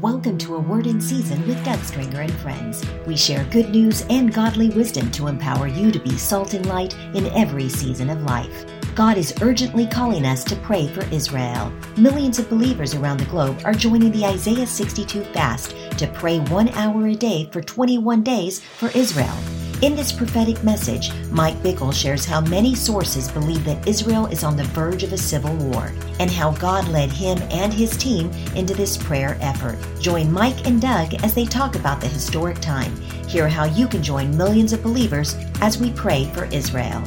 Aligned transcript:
Welcome 0.00 0.38
to 0.38 0.56
A 0.56 0.58
Word 0.58 0.88
in 0.88 1.00
Season 1.00 1.46
with 1.46 1.64
Doug 1.64 1.78
Stringer 1.78 2.22
and 2.22 2.34
friends. 2.38 2.84
We 3.06 3.16
share 3.16 3.44
good 3.44 3.70
news 3.70 4.04
and 4.10 4.34
godly 4.34 4.68
wisdom 4.70 5.08
to 5.12 5.28
empower 5.28 5.68
you 5.68 5.92
to 5.92 6.00
be 6.00 6.18
salt 6.18 6.52
and 6.52 6.66
light 6.66 6.96
in 7.14 7.26
every 7.26 7.68
season 7.68 8.10
of 8.10 8.20
life. 8.24 8.66
God 8.96 9.16
is 9.16 9.32
urgently 9.40 9.86
calling 9.86 10.26
us 10.26 10.42
to 10.44 10.56
pray 10.56 10.88
for 10.88 11.04
Israel. 11.14 11.72
Millions 11.96 12.40
of 12.40 12.50
believers 12.50 12.96
around 12.96 13.18
the 13.18 13.26
globe 13.26 13.60
are 13.64 13.72
joining 13.72 14.10
the 14.10 14.26
Isaiah 14.26 14.66
62 14.66 15.22
fast 15.26 15.76
to 15.96 16.08
pray 16.08 16.40
one 16.40 16.70
hour 16.70 17.06
a 17.06 17.14
day 17.14 17.48
for 17.52 17.60
21 17.62 18.24
days 18.24 18.58
for 18.58 18.88
Israel. 18.98 19.38
In 19.84 19.94
this 19.94 20.12
prophetic 20.12 20.64
message, 20.64 21.12
Mike 21.30 21.56
Bickle 21.56 21.92
shares 21.92 22.24
how 22.24 22.40
many 22.40 22.74
sources 22.74 23.30
believe 23.30 23.66
that 23.66 23.86
Israel 23.86 24.24
is 24.28 24.42
on 24.42 24.56
the 24.56 24.64
verge 24.64 25.02
of 25.02 25.12
a 25.12 25.18
civil 25.18 25.54
war 25.56 25.92
and 26.18 26.30
how 26.30 26.52
God 26.52 26.88
led 26.88 27.10
him 27.10 27.36
and 27.50 27.70
his 27.70 27.94
team 27.94 28.30
into 28.56 28.72
this 28.72 28.96
prayer 28.96 29.36
effort. 29.42 29.76
Join 30.00 30.32
Mike 30.32 30.66
and 30.66 30.80
Doug 30.80 31.22
as 31.22 31.34
they 31.34 31.44
talk 31.44 31.76
about 31.76 32.00
the 32.00 32.08
historic 32.08 32.60
time. 32.60 32.96
Hear 33.28 33.46
how 33.46 33.64
you 33.66 33.86
can 33.86 34.02
join 34.02 34.34
millions 34.34 34.72
of 34.72 34.82
believers 34.82 35.36
as 35.60 35.76
we 35.76 35.90
pray 35.92 36.32
for 36.32 36.46
Israel. 36.46 37.04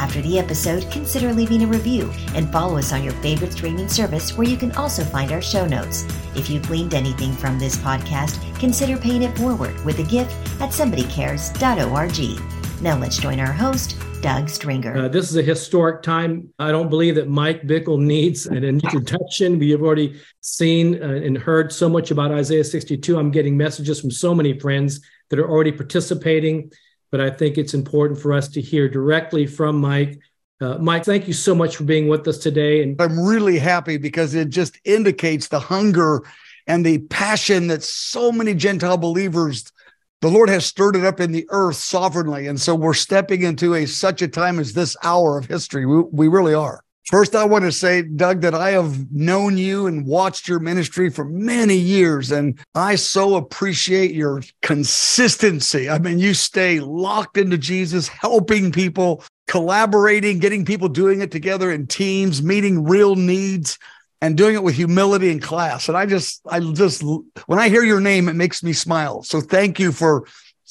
After 0.00 0.20
the 0.22 0.38
episode, 0.38 0.90
consider 0.90 1.34
leaving 1.34 1.62
a 1.62 1.66
review 1.66 2.10
and 2.34 2.50
follow 2.50 2.78
us 2.78 2.90
on 2.90 3.04
your 3.04 3.12
favorite 3.20 3.52
streaming 3.52 3.86
service 3.86 4.34
where 4.34 4.48
you 4.48 4.56
can 4.56 4.72
also 4.72 5.04
find 5.04 5.30
our 5.30 5.42
show 5.42 5.66
notes. 5.66 6.06
If 6.34 6.48
you 6.48 6.58
gleaned 6.58 6.94
anything 6.94 7.34
from 7.34 7.58
this 7.58 7.76
podcast, 7.76 8.40
consider 8.58 8.96
paying 8.96 9.24
it 9.24 9.36
forward 9.36 9.78
with 9.84 9.98
a 9.98 10.02
gift 10.02 10.32
at 10.58 10.70
somebodycares.org. 10.70 12.80
Now 12.80 12.96
let's 12.96 13.18
join 13.18 13.40
our 13.40 13.52
host, 13.52 13.98
Doug 14.22 14.48
Stringer. 14.48 14.96
Uh, 14.96 15.08
this 15.08 15.28
is 15.28 15.36
a 15.36 15.42
historic 15.42 16.02
time. 16.02 16.48
I 16.58 16.70
don't 16.70 16.88
believe 16.88 17.16
that 17.16 17.28
Mike 17.28 17.66
Bickle 17.66 18.00
needs 18.00 18.46
an 18.46 18.64
introduction. 18.64 19.58
We 19.58 19.68
have 19.72 19.82
already 19.82 20.18
seen 20.40 21.02
uh, 21.02 21.08
and 21.08 21.36
heard 21.36 21.74
so 21.74 21.90
much 21.90 22.10
about 22.10 22.32
Isaiah 22.32 22.64
62. 22.64 23.18
I'm 23.18 23.30
getting 23.30 23.54
messages 23.54 24.00
from 24.00 24.10
so 24.10 24.34
many 24.34 24.58
friends 24.58 25.02
that 25.28 25.38
are 25.38 25.50
already 25.50 25.72
participating 25.72 26.72
but 27.10 27.20
I 27.20 27.30
think 27.30 27.58
it's 27.58 27.74
important 27.74 28.20
for 28.20 28.32
us 28.32 28.48
to 28.48 28.60
hear 28.60 28.88
directly 28.88 29.46
from 29.46 29.80
Mike. 29.80 30.20
Uh, 30.60 30.76
Mike, 30.78 31.04
thank 31.04 31.26
you 31.26 31.32
so 31.32 31.54
much 31.54 31.76
for 31.76 31.84
being 31.84 32.08
with 32.08 32.26
us 32.28 32.38
today. 32.38 32.82
And 32.82 33.00
I'm 33.00 33.18
really 33.18 33.58
happy 33.58 33.96
because 33.96 34.34
it 34.34 34.50
just 34.50 34.78
indicates 34.84 35.48
the 35.48 35.60
hunger 35.60 36.22
and 36.66 36.84
the 36.84 36.98
passion 36.98 37.66
that 37.68 37.82
so 37.82 38.30
many 38.30 38.54
Gentile 38.54 38.98
believers, 38.98 39.72
the 40.20 40.28
Lord 40.28 40.48
has 40.50 40.66
stirred 40.66 40.96
it 40.96 41.04
up 41.04 41.18
in 41.18 41.32
the 41.32 41.46
earth 41.48 41.76
sovereignly. 41.76 42.46
And 42.46 42.60
so 42.60 42.74
we're 42.74 42.94
stepping 42.94 43.42
into 43.42 43.74
a 43.74 43.86
such 43.86 44.22
a 44.22 44.28
time 44.28 44.58
as 44.58 44.74
this 44.74 44.96
hour 45.02 45.38
of 45.38 45.46
history. 45.46 45.86
We, 45.86 46.02
we 46.12 46.28
really 46.28 46.54
are. 46.54 46.84
First, 47.10 47.34
I 47.34 47.44
want 47.44 47.64
to 47.64 47.72
say, 47.72 48.02
Doug, 48.02 48.40
that 48.42 48.54
I 48.54 48.70
have 48.70 49.10
known 49.10 49.58
you 49.58 49.88
and 49.88 50.06
watched 50.06 50.46
your 50.46 50.60
ministry 50.60 51.10
for 51.10 51.24
many 51.24 51.74
years, 51.74 52.30
and 52.30 52.56
I 52.76 52.94
so 52.94 53.34
appreciate 53.34 54.14
your 54.14 54.44
consistency. 54.62 55.90
I 55.90 55.98
mean, 55.98 56.20
you 56.20 56.34
stay 56.34 56.78
locked 56.78 57.36
into 57.36 57.58
Jesus, 57.58 58.06
helping 58.06 58.70
people, 58.70 59.24
collaborating, 59.48 60.38
getting 60.38 60.64
people 60.64 60.88
doing 60.88 61.20
it 61.20 61.32
together 61.32 61.72
in 61.72 61.88
teams, 61.88 62.44
meeting 62.44 62.84
real 62.84 63.16
needs, 63.16 63.76
and 64.20 64.36
doing 64.36 64.54
it 64.54 64.62
with 64.62 64.76
humility 64.76 65.32
and 65.32 65.42
class. 65.42 65.88
And 65.88 65.98
I 65.98 66.06
just, 66.06 66.40
I 66.48 66.60
just, 66.60 67.02
when 67.02 67.58
I 67.58 67.70
hear 67.70 67.82
your 67.82 68.00
name, 68.00 68.28
it 68.28 68.34
makes 68.34 68.62
me 68.62 68.72
smile. 68.72 69.24
So 69.24 69.40
thank 69.40 69.80
you 69.80 69.90
for 69.90 70.28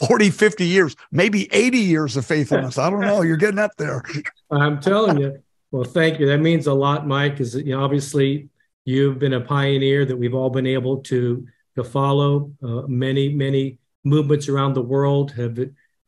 40, 0.07 0.29
50 0.29 0.65
years, 0.65 0.95
maybe 1.11 1.53
80 1.53 1.79
years 1.79 2.15
of 2.15 2.25
faithfulness. 2.25 2.77
I 2.77 2.89
don't 2.89 3.01
know. 3.01 3.23
You're 3.23 3.35
getting 3.35 3.59
up 3.59 3.71
there. 3.77 4.05
I'm 4.49 4.79
telling 4.79 5.19
you. 5.19 5.43
Well, 5.71 5.83
thank 5.83 6.19
you. 6.19 6.25
That 6.27 6.39
means 6.39 6.67
a 6.67 6.73
lot, 6.73 7.07
Mike, 7.07 7.33
because 7.33 7.55
you 7.55 7.75
know, 7.75 7.83
obviously 7.83 8.49
you've 8.85 9.19
been 9.19 9.33
a 9.33 9.41
pioneer 9.41 10.05
that 10.05 10.17
we've 10.17 10.33
all 10.33 10.49
been 10.49 10.67
able 10.67 11.01
to 11.03 11.45
to 11.75 11.83
follow. 11.83 12.51
Uh, 12.63 12.81
many, 12.87 13.29
many 13.29 13.77
movements 14.03 14.49
around 14.49 14.73
the 14.73 14.81
world 14.81 15.31
have 15.31 15.59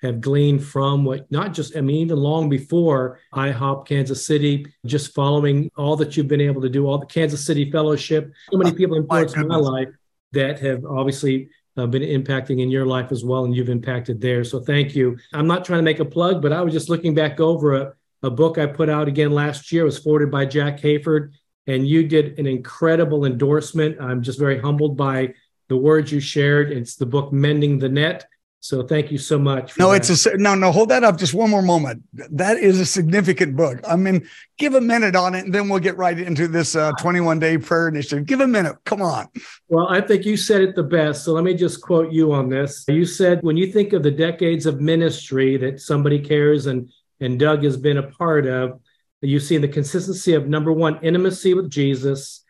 have 0.02 0.20
gleaned 0.20 0.64
from 0.64 1.06
what 1.06 1.32
not 1.32 1.54
just 1.54 1.78
I 1.78 1.82
mean 1.82 2.08
even 2.08 2.17
long 2.17 2.50
before 2.50 3.20
IHOP 3.36 3.86
Kansas 3.86 4.26
City, 4.26 4.66
just 4.86 5.14
following 5.14 5.70
all 5.78 5.95
that 5.98 6.17
you've 6.17 6.28
been 6.28 6.42
able 6.42 6.61
to 6.61 6.70
do, 6.70 6.88
all 6.88 6.98
the 6.98 7.05
Kansas 7.05 7.45
City 7.45 7.70
Fellowship. 7.72 8.33
So 8.52 8.58
many 8.58 8.73
people 8.73 8.98
influenced 8.98 9.38
my, 9.38 9.43
my 9.43 9.55
life 9.58 9.89
that 10.32 10.60
have 10.60 10.86
obviously 10.86 11.49
uh, 11.78 11.86
been 11.86 12.02
impacting 12.02 12.61
in 12.61 12.72
your 12.72 12.86
life 12.86 13.11
as 13.11 13.23
well, 13.23 13.45
and 13.45 13.55
you've 13.55 13.70
impacted 13.70 14.20
theirs. 14.20 14.49
So 14.49 14.60
thank 14.60 14.95
you. 14.95 15.17
I'm 15.33 15.48
not 15.48 15.66
trying 15.66 15.80
to 15.80 15.83
make 15.83 15.99
a 15.99 16.05
plug, 16.05 16.42
but 16.42 16.52
I 16.52 16.61
was 16.61 16.73
just 16.73 16.89
looking 16.89 17.14
back 17.14 17.39
over 17.39 17.76
a 17.76 17.93
a 18.23 18.30
book 18.30 18.58
I 18.58 18.65
put 18.65 18.89
out 18.89 19.08
again 19.08 19.32
last 19.32 19.71
year. 19.71 19.83
Was 19.83 19.99
forwarded 19.99 20.32
by 20.32 20.45
Jack 20.45 20.80
Hayford, 20.80 21.33
and 21.67 21.87
you 21.87 22.08
did 22.08 22.39
an 22.39 22.48
incredible 22.48 23.26
endorsement. 23.26 23.99
I'm 23.99 24.21
just 24.21 24.39
very 24.39 24.59
humbled 24.59 24.98
by 24.98 25.33
the 25.70 25.77
words 25.77 26.11
you 26.11 26.20
shared. 26.20 26.71
It's 26.71 26.95
the 26.95 27.05
book 27.05 27.31
Mending 27.31 27.80
the 27.80 27.89
Net. 27.89 28.26
So 28.64 28.83
thank 28.83 29.11
you 29.11 29.17
so 29.17 29.39
much. 29.39 29.76
no, 29.80 29.89
that. 29.89 30.08
it's 30.08 30.26
a 30.27 30.37
no, 30.37 30.54
no. 30.54 30.71
Hold 30.71 30.89
that 30.89 31.04
up 31.04 31.17
just 31.17 31.33
one 31.33 31.49
more 31.49 31.64
moment. 31.64 32.04
That 32.14 32.60
is 32.60 32.80
a 32.80 32.86
significant 32.86 33.55
book. 33.55 33.80
I 33.87 33.95
mean, 33.95 34.27
give 34.60 34.76
a 34.76 34.81
minute 34.81 35.15
on 35.15 35.33
it, 35.33 35.45
and 35.45 35.54
then 35.54 35.67
we'll 35.67 35.80
get 35.80 35.98
right 35.98 36.17
into 36.17 36.48
this 36.48 36.76
uh, 36.76 36.92
21 36.99 37.39
day 37.39 37.58
prayer 37.58 37.87
initiative. 37.87 38.27
Give 38.27 38.39
a 38.39 38.45
minute. 38.45 38.76
Come 38.86 39.02
on. 39.02 39.30
Well, 39.67 39.87
I 39.87 39.99
think 39.99 40.26
you 40.26 40.37
said 40.37 40.61
it 40.61 40.76
the 40.76 40.83
best. 40.83 41.26
So 41.26 41.33
let 41.33 41.43
me 41.43 41.55
just 41.55 41.81
quote 41.81 42.11
you 42.11 42.33
on 42.33 42.49
this. 42.49 42.86
You 42.87 43.04
said 43.04 43.42
when 43.42 43.58
you 43.58 43.65
think 43.65 43.93
of 43.93 44.04
the 44.04 44.11
decades 44.11 44.67
of 44.67 44.80
ministry 44.80 45.58
that 45.58 45.80
somebody 45.80 46.20
cares 46.20 46.67
and 46.67 46.87
and 47.21 47.39
Doug 47.39 47.64
has 47.64 47.77
been 47.77 47.98
a 47.98 48.11
part 48.11 48.45
of, 48.45 48.82
you 49.21 49.39
see 49.39 49.58
the 49.58 49.67
consistency 49.67 50.33
of 50.33 50.48
number 50.48 50.73
one, 50.73 50.99
intimacy 51.04 51.54
with 51.54 51.70
Jesus, 51.70 52.43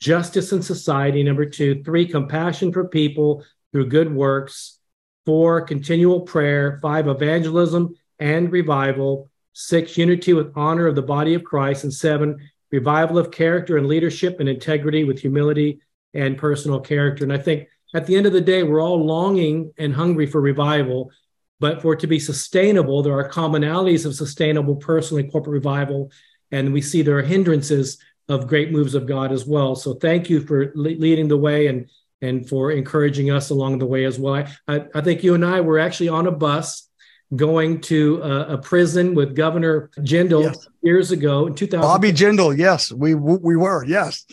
justice 0.00 0.52
in 0.52 0.60
society, 0.60 1.22
number 1.22 1.46
two, 1.46 1.82
three, 1.84 2.06
compassion 2.06 2.72
for 2.72 2.88
people 2.88 3.44
through 3.72 3.88
good 3.88 4.12
works, 4.12 4.78
four, 5.24 5.60
continual 5.62 6.20
prayer, 6.20 6.78
five, 6.82 7.08
evangelism 7.08 7.94
and 8.18 8.50
revival, 8.50 9.30
six, 9.52 9.96
unity 9.96 10.32
with 10.32 10.52
honor 10.56 10.86
of 10.86 10.94
the 10.94 11.02
body 11.02 11.34
of 11.34 11.44
Christ, 11.44 11.84
and 11.84 11.92
seven, 11.92 12.38
revival 12.70 13.18
of 13.18 13.30
character 13.30 13.76
and 13.76 13.86
leadership 13.86 14.40
and 14.40 14.48
integrity 14.48 15.04
with 15.04 15.20
humility 15.20 15.80
and 16.14 16.38
personal 16.38 16.80
character. 16.80 17.24
And 17.24 17.32
I 17.32 17.38
think 17.38 17.68
at 17.94 18.06
the 18.06 18.16
end 18.16 18.26
of 18.26 18.32
the 18.32 18.40
day, 18.40 18.62
we're 18.62 18.82
all 18.82 19.04
longing 19.04 19.72
and 19.78 19.94
hungry 19.94 20.26
for 20.26 20.40
revival. 20.40 21.10
But 21.58 21.80
for 21.80 21.94
it 21.94 22.00
to 22.00 22.06
be 22.06 22.18
sustainable, 22.18 23.02
there 23.02 23.18
are 23.18 23.28
commonalities 23.28 24.04
of 24.04 24.14
sustainable 24.14 24.76
personal 24.76 25.22
and 25.22 25.32
corporate 25.32 25.54
revival. 25.54 26.10
And 26.50 26.72
we 26.72 26.82
see 26.82 27.02
there 27.02 27.18
are 27.18 27.22
hindrances 27.22 27.98
of 28.28 28.46
great 28.46 28.72
moves 28.72 28.94
of 28.94 29.06
God 29.06 29.32
as 29.32 29.46
well. 29.46 29.74
So 29.74 29.94
thank 29.94 30.28
you 30.28 30.40
for 30.40 30.72
le- 30.74 30.98
leading 30.98 31.28
the 31.28 31.36
way 31.36 31.66
and 31.66 31.88
and 32.22 32.48
for 32.48 32.70
encouraging 32.70 33.30
us 33.30 33.50
along 33.50 33.78
the 33.78 33.86
way 33.86 34.04
as 34.04 34.18
well. 34.18 34.34
I, 34.34 34.48
I, 34.66 34.84
I 34.94 35.00
think 35.02 35.22
you 35.22 35.34
and 35.34 35.44
I 35.44 35.60
were 35.60 35.78
actually 35.78 36.08
on 36.08 36.26
a 36.26 36.32
bus 36.32 36.88
going 37.34 37.80
to 37.82 38.22
a, 38.22 38.54
a 38.54 38.58
prison 38.58 39.14
with 39.14 39.34
Governor 39.34 39.90
Jindal 39.98 40.44
yes. 40.44 40.68
years 40.82 41.10
ago 41.10 41.46
in 41.46 41.54
2000. 41.54 41.80
Bobby 41.82 42.12
Jindal, 42.12 42.56
yes, 42.56 42.92
we 42.92 43.14
we 43.14 43.56
were, 43.56 43.84
yes. 43.84 44.24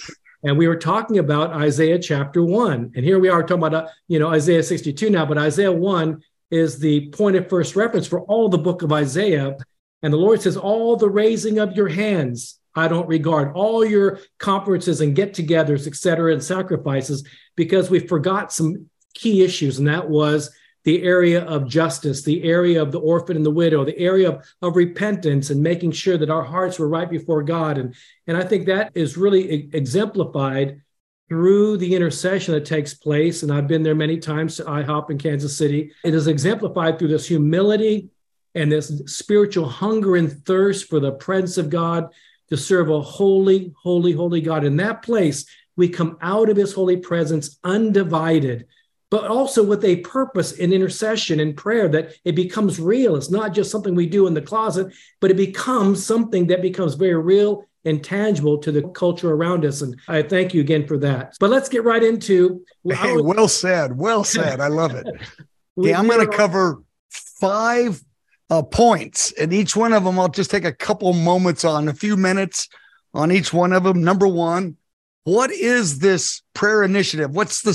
And 0.44 0.57
we 0.57 0.67
were 0.67 0.78
talking 0.78 1.19
about 1.19 1.51
Isaiah 1.51 2.00
chapter 2.00 2.44
one, 2.44 2.91
and 2.95 3.06
here 3.06 3.19
we 3.19 3.29
are 3.29 3.41
talking 3.41 3.63
about 3.63 3.73
uh, 3.73 3.88
you 4.07 4.19
know 4.19 4.29
Isaiah 4.29 4.63
62 4.63 5.09
now, 5.09 5.25
but 5.25 5.38
Isaiah 5.38 5.72
one 5.72 6.22
is 6.53 6.77
the 6.77 7.09
point 7.09 7.35
of 7.35 7.49
first 7.49 7.75
reference 7.75 8.05
for 8.05 8.21
all 8.21 8.47
the 8.47 8.57
book 8.57 8.83
of 8.83 8.93
Isaiah. 8.93 9.57
And 10.03 10.13
the 10.13 10.17
Lord 10.17 10.41
says, 10.41 10.55
All 10.55 10.95
the 10.95 11.09
raising 11.09 11.57
of 11.57 11.75
your 11.75 11.87
hands 11.87 12.59
I 12.75 12.87
don't 12.87 13.07
regard, 13.07 13.53
all 13.55 13.85
your 13.85 14.19
conferences 14.39 15.01
and 15.01 15.15
get 15.15 15.33
togethers, 15.33 15.87
et 15.87 15.95
cetera, 15.95 16.33
and 16.33 16.43
sacrifices, 16.43 17.27
because 17.55 17.89
we 17.89 17.99
forgot 17.99 18.51
some 18.51 18.89
key 19.13 19.43
issues. 19.43 19.77
And 19.77 19.87
that 19.87 20.09
was 20.09 20.51
the 20.83 21.03
area 21.03 21.43
of 21.45 21.67
justice, 21.67 22.23
the 22.23 22.43
area 22.43 22.81
of 22.81 22.91
the 22.91 22.99
orphan 22.99 23.37
and 23.37 23.45
the 23.45 23.51
widow, 23.51 23.85
the 23.85 23.97
area 23.97 24.29
of, 24.29 24.45
of 24.61 24.75
repentance 24.75 25.49
and 25.49 25.61
making 25.61 25.91
sure 25.91 26.17
that 26.17 26.29
our 26.29 26.43
hearts 26.43 26.77
were 26.77 26.89
right 26.89 27.09
before 27.09 27.43
God. 27.43 27.77
And, 27.77 27.95
and 28.27 28.35
I 28.35 28.43
think 28.43 28.65
that 28.65 28.91
is 28.93 29.17
really 29.17 29.69
exemplified 29.73 30.81
through 31.29 31.78
the 31.78 31.95
intercession 31.95 32.53
that 32.53 32.66
takes 32.66 32.94
place, 32.94 33.44
and 33.44 33.51
I've 33.51 33.67
been 33.67 33.83
there 33.83 33.95
many 33.95 34.18
times 34.18 34.57
to 34.57 34.63
IHOP 34.63 35.09
in 35.09 35.18
Kansas 35.18 35.57
City, 35.57 35.92
it 36.03 36.13
is 36.13 36.27
exemplified 36.27 37.00
through 37.00 37.07
this 37.07 37.27
humility 37.27 38.09
and 38.56 38.71
this 38.71 39.01
spiritual 39.07 39.68
hunger 39.68 40.15
and 40.15 40.31
thirst 40.45 40.89
for 40.89 41.00
the 41.00 41.13
presence 41.13 41.57
of 41.57 41.69
God 41.69 42.09
to 42.50 42.57
serve 42.57 42.89
a 42.89 43.01
holy, 43.01 43.74
holy, 43.81 44.12
holy 44.12 44.42
God. 44.42 44.63
In 44.63 44.77
that 44.77 45.01
place, 45.01 45.45
we 45.75 45.89
come 45.89 46.18
out 46.21 46.50
of 46.50 46.57
his 46.57 46.74
holy 46.74 46.97
presence 46.97 47.57
undivided, 47.63 48.68
but 49.09 49.25
also 49.25 49.63
with 49.63 49.83
a 49.86 49.97
purpose 49.97 50.51
in 50.51 50.74
intercession 50.74 51.39
and 51.39 51.57
prayer 51.57 51.88
that 51.88 52.13
it 52.25 52.36
becomes 52.36 52.80
real. 52.80 53.15
It's 53.15 53.31
not 53.31 53.53
just 53.53 53.71
something 53.71 53.95
we 53.95 54.07
do 54.07 54.27
in 54.27 54.33
the 54.33 54.42
closet, 54.42 54.94
but 55.19 55.31
it 55.31 55.38
becomes 55.38 56.06
something 56.06 56.47
that 56.47 56.62
becomes 56.62 56.94
very 56.94 57.15
real 57.15 57.68
and 57.85 58.03
tangible 58.03 58.57
to 58.59 58.71
the 58.71 58.83
culture 58.89 59.31
around 59.31 59.65
us. 59.65 59.81
And 59.81 60.00
I 60.07 60.21
thank 60.21 60.53
you 60.53 60.62
again 60.62 60.88
for 60.88 60.97
that. 61.00 61.35
But 61.39 61.50
let's 61.50 61.69
get 61.69 61.83
right 61.83 62.03
into. 62.03 62.63
Hey, 62.88 63.18
well 63.21 63.47
said. 63.47 63.97
Well 63.97 64.24
said. 64.24 64.59
I 64.59 64.68
love 64.68 64.95
it. 64.95 65.07
okay, 65.77 65.94
I'm 65.94 66.07
going 66.07 66.25
to 66.25 66.35
cover 66.35 66.81
five 67.09 68.01
uh, 68.50 68.62
points, 68.62 69.31
and 69.33 69.53
each 69.53 69.75
one 69.75 69.94
of 69.94 70.03
them 70.03 70.19
I'll 70.19 70.30
just 70.30 70.51
take 70.51 70.65
a 70.65 70.74
couple 70.74 71.12
moments 71.13 71.65
on, 71.65 71.88
a 71.88 71.94
few 71.94 72.15
minutes 72.18 72.69
on 73.13 73.31
each 73.31 73.53
one 73.53 73.74
of 73.74 73.83
them. 73.83 74.03
Number 74.03 74.27
one, 74.27 74.77
what 75.24 75.51
is 75.51 76.00
this 76.00 76.41
prayer 76.53 76.83
initiative? 76.83 77.31
What's 77.31 77.62
the 77.62 77.74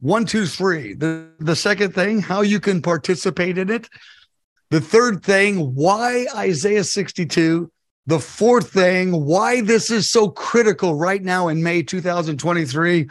one, 0.00 0.26
two, 0.26 0.46
three. 0.46 0.94
The, 0.94 1.30
the 1.38 1.56
second 1.56 1.94
thing, 1.94 2.20
how 2.20 2.42
you 2.42 2.60
can 2.60 2.82
participate 2.82 3.58
in 3.58 3.70
it. 3.70 3.88
The 4.70 4.80
third 4.80 5.24
thing, 5.24 5.74
why 5.74 6.26
Isaiah 6.34 6.84
62. 6.84 7.70
The 8.06 8.20
fourth 8.20 8.70
thing, 8.70 9.24
why 9.24 9.62
this 9.62 9.90
is 9.90 10.08
so 10.08 10.28
critical 10.28 10.94
right 10.94 11.22
now 11.22 11.48
in 11.48 11.62
May 11.62 11.82
2023. 11.82 13.08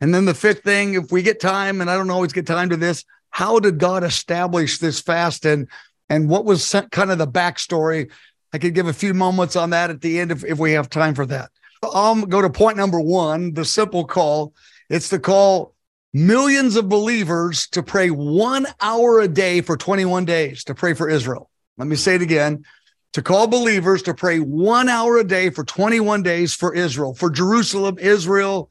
And 0.00 0.14
then 0.14 0.24
the 0.24 0.34
fifth 0.34 0.62
thing, 0.62 0.94
if 0.94 1.12
we 1.12 1.22
get 1.22 1.40
time, 1.40 1.80
and 1.80 1.90
I 1.90 1.96
don't 1.96 2.10
always 2.10 2.32
get 2.32 2.46
time 2.46 2.70
to 2.70 2.76
this, 2.76 3.04
how 3.30 3.60
did 3.60 3.78
God 3.78 4.02
establish 4.02 4.78
this 4.78 5.00
fast 5.00 5.44
and 5.44 5.68
and 6.08 6.28
what 6.28 6.44
was 6.44 6.74
kind 6.90 7.12
of 7.12 7.18
the 7.18 7.26
backstory? 7.28 8.10
I 8.52 8.58
could 8.58 8.74
give 8.74 8.88
a 8.88 8.92
few 8.92 9.14
moments 9.14 9.54
on 9.54 9.70
that 9.70 9.90
at 9.90 10.00
the 10.00 10.18
end 10.18 10.32
if, 10.32 10.44
if 10.44 10.58
we 10.58 10.72
have 10.72 10.90
time 10.90 11.14
for 11.14 11.24
that. 11.26 11.50
I'll 11.84 12.26
go 12.26 12.42
to 12.42 12.50
point 12.50 12.76
number 12.76 13.00
one, 13.00 13.54
the 13.54 13.64
simple 13.64 14.04
call. 14.04 14.52
It's 14.88 15.08
to 15.10 15.20
call 15.20 15.74
millions 16.12 16.74
of 16.74 16.88
believers 16.88 17.68
to 17.68 17.82
pray 17.84 18.10
one 18.10 18.66
hour 18.80 19.20
a 19.20 19.28
day 19.28 19.60
for 19.60 19.76
21 19.76 20.24
days 20.24 20.64
to 20.64 20.74
pray 20.74 20.94
for 20.94 21.08
Israel. 21.08 21.48
Let 21.78 21.86
me 21.86 21.94
say 21.94 22.16
it 22.16 22.22
again 22.22 22.64
to 23.12 23.22
call 23.22 23.46
believers 23.46 24.02
to 24.02 24.14
pray 24.14 24.38
one 24.38 24.88
hour 24.88 25.18
a 25.18 25.24
day 25.24 25.50
for 25.50 25.64
21 25.64 26.22
days 26.22 26.54
for 26.54 26.74
Israel, 26.74 27.14
for 27.14 27.30
Jerusalem, 27.30 27.98
Israel. 27.98 28.70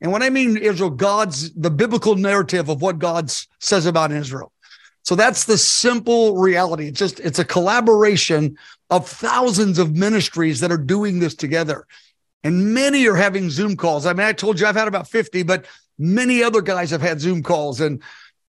And 0.00 0.12
when 0.12 0.22
I 0.22 0.30
mean 0.30 0.56
Israel, 0.56 0.90
God's 0.90 1.52
the 1.54 1.70
biblical 1.70 2.16
narrative 2.16 2.68
of 2.68 2.82
what 2.82 2.98
God 2.98 3.30
says 3.58 3.86
about 3.86 4.12
Israel. 4.12 4.52
So 5.02 5.14
that's 5.14 5.44
the 5.44 5.56
simple 5.56 6.36
reality. 6.36 6.88
It's 6.88 6.98
just, 6.98 7.20
it's 7.20 7.38
a 7.38 7.44
collaboration 7.44 8.56
of 8.90 9.08
thousands 9.08 9.78
of 9.78 9.96
ministries 9.96 10.60
that 10.60 10.70
are 10.70 10.78
doing 10.78 11.18
this 11.18 11.34
together. 11.34 11.86
And 12.44 12.74
many 12.74 13.06
are 13.08 13.16
having 13.16 13.50
Zoom 13.50 13.76
calls. 13.76 14.06
I 14.06 14.12
mean, 14.12 14.26
I 14.26 14.32
told 14.32 14.60
you 14.60 14.66
I've 14.66 14.76
had 14.76 14.88
about 14.88 15.08
50, 15.08 15.42
but 15.42 15.66
many 15.98 16.42
other 16.42 16.62
guys 16.62 16.90
have 16.90 17.02
had 17.02 17.20
Zoom 17.20 17.42
calls. 17.42 17.80
And 17.80 18.02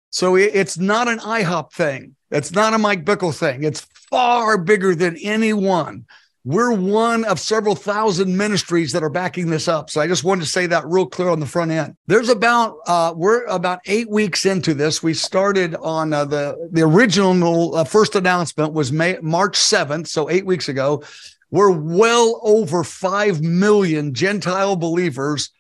so 0.10 0.36
it's 0.36 0.78
not 0.78 1.07
an 1.07 1.19
IHOP 1.19 1.72
thing. 1.72 2.16
It's 2.31 2.51
not 2.51 2.74
a 2.74 2.78
Mike 2.78 3.06
Bickle 3.06 3.38
thing. 3.38 3.63
It's 3.63 3.81
far 4.10 4.57
bigger 4.57 4.95
than 4.95 5.18
any 5.18 5.54
one. 5.54 6.06
We're 6.44 6.74
one 6.74 7.24
of 7.25 7.39
several 7.39 7.75
thousand 7.75 8.36
ministries 8.36 8.94
that 8.94 9.04
are 9.04 9.12
backing 9.12 9.51
this 9.51 9.68
up. 9.68 9.92
So 9.92 10.01
I 10.01 10.07
just 10.07 10.24
wanted 10.24 10.42
to 10.42 10.50
say 10.50 10.66
that 10.66 10.88
real 10.88 11.06
clear 11.06 11.30
on 11.30 11.39
the 11.39 11.45
front 11.45 11.69
end. 11.69 11.95
There's 12.07 12.30
about 12.30 12.78
uh, 12.88 13.13
we're 13.16 13.45
about 13.45 13.80
eight 13.86 14.10
weeks 14.10 14.48
into 14.48 14.74
this. 14.74 15.04
We 15.04 15.13
started 15.13 15.75
on 15.75 16.13
uh, 16.13 16.25
the 16.25 16.69
the 16.72 16.81
original 16.81 17.75
uh, 17.75 17.83
first 17.83 18.16
announcement 18.16 18.74
was 18.74 18.92
May 18.92 19.19
March 19.22 19.56
7th, 19.56 20.07
so 20.07 20.30
eight 20.31 20.45
weeks 20.45 20.68
ago. 20.68 21.04
We're 21.51 21.69
well 21.69 22.39
over 22.44 22.83
five 22.83 23.42
million 23.42 24.13
Gentile 24.13 24.78
believers 24.78 25.51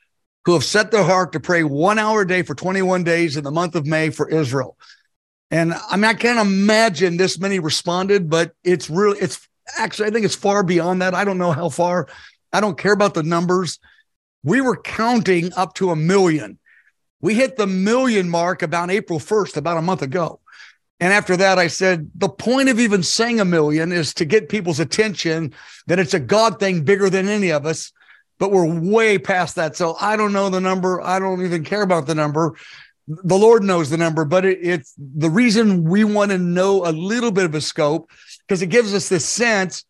who 0.45 0.53
have 0.53 0.63
set 0.63 0.89
their 0.89 1.03
heart 1.03 1.33
to 1.33 1.39
pray 1.39 1.63
one 1.63 1.99
hour 1.99 2.21
a 2.21 2.27
day 2.27 2.41
for 2.41 2.55
21 2.55 3.03
days 3.03 3.37
in 3.37 3.43
the 3.43 3.51
month 3.51 3.75
of 3.75 3.85
May 3.85 4.09
for 4.09 4.27
Israel. 4.29 4.77
And 5.51 5.73
I 5.73 5.97
mean, 5.97 6.05
I 6.05 6.13
can't 6.13 6.39
imagine 6.39 7.17
this 7.17 7.37
many 7.37 7.59
responded, 7.59 8.29
but 8.29 8.53
it's 8.63 8.89
really, 8.89 9.19
it's 9.19 9.47
actually, 9.77 10.07
I 10.07 10.11
think 10.11 10.25
it's 10.25 10.35
far 10.35 10.63
beyond 10.63 11.01
that. 11.01 11.13
I 11.13 11.25
don't 11.25 11.37
know 11.37 11.51
how 11.51 11.67
far. 11.67 12.07
I 12.53 12.61
don't 12.61 12.77
care 12.77 12.93
about 12.93 13.13
the 13.13 13.23
numbers. 13.23 13.77
We 14.43 14.61
were 14.61 14.77
counting 14.77 15.51
up 15.53 15.73
to 15.75 15.91
a 15.91 15.95
million. 15.95 16.57
We 17.19 17.35
hit 17.35 17.57
the 17.57 17.67
million 17.67 18.29
mark 18.29 18.63
about 18.63 18.89
April 18.89 19.19
1st, 19.19 19.57
about 19.57 19.77
a 19.77 19.81
month 19.81 20.01
ago. 20.01 20.39
And 21.01 21.11
after 21.11 21.35
that, 21.37 21.59
I 21.59 21.67
said, 21.67 22.09
the 22.15 22.29
point 22.29 22.69
of 22.69 22.79
even 22.79 23.03
saying 23.03 23.39
a 23.39 23.45
million 23.45 23.91
is 23.91 24.13
to 24.15 24.25
get 24.25 24.49
people's 24.49 24.79
attention 24.79 25.53
that 25.87 25.99
it's 25.99 26.13
a 26.13 26.19
God 26.19 26.59
thing 26.59 26.83
bigger 26.83 27.09
than 27.09 27.27
any 27.27 27.51
of 27.51 27.65
us, 27.65 27.91
but 28.39 28.51
we're 28.51 28.79
way 28.79 29.17
past 29.17 29.55
that. 29.55 29.75
So 29.75 29.97
I 29.99 30.15
don't 30.15 30.33
know 30.33 30.49
the 30.49 30.61
number. 30.61 31.01
I 31.01 31.19
don't 31.19 31.43
even 31.43 31.63
care 31.63 31.81
about 31.81 32.07
the 32.07 32.15
number 32.15 32.55
the 33.07 33.37
Lord 33.37 33.63
knows 33.63 33.89
the 33.89 33.97
number, 33.97 34.25
but 34.25 34.45
it, 34.45 34.59
it's 34.61 34.93
the 34.97 35.29
reason 35.29 35.83
we 35.83 36.03
want 36.03 36.31
to 36.31 36.37
know 36.37 36.85
a 36.85 36.91
little 36.91 37.31
bit 37.31 37.45
of 37.45 37.55
a 37.55 37.61
scope 37.61 38.09
because 38.47 38.61
it 38.61 38.67
gives 38.67 38.93
us 38.93 39.09
this 39.09 39.25
sense. 39.25 39.85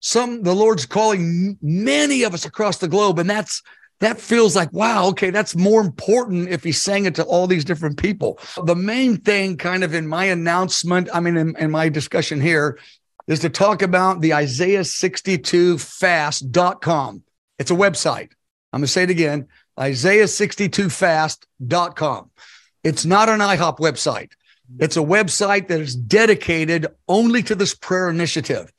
Some 0.00 0.42
the 0.42 0.54
Lord's 0.54 0.86
calling 0.86 1.58
many 1.62 2.22
of 2.22 2.34
us 2.34 2.44
across 2.44 2.78
the 2.78 2.88
globe, 2.88 3.18
and 3.18 3.28
that's 3.28 3.62
that 4.00 4.20
feels 4.20 4.54
like 4.54 4.72
wow, 4.72 5.06
okay, 5.08 5.30
that's 5.30 5.56
more 5.56 5.80
important 5.80 6.48
if 6.48 6.62
He's 6.62 6.82
saying 6.82 7.06
it 7.06 7.14
to 7.16 7.24
all 7.24 7.46
these 7.46 7.64
different 7.64 7.98
people. 7.98 8.38
The 8.64 8.76
main 8.76 9.18
thing, 9.18 9.56
kind 9.56 9.84
of 9.84 9.94
in 9.94 10.06
my 10.06 10.26
announcement, 10.26 11.08
I 11.14 11.20
mean, 11.20 11.36
in, 11.36 11.56
in 11.56 11.70
my 11.70 11.88
discussion 11.88 12.40
here, 12.40 12.78
is 13.26 13.40
to 13.40 13.48
talk 13.48 13.82
about 13.82 14.20
the 14.20 14.34
Isaiah 14.34 14.84
62 14.84 15.78
fast.com. 15.78 17.22
It's 17.58 17.70
a 17.70 17.74
website. 17.74 18.32
I'm 18.72 18.80
going 18.80 18.86
to 18.86 18.92
say 18.92 19.04
it 19.04 19.10
again 19.10 19.46
Isaiah62fast.com. 19.78 22.30
It's 22.86 23.04
not 23.04 23.28
an 23.28 23.40
IHOP 23.40 23.78
website. 23.78 24.30
It's 24.78 24.96
a 24.96 25.00
website 25.00 25.66
that 25.66 25.80
is 25.80 25.96
dedicated 25.96 26.86
only 27.08 27.42
to 27.42 27.56
this 27.56 27.74
prayer 27.74 28.08
initiative. 28.08 28.72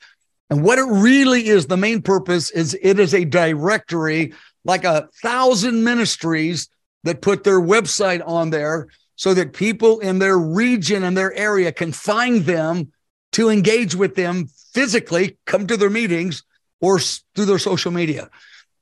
And 0.48 0.64
what 0.64 0.78
it 0.78 0.86
really 0.88 1.46
is, 1.46 1.66
the 1.66 1.76
main 1.76 2.00
purpose 2.00 2.50
is 2.50 2.74
it 2.80 2.98
is 2.98 3.12
a 3.12 3.26
directory, 3.26 4.32
like 4.64 4.84
a 4.84 5.10
thousand 5.22 5.84
ministries 5.84 6.70
that 7.04 7.20
put 7.20 7.44
their 7.44 7.60
website 7.60 8.26
on 8.26 8.48
there 8.48 8.88
so 9.16 9.34
that 9.34 9.52
people 9.52 9.98
in 9.98 10.20
their 10.20 10.38
region 10.38 11.04
and 11.04 11.14
their 11.14 11.34
area 11.34 11.70
can 11.70 11.92
find 11.92 12.46
them 12.46 12.90
to 13.32 13.50
engage 13.50 13.94
with 13.94 14.14
them 14.14 14.48
physically, 14.72 15.36
come 15.44 15.66
to 15.66 15.76
their 15.76 15.90
meetings 15.90 16.44
or 16.80 16.98
through 16.98 17.44
their 17.44 17.58
social 17.58 17.92
media. 17.92 18.30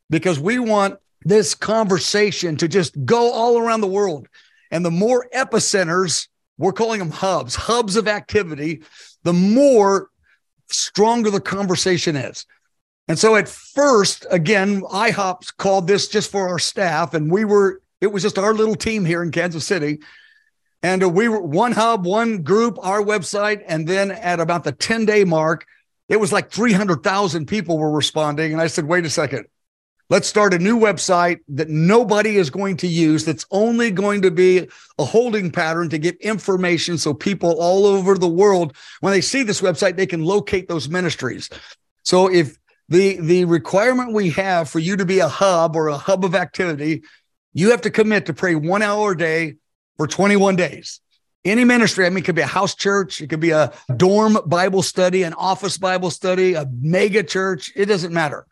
Because 0.08 0.38
we 0.38 0.60
want 0.60 1.00
this 1.22 1.56
conversation 1.56 2.56
to 2.58 2.68
just 2.68 3.04
go 3.04 3.32
all 3.32 3.58
around 3.58 3.80
the 3.80 3.88
world. 3.88 4.28
And 4.70 4.84
the 4.84 4.90
more 4.90 5.28
epicenters, 5.34 6.28
we're 6.58 6.72
calling 6.72 6.98
them 6.98 7.10
hubs, 7.10 7.54
hubs 7.54 7.96
of 7.96 8.08
activity, 8.08 8.82
the 9.22 9.32
more 9.32 10.08
stronger 10.68 11.30
the 11.30 11.40
conversation 11.40 12.16
is. 12.16 12.46
And 13.08 13.18
so 13.18 13.36
at 13.36 13.48
first, 13.48 14.26
again, 14.30 14.82
IHOPs 14.82 15.56
called 15.56 15.86
this 15.86 16.08
just 16.08 16.30
for 16.30 16.48
our 16.48 16.58
staff, 16.58 17.14
and 17.14 17.30
we 17.30 17.44
were, 17.44 17.80
it 18.00 18.08
was 18.08 18.22
just 18.22 18.38
our 18.38 18.52
little 18.52 18.74
team 18.74 19.04
here 19.04 19.22
in 19.22 19.30
Kansas 19.30 19.64
City. 19.64 19.98
And 20.82 21.14
we 21.14 21.28
were 21.28 21.40
one 21.40 21.72
hub, 21.72 22.04
one 22.04 22.42
group, 22.42 22.78
our 22.80 23.02
website. 23.02 23.62
And 23.66 23.88
then 23.88 24.10
at 24.10 24.40
about 24.40 24.64
the 24.64 24.72
10 24.72 25.06
day 25.06 25.24
mark, 25.24 25.66
it 26.08 26.16
was 26.16 26.32
like 26.32 26.50
300,000 26.50 27.46
people 27.46 27.78
were 27.78 27.90
responding. 27.90 28.52
And 28.52 28.60
I 28.60 28.66
said, 28.68 28.84
wait 28.84 29.04
a 29.04 29.10
second, 29.10 29.46
Let's 30.08 30.28
start 30.28 30.54
a 30.54 30.58
new 30.60 30.78
website 30.78 31.40
that 31.48 31.68
nobody 31.68 32.36
is 32.36 32.48
going 32.48 32.76
to 32.78 32.86
use, 32.86 33.24
that's 33.24 33.44
only 33.50 33.90
going 33.90 34.22
to 34.22 34.30
be 34.30 34.68
a 34.98 35.04
holding 35.04 35.50
pattern 35.50 35.88
to 35.88 35.98
get 35.98 36.16
information 36.20 36.96
so 36.96 37.12
people 37.12 37.60
all 37.60 37.86
over 37.86 38.16
the 38.16 38.28
world, 38.28 38.76
when 39.00 39.12
they 39.12 39.20
see 39.20 39.42
this 39.42 39.60
website, 39.60 39.96
they 39.96 40.06
can 40.06 40.24
locate 40.24 40.68
those 40.68 40.88
ministries. 40.88 41.50
So 42.04 42.32
if 42.32 42.56
the, 42.88 43.20
the 43.20 43.46
requirement 43.46 44.12
we 44.12 44.30
have 44.30 44.68
for 44.68 44.78
you 44.78 44.96
to 44.96 45.04
be 45.04 45.18
a 45.18 45.28
hub 45.28 45.74
or 45.74 45.88
a 45.88 45.96
hub 45.96 46.24
of 46.24 46.36
activity, 46.36 47.02
you 47.52 47.72
have 47.72 47.80
to 47.80 47.90
commit 47.90 48.26
to 48.26 48.32
pray 48.32 48.54
one 48.54 48.82
hour 48.82 49.10
a 49.10 49.16
day 49.16 49.56
for 49.96 50.06
21 50.06 50.54
days. 50.54 51.00
Any 51.44 51.64
ministry, 51.64 52.06
I 52.06 52.10
mean, 52.10 52.18
it 52.18 52.24
could 52.26 52.36
be 52.36 52.42
a 52.42 52.46
house 52.46 52.76
church, 52.76 53.20
it 53.20 53.28
could 53.28 53.40
be 53.40 53.50
a 53.50 53.72
dorm 53.96 54.38
Bible 54.46 54.82
study, 54.82 55.24
an 55.24 55.34
office 55.34 55.78
Bible 55.78 56.12
study, 56.12 56.54
a 56.54 56.66
mega 56.80 57.24
church, 57.24 57.72
it 57.74 57.86
doesn't 57.86 58.12
matter. 58.12 58.46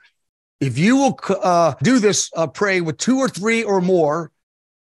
If 0.64 0.78
you 0.78 0.96
will 0.96 1.20
uh, 1.42 1.74
do 1.82 1.98
this, 1.98 2.30
uh, 2.34 2.46
pray 2.46 2.80
with 2.80 2.96
two 2.96 3.18
or 3.18 3.28
three 3.28 3.62
or 3.62 3.82
more 3.82 4.32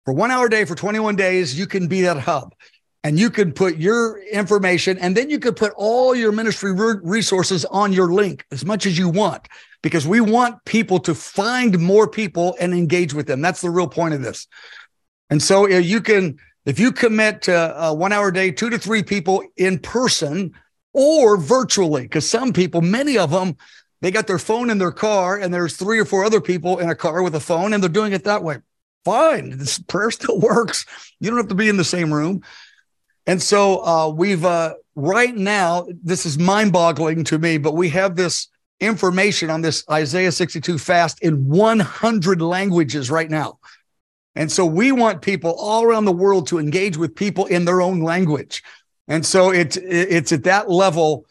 for 0.05 0.13
one 0.13 0.31
hour 0.31 0.45
a 0.45 0.49
day 0.49 0.63
for 0.63 0.73
21 0.73 1.17
days, 1.17 1.59
you 1.59 1.67
can 1.67 1.87
be 1.89 2.01
that 2.03 2.17
hub 2.17 2.55
and 3.03 3.19
you 3.19 3.29
can 3.29 3.51
put 3.51 3.75
your 3.75 4.19
information 4.23 4.97
and 4.99 5.17
then 5.17 5.29
you 5.29 5.37
could 5.37 5.57
put 5.57 5.73
all 5.75 6.15
your 6.15 6.31
ministry 6.31 6.71
re- 6.71 7.01
resources 7.03 7.65
on 7.65 7.91
your 7.91 8.13
link 8.13 8.45
as 8.51 8.63
much 8.63 8.85
as 8.85 8.97
you 8.97 9.09
want 9.09 9.49
because 9.83 10.07
we 10.07 10.21
want 10.21 10.63
people 10.63 10.97
to 10.99 11.13
find 11.13 11.77
more 11.77 12.07
people 12.07 12.55
and 12.57 12.73
engage 12.73 13.13
with 13.13 13.27
them. 13.27 13.41
That's 13.41 13.59
the 13.59 13.69
real 13.69 13.89
point 13.89 14.13
of 14.13 14.21
this. 14.21 14.47
And 15.29 15.43
so 15.43 15.65
uh, 15.65 15.79
you 15.79 15.99
can, 15.99 16.37
if 16.65 16.79
you 16.79 16.93
commit 16.93 17.41
to 17.43 17.53
uh, 17.83 17.93
one 17.93 18.13
hour 18.13 18.29
a 18.29 18.33
day, 18.33 18.49
two 18.49 18.69
to 18.69 18.77
three 18.77 19.03
people 19.03 19.43
in 19.57 19.79
person 19.79 20.53
or 20.93 21.35
virtually, 21.35 22.03
because 22.03 22.29
some 22.29 22.53
people, 22.53 22.79
many 22.79 23.17
of 23.17 23.31
them, 23.31 23.57
they 24.01 24.11
got 24.11 24.27
their 24.27 24.39
phone 24.39 24.69
in 24.69 24.77
their 24.77 24.91
car, 24.91 25.37
and 25.37 25.53
there's 25.53 25.77
three 25.77 25.99
or 25.99 26.05
four 26.05 26.25
other 26.25 26.41
people 26.41 26.79
in 26.79 26.89
a 26.89 26.95
car 26.95 27.23
with 27.23 27.35
a 27.35 27.39
phone, 27.39 27.73
and 27.73 27.81
they're 27.81 27.89
doing 27.89 28.13
it 28.13 28.23
that 28.25 28.43
way. 28.43 28.57
Fine, 29.03 29.57
this 29.57 29.79
prayer 29.79 30.11
still 30.11 30.39
works. 30.41 30.85
You 31.19 31.29
don't 31.29 31.39
have 31.39 31.47
to 31.49 31.55
be 31.55 31.69
in 31.69 31.77
the 31.77 31.83
same 31.83 32.13
room. 32.13 32.41
And 33.27 33.41
so 33.41 33.83
uh, 33.83 34.09
we've 34.09 34.45
uh, 34.45 34.75
right 34.95 35.35
now, 35.35 35.87
this 36.03 36.25
is 36.25 36.37
mind 36.37 36.73
boggling 36.73 37.23
to 37.25 37.39
me, 37.39 37.57
but 37.57 37.73
we 37.73 37.89
have 37.89 38.15
this 38.15 38.47
information 38.79 39.49
on 39.49 39.61
this 39.61 39.83
Isaiah 39.89 40.31
62 40.31 40.77
fast 40.77 41.21
in 41.21 41.47
100 41.47 42.41
languages 42.41 43.09
right 43.09 43.29
now. 43.29 43.59
And 44.35 44.51
so 44.51 44.65
we 44.65 44.91
want 44.91 45.21
people 45.21 45.55
all 45.57 45.83
around 45.83 46.05
the 46.05 46.11
world 46.11 46.47
to 46.47 46.59
engage 46.59 46.97
with 46.97 47.15
people 47.15 47.45
in 47.45 47.65
their 47.65 47.81
own 47.81 48.01
language. 48.01 48.63
And 49.07 49.25
so 49.25 49.51
it's 49.51 49.77
it's 49.77 50.31
at 50.31 50.43
that 50.43 50.69
level 50.69 51.25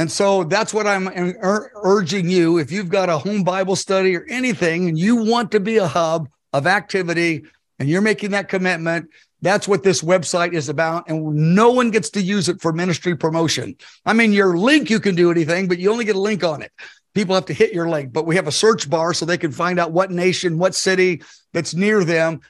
and 0.00 0.10
so 0.10 0.44
that's 0.44 0.72
what 0.72 0.86
I'm 0.86 1.10
urging 1.12 2.30
you. 2.30 2.56
If 2.56 2.72
you've 2.72 2.88
got 2.88 3.10
a 3.10 3.18
home 3.18 3.44
Bible 3.44 3.76
study 3.76 4.16
or 4.16 4.24
anything 4.30 4.88
and 4.88 4.98
you 4.98 5.16
want 5.16 5.52
to 5.52 5.60
be 5.60 5.76
a 5.76 5.86
hub 5.86 6.30
of 6.54 6.66
activity 6.66 7.44
and 7.78 7.86
you're 7.86 8.00
making 8.00 8.30
that 8.30 8.48
commitment, 8.48 9.10
that's 9.42 9.68
what 9.68 9.82
this 9.82 10.00
website 10.00 10.54
is 10.54 10.70
about. 10.70 11.10
And 11.10 11.54
no 11.54 11.72
one 11.72 11.90
gets 11.90 12.08
to 12.12 12.22
use 12.22 12.48
it 12.48 12.62
for 12.62 12.72
ministry 12.72 13.14
promotion. 13.14 13.76
I 14.06 14.14
mean, 14.14 14.32
your 14.32 14.56
link, 14.56 14.88
you 14.88 15.00
can 15.00 15.14
do 15.14 15.30
anything, 15.30 15.68
but 15.68 15.78
you 15.78 15.92
only 15.92 16.06
get 16.06 16.16
a 16.16 16.20
link 16.20 16.44
on 16.44 16.62
it. 16.62 16.72
People 17.12 17.34
have 17.34 17.44
to 17.46 17.52
hit 17.52 17.74
your 17.74 17.90
link, 17.90 18.10
but 18.10 18.24
we 18.24 18.36
have 18.36 18.46
a 18.46 18.52
search 18.52 18.88
bar 18.88 19.12
so 19.12 19.26
they 19.26 19.36
can 19.36 19.52
find 19.52 19.78
out 19.78 19.92
what 19.92 20.10
nation, 20.10 20.56
what 20.56 20.74
city 20.74 21.20
that's 21.52 21.74
near 21.74 22.04
them. 22.04 22.40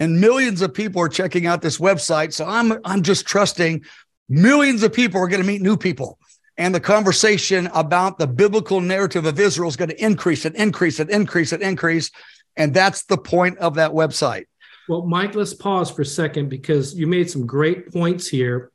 And 0.00 0.20
millions 0.20 0.62
of 0.62 0.74
people 0.74 1.00
are 1.00 1.08
checking 1.08 1.46
out 1.46 1.62
this 1.62 1.78
website. 1.78 2.32
So 2.32 2.44
I'm, 2.44 2.72
I'm 2.84 3.04
just 3.04 3.24
trusting 3.24 3.84
millions 4.28 4.82
of 4.82 4.92
people 4.92 5.20
are 5.20 5.28
going 5.28 5.42
to 5.42 5.46
meet 5.46 5.62
new 5.62 5.76
people. 5.76 6.17
And 6.58 6.74
the 6.74 6.80
conversation 6.80 7.68
about 7.72 8.18
the 8.18 8.26
biblical 8.26 8.80
narrative 8.80 9.24
of 9.24 9.38
Israel 9.38 9.68
is 9.68 9.76
going 9.76 9.90
to 9.90 10.04
increase 10.04 10.44
and 10.44 10.56
increase 10.56 10.98
and 10.98 11.08
increase 11.08 11.52
and 11.52 11.62
increase. 11.62 12.10
And 12.56 12.74
that's 12.74 13.04
the 13.04 13.16
point 13.16 13.58
of 13.58 13.76
that 13.76 13.92
website. 13.92 14.46
Well, 14.88 15.06
Mike, 15.06 15.36
let's 15.36 15.54
pause 15.54 15.90
for 15.90 16.02
a 16.02 16.06
second 16.06 16.48
because 16.48 16.94
you 16.94 17.06
made 17.06 17.30
some 17.30 17.46
great 17.46 17.92
points 17.92 18.26
here 18.26 18.72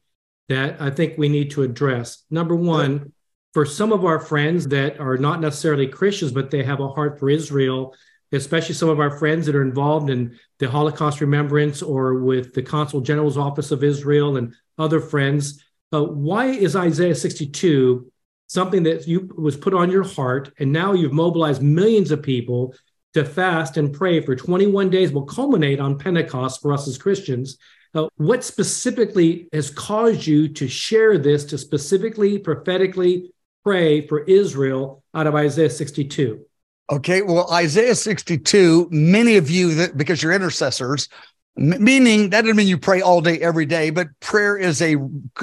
that 0.47 0.81
I 0.81 0.91
think 0.91 1.17
we 1.17 1.27
need 1.27 1.51
to 1.51 1.63
address. 1.63 2.23
Number 2.29 2.55
one, 2.55 3.11
for 3.53 3.65
some 3.65 3.91
of 3.91 4.05
our 4.05 4.19
friends 4.19 4.67
that 4.69 4.99
are 4.99 5.17
not 5.17 5.41
necessarily 5.41 5.87
Christians, 5.87 6.31
but 6.31 6.51
they 6.51 6.63
have 6.63 6.79
a 6.79 6.87
heart 6.87 7.19
for 7.19 7.29
Israel, 7.29 7.93
especially 8.31 8.75
some 8.75 8.89
of 8.89 8.99
our 8.99 9.17
friends 9.17 9.45
that 9.45 9.55
are 9.55 9.61
involved 9.61 10.09
in 10.09 10.37
the 10.59 10.69
Holocaust 10.69 11.19
remembrance 11.19 11.81
or 11.81 12.15
with 12.15 12.53
the 12.53 12.63
Consul 12.63 13.01
General's 13.01 13.37
Office 13.37 13.71
of 13.71 13.83
Israel 13.83 14.37
and 14.37 14.55
other 14.77 15.01
friends, 15.01 15.63
uh, 15.93 16.03
why 16.03 16.47
is 16.47 16.75
Isaiah 16.75 17.15
62 17.15 18.11
something 18.47 18.83
that 18.83 19.07
you 19.07 19.29
was 19.35 19.55
put 19.55 19.73
on 19.73 19.89
your 19.89 20.03
heart 20.03 20.51
and 20.59 20.71
now 20.71 20.93
you've 20.93 21.13
mobilized 21.13 21.61
millions 21.61 22.11
of 22.11 22.21
people 22.21 22.75
to 23.13 23.23
fast 23.23 23.77
and 23.77 23.93
pray 23.93 24.19
for 24.21 24.35
21 24.35 24.89
days 24.89 25.11
will 25.11 25.25
culminate 25.25 25.79
on 25.79 25.97
Pentecost 25.97 26.61
for 26.61 26.73
us 26.73 26.87
as 26.87 26.97
Christians. 26.97 27.57
Uh, 27.93 28.07
what 28.17 28.43
specifically 28.43 29.47
has 29.53 29.69
caused 29.69 30.25
you 30.25 30.47
to 30.49 30.67
share 30.67 31.17
this, 31.19 31.45
to 31.45 31.57
specifically 31.57 32.39
prophetically 32.39 33.31
pray 33.63 34.05
for 34.07 34.23
Israel 34.23 35.03
out 35.13 35.27
of 35.27 35.35
Isaiah 35.35 35.69
62? 35.69 36.43
Okay, 36.91 37.21
well, 37.21 37.51
Isaiah 37.53 37.95
62, 37.95 38.89
many 38.91 39.37
of 39.37 39.49
you 39.49 39.75
that 39.75 39.95
because 39.95 40.21
you're 40.21 40.33
intercessors, 40.33 41.07
meaning 41.55 42.29
that 42.31 42.41
doesn't 42.41 42.55
mean 42.55 42.67
you 42.67 42.77
pray 42.77 43.01
all 43.01 43.21
day 43.21 43.39
every 43.39 43.65
day 43.65 43.91
but 43.91 44.07
prayer 44.19 44.57
is 44.57 44.81
a, 44.81 44.95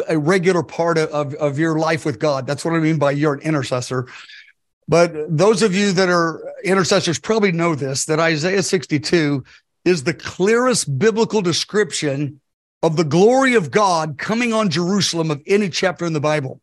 a 0.08 0.18
regular 0.18 0.62
part 0.62 0.98
of, 0.98 1.34
of, 1.34 1.58
your 1.58 1.78
life 1.78 2.04
with 2.04 2.18
god 2.18 2.46
that's 2.48 2.64
what 2.64 2.74
i 2.74 2.78
mean 2.78 2.98
by 2.98 3.12
you're 3.12 3.34
an 3.34 3.40
intercessor 3.40 4.08
but 4.90 5.14
those 5.28 5.62
of 5.62 5.72
you 5.72 5.92
that 5.92 6.08
are 6.08 6.42
intercessors 6.64 7.20
probably 7.20 7.52
know 7.52 7.76
this 7.76 8.06
that 8.06 8.18
Isaiah 8.18 8.64
62 8.64 9.44
is 9.84 10.02
the 10.02 10.12
clearest 10.12 10.98
biblical 10.98 11.42
description 11.42 12.40
of 12.82 12.96
the 12.96 13.04
glory 13.04 13.54
of 13.54 13.70
God 13.70 14.18
coming 14.18 14.52
on 14.52 14.68
Jerusalem 14.68 15.30
of 15.30 15.42
any 15.46 15.68
chapter 15.68 16.06
in 16.06 16.12
the 16.12 16.20
Bible. 16.20 16.60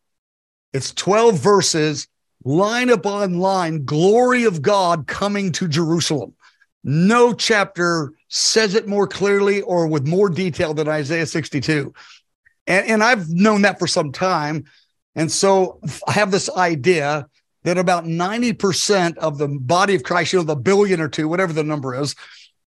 It's 0.74 0.94
12 0.94 1.39
verses, 1.39 2.10
line 2.44 2.89
upon 2.89 3.39
line, 3.39 3.86
glory 3.86 4.44
of 4.44 4.62
God 4.62 5.08
coming 5.08 5.54
to 5.54 5.70
Jerusalem. 5.70 6.34
No 6.84 7.34
chapter 7.34 8.13
says 8.29 8.75
it 8.75 8.88
more 8.88 9.07
clearly 9.07 9.62
or 9.62 9.88
with 9.88 10.07
more 10.07 10.29
detail 10.29 10.74
than 10.74 10.88
Isaiah 10.88 11.25
62. 11.25 11.93
And, 12.65 12.88
and 12.88 13.03
I've 13.03 13.29
known 13.29 13.63
that 13.63 13.79
for 13.79 13.88
some 13.88 14.12
time. 14.12 14.65
And 15.15 15.31
so 15.31 15.79
I 16.07 16.12
have 16.13 16.31
this 16.31 16.50
idea 16.50 17.27
that 17.63 17.77
about 17.77 18.05
90% 18.05 19.17
of 19.17 19.38
the 19.38 19.48
body 19.48 19.96
of 19.96 20.03
Christ, 20.03 20.34
you 20.34 20.39
know, 20.39 20.46
the 20.46 20.55
billion 20.55 21.01
or 21.01 21.10
two, 21.10 21.27
whatever 21.27 21.53
the 21.53 21.63
number 21.63 22.00
is, 22.00 22.15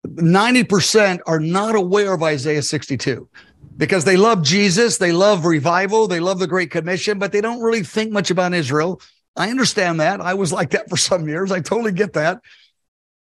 90% 0.06 1.20
are 1.26 1.40
not 1.40 1.74
aware 1.74 2.14
of 2.14 2.22
Isaiah 2.22 2.62
62 2.62 3.28
because 3.76 4.04
they 4.04 4.16
love 4.16 4.42
Jesus, 4.42 4.98
they 4.98 5.12
love 5.12 5.44
revival, 5.44 6.06
they 6.06 6.20
love 6.20 6.38
the 6.38 6.46
Great 6.46 6.70
Commission, 6.70 7.18
but 7.18 7.32
they 7.32 7.40
don't 7.40 7.60
really 7.60 7.82
think 7.82 8.10
much 8.10 8.30
about 8.30 8.54
Israel. 8.54 9.00
I 9.36 9.50
understand 9.50 10.00
that. 10.00 10.20
I 10.20 10.34
was 10.34 10.52
like 10.52 10.70
that 10.70 10.88
for 10.88 10.96
some 10.96 11.28
years. 11.28 11.52
I 11.52 11.60
totally 11.60 11.92
get 11.92 12.14
that. 12.14 12.40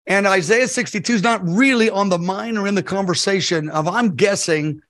And 0.07 0.27
Isaiah 0.27 0.67
62 0.67 1.13
is 1.13 1.23
not 1.23 1.47
really 1.47 1.89
on 1.89 2.09
the 2.09 2.19
mind 2.19 2.57
or 2.57 2.67
in 2.67 2.75
the 2.75 2.83
conversation 2.83 3.69
of, 3.69 3.87
I'm 3.87 4.15
guessing, 4.15 4.81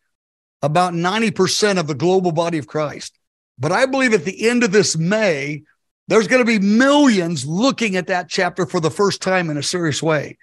about 0.62 0.94
90% 0.94 1.80
of 1.80 1.88
the 1.88 1.96
global 1.96 2.32
body 2.32 2.58
of 2.58 2.68
Christ. 2.68 3.18
But 3.58 3.72
I 3.72 3.86
believe 3.86 4.14
at 4.14 4.26
the 4.26 4.48
end 4.50 4.64
of 4.64 4.72
this 4.72 4.98
May, 4.98 5.64
there's 6.08 6.28
going 6.28 6.46
to 6.46 6.46
be 6.46 6.60
millions 6.60 7.46
looking 7.46 7.96
at 7.96 8.08
that 8.08 8.30
chapter 8.30 8.66
for 8.66 8.80
the 8.80 8.92
first 8.92 9.22
time 9.22 9.50
in 9.50 9.58
a 9.58 9.64
serious 9.64 10.04
way. 10.04 10.38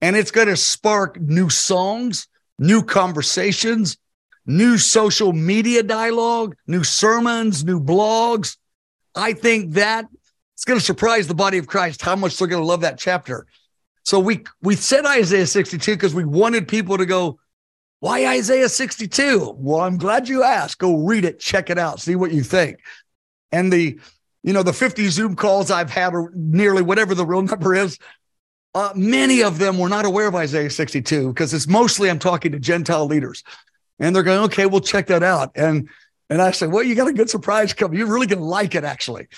And 0.00 0.16
it's 0.16 0.30
going 0.30 0.48
to 0.48 0.56
spark 0.56 1.20
new 1.20 1.50
songs, 1.50 2.28
new 2.58 2.82
conversations, 2.82 3.98
new 4.46 4.78
social 4.78 5.32
media 5.32 5.82
dialogue, 5.82 6.56
new 6.66 6.82
sermons, 6.82 7.64
new 7.64 7.80
blogs. 7.80 8.56
I 9.14 9.34
think 9.34 9.74
that 9.74 10.06
it's 10.54 10.64
going 10.64 10.78
to 10.78 10.84
surprise 10.84 11.28
the 11.28 11.34
body 11.34 11.58
of 11.58 11.66
Christ 11.66 12.02
how 12.02 12.16
much 12.16 12.38
they're 12.38 12.48
going 12.48 12.62
to 12.62 12.66
love 12.66 12.80
that 12.80 12.98
chapter. 12.98 13.46
So 14.04 14.18
we 14.20 14.44
we 14.62 14.76
said 14.76 15.04
Isaiah 15.04 15.46
62 15.46 15.94
because 15.94 16.14
we 16.14 16.24
wanted 16.24 16.68
people 16.68 16.98
to 16.98 17.06
go, 17.06 17.38
why 18.00 18.26
Isaiah 18.26 18.68
62? 18.68 19.56
Well, 19.58 19.80
I'm 19.80 19.98
glad 19.98 20.28
you 20.28 20.42
asked. 20.42 20.78
Go 20.78 20.96
read 20.96 21.24
it, 21.24 21.40
check 21.40 21.70
it 21.70 21.78
out, 21.78 22.00
see 22.00 22.14
what 22.14 22.32
you 22.32 22.42
think. 22.42 22.78
And 23.52 23.72
the 23.72 23.98
you 24.42 24.52
know, 24.52 24.62
the 24.62 24.72
50 24.72 25.08
Zoom 25.08 25.36
calls 25.36 25.70
I've 25.70 25.90
had, 25.90 26.14
or 26.14 26.32
nearly 26.34 26.80
whatever 26.80 27.14
the 27.14 27.26
real 27.26 27.42
number 27.42 27.74
is, 27.74 27.98
uh, 28.74 28.92
many 28.94 29.42
of 29.42 29.58
them 29.58 29.78
were 29.78 29.88
not 29.88 30.04
aware 30.04 30.28
of 30.28 30.34
Isaiah 30.34 30.70
62 30.70 31.28
because 31.28 31.52
it's 31.52 31.66
mostly 31.66 32.08
I'm 32.08 32.18
talking 32.18 32.52
to 32.52 32.60
Gentile 32.60 33.06
leaders. 33.06 33.42
And 33.98 34.14
they're 34.14 34.22
going, 34.22 34.44
okay, 34.44 34.66
we'll 34.66 34.80
check 34.80 35.08
that 35.08 35.22
out. 35.22 35.50
And 35.56 35.88
and 36.30 36.42
I 36.42 36.50
said, 36.50 36.70
well, 36.70 36.82
you 36.82 36.94
got 36.94 37.08
a 37.08 37.12
good 37.12 37.30
surprise 37.30 37.72
coming. 37.72 37.98
You're 37.98 38.06
really 38.06 38.26
going 38.26 38.40
to 38.40 38.44
like 38.44 38.74
it, 38.74 38.84
actually. 38.84 39.28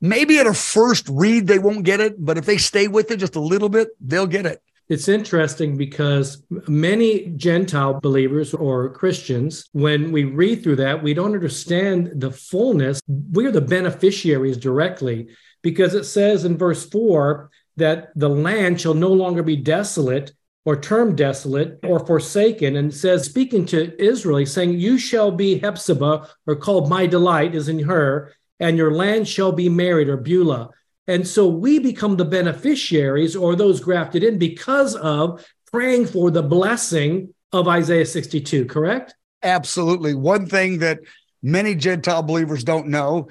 Maybe 0.00 0.38
at 0.38 0.46
a 0.46 0.54
first 0.54 1.08
read, 1.08 1.46
they 1.46 1.58
won't 1.58 1.84
get 1.84 2.00
it, 2.00 2.24
but 2.24 2.38
if 2.38 2.46
they 2.46 2.56
stay 2.56 2.88
with 2.88 3.10
it 3.10 3.16
just 3.16 3.36
a 3.36 3.40
little 3.40 3.68
bit, 3.68 3.88
they'll 4.00 4.26
get 4.26 4.46
it. 4.46 4.62
It's 4.88 5.08
interesting 5.08 5.76
because 5.76 6.42
many 6.66 7.26
Gentile 7.36 8.00
believers 8.00 8.54
or 8.54 8.88
Christians, 8.90 9.68
when 9.72 10.12
we 10.12 10.24
read 10.24 10.62
through 10.62 10.76
that, 10.76 11.02
we 11.02 11.12
don't 11.12 11.34
understand 11.34 12.12
the 12.14 12.30
fullness. 12.30 13.00
We're 13.06 13.52
the 13.52 13.60
beneficiaries 13.60 14.56
directly 14.56 15.28
because 15.62 15.94
it 15.94 16.04
says 16.04 16.46
in 16.46 16.56
verse 16.56 16.88
4 16.88 17.50
that 17.76 18.08
the 18.16 18.30
land 18.30 18.80
shall 18.80 18.94
no 18.94 19.12
longer 19.12 19.42
be 19.42 19.56
desolate 19.56 20.32
or 20.64 20.76
termed 20.76 21.16
desolate 21.16 21.78
or 21.82 22.04
forsaken, 22.04 22.76
and 22.76 22.92
says, 22.92 23.24
speaking 23.24 23.64
to 23.64 23.98
Israel, 24.02 24.44
saying, 24.44 24.78
You 24.78 24.98
shall 24.98 25.30
be 25.30 25.58
Hephzibah, 25.58 26.28
or 26.46 26.56
called 26.56 26.90
my 26.90 27.06
delight 27.06 27.54
is 27.54 27.68
in 27.68 27.78
her, 27.80 28.34
and 28.60 28.76
your 28.76 28.92
land 28.92 29.28
shall 29.28 29.52
be 29.52 29.68
married, 29.68 30.08
or 30.08 30.16
Beulah. 30.16 30.70
And 31.06 31.26
so 31.26 31.48
we 31.48 31.78
become 31.78 32.16
the 32.16 32.24
beneficiaries 32.24 33.34
or 33.34 33.56
those 33.56 33.80
grafted 33.80 34.22
in 34.22 34.38
because 34.38 34.94
of 34.96 35.44
praying 35.72 36.06
for 36.06 36.30
the 36.30 36.42
blessing 36.42 37.34
of 37.52 37.66
Isaiah 37.66 38.06
62, 38.06 38.66
correct? 38.66 39.14
Absolutely. 39.42 40.14
One 40.14 40.46
thing 40.46 40.78
that 40.78 41.00
many 41.42 41.74
Gentile 41.74 42.22
believers 42.22 42.64
don't 42.64 42.88
know, 42.88 43.28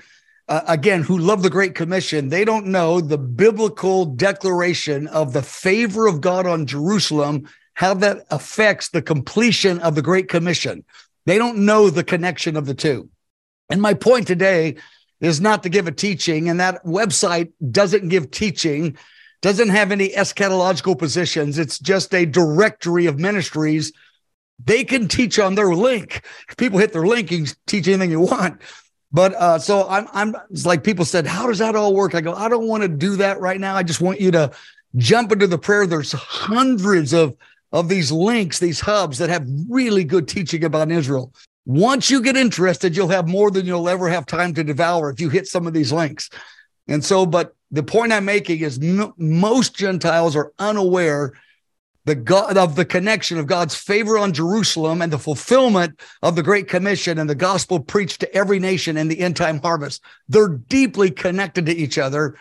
uh, 0.47 0.61
again, 0.67 1.03
who 1.03 1.17
love 1.17 1.43
the 1.43 1.49
Great 1.49 1.75
Commission, 1.75 2.29
they 2.29 2.45
don't 2.45 2.67
know 2.67 3.01
the 3.01 3.17
biblical 3.17 4.05
declaration 4.05 5.07
of 5.07 5.33
the 5.33 5.41
favor 5.41 6.07
of 6.07 6.21
God 6.21 6.47
on 6.47 6.65
Jerusalem, 6.65 7.47
how 7.73 7.93
that 7.95 8.25
affects 8.31 8.89
the 8.89 9.01
completion 9.01 9.79
of 9.79 9.93
the 9.93 10.01
Great 10.01 10.29
Commission. 10.29 10.83
They 11.25 11.37
don't 11.37 11.59
know 11.59 11.89
the 11.89 12.03
connection 12.03 12.55
of 12.55 12.65
the 12.65 12.73
two. 12.73 13.09
And 13.69 13.81
my 13.81 13.93
point 13.93 14.25
today 14.25 14.77
is 15.19 15.41
not 15.41 15.63
to 15.63 15.69
give 15.69 15.87
a 15.87 15.91
teaching, 15.91 16.49
and 16.49 16.59
that 16.59 16.83
website 16.83 17.51
doesn't 17.71 18.09
give 18.09 18.31
teaching, 18.31 18.97
doesn't 19.41 19.69
have 19.69 19.91
any 19.91 20.09
eschatological 20.09 20.97
positions. 20.97 21.57
It's 21.57 21.79
just 21.79 22.13
a 22.13 22.25
directory 22.25 23.05
of 23.05 23.19
ministries. 23.19 23.93
They 24.63 24.83
can 24.83 25.07
teach 25.07 25.39
on 25.39 25.55
their 25.55 25.73
link. 25.73 26.25
If 26.49 26.57
people 26.57 26.79
hit 26.79 26.93
their 26.93 27.05
link, 27.05 27.31
you 27.31 27.45
teach 27.65 27.87
anything 27.87 28.11
you 28.11 28.21
want. 28.21 28.61
But 29.11 29.33
uh, 29.35 29.59
so 29.59 29.87
I'm, 29.87 30.07
I'm 30.13 30.35
it's 30.51 30.65
like 30.65 30.83
people 30.83 31.05
said, 31.05 31.25
how 31.25 31.47
does 31.47 31.59
that 31.59 31.75
all 31.75 31.93
work? 31.93 32.13
I 32.13 32.21
go, 32.21 32.33
I 32.33 32.49
don't 32.49 32.67
want 32.67 32.83
to 32.83 32.89
do 32.89 33.15
that 33.17 33.39
right 33.39 33.59
now. 33.59 33.75
I 33.75 33.83
just 33.83 34.01
want 34.01 34.19
you 34.19 34.31
to 34.31 34.51
jump 34.95 35.31
into 35.31 35.47
the 35.47 35.57
prayer. 35.57 35.87
There's 35.87 36.11
hundreds 36.11 37.13
of 37.13 37.35
of 37.71 37.89
these 37.89 38.11
links, 38.11 38.59
these 38.59 38.79
hubs 38.79 39.17
that 39.17 39.29
have 39.29 39.47
really 39.69 40.03
good 40.03 40.27
teaching 40.27 40.63
about 40.63 40.91
Israel. 40.91 41.33
Once 41.67 42.09
you 42.09 42.21
get 42.21 42.37
interested, 42.37 42.95
you'll 42.95 43.09
have 43.09 43.27
more 43.27 43.51
than 43.51 43.65
you'll 43.65 43.89
ever 43.89 44.07
have 44.07 44.25
time 44.25 44.53
to 44.53 44.63
devour 44.63 45.09
if 45.09 45.19
you 45.19 45.27
hit 45.27 45.45
some 45.45 45.67
of 45.67 45.73
these 45.73 45.91
links. 45.91 46.29
And 46.87 47.03
so, 47.03 47.25
but 47.25 47.53
the 47.71 47.83
point 47.83 48.13
I'm 48.13 48.23
making 48.23 48.61
is 48.61 48.79
m- 48.81 49.11
most 49.17 49.75
Gentiles 49.75 50.33
are 50.37 50.53
unaware 50.57 51.33
the 52.05 52.15
God 52.15 52.55
of 52.55 52.77
the 52.77 52.85
connection 52.85 53.37
of 53.37 53.47
God's 53.47 53.75
favor 53.75 54.17
on 54.17 54.31
Jerusalem 54.31 55.01
and 55.01 55.11
the 55.11 55.19
fulfillment 55.19 55.99
of 56.23 56.37
the 56.37 56.41
Great 56.41 56.69
Commission 56.69 57.19
and 57.19 57.29
the 57.29 57.35
gospel 57.35 57.81
preached 57.81 58.21
to 58.21 58.33
every 58.33 58.59
nation 58.59 58.95
in 58.95 59.09
the 59.09 59.19
end 59.19 59.35
time 59.35 59.59
harvest. 59.59 60.01
They're 60.29 60.47
deeply 60.47 61.11
connected 61.11 61.65
to 61.65 61.75
each 61.75 61.97
other. 61.97 62.37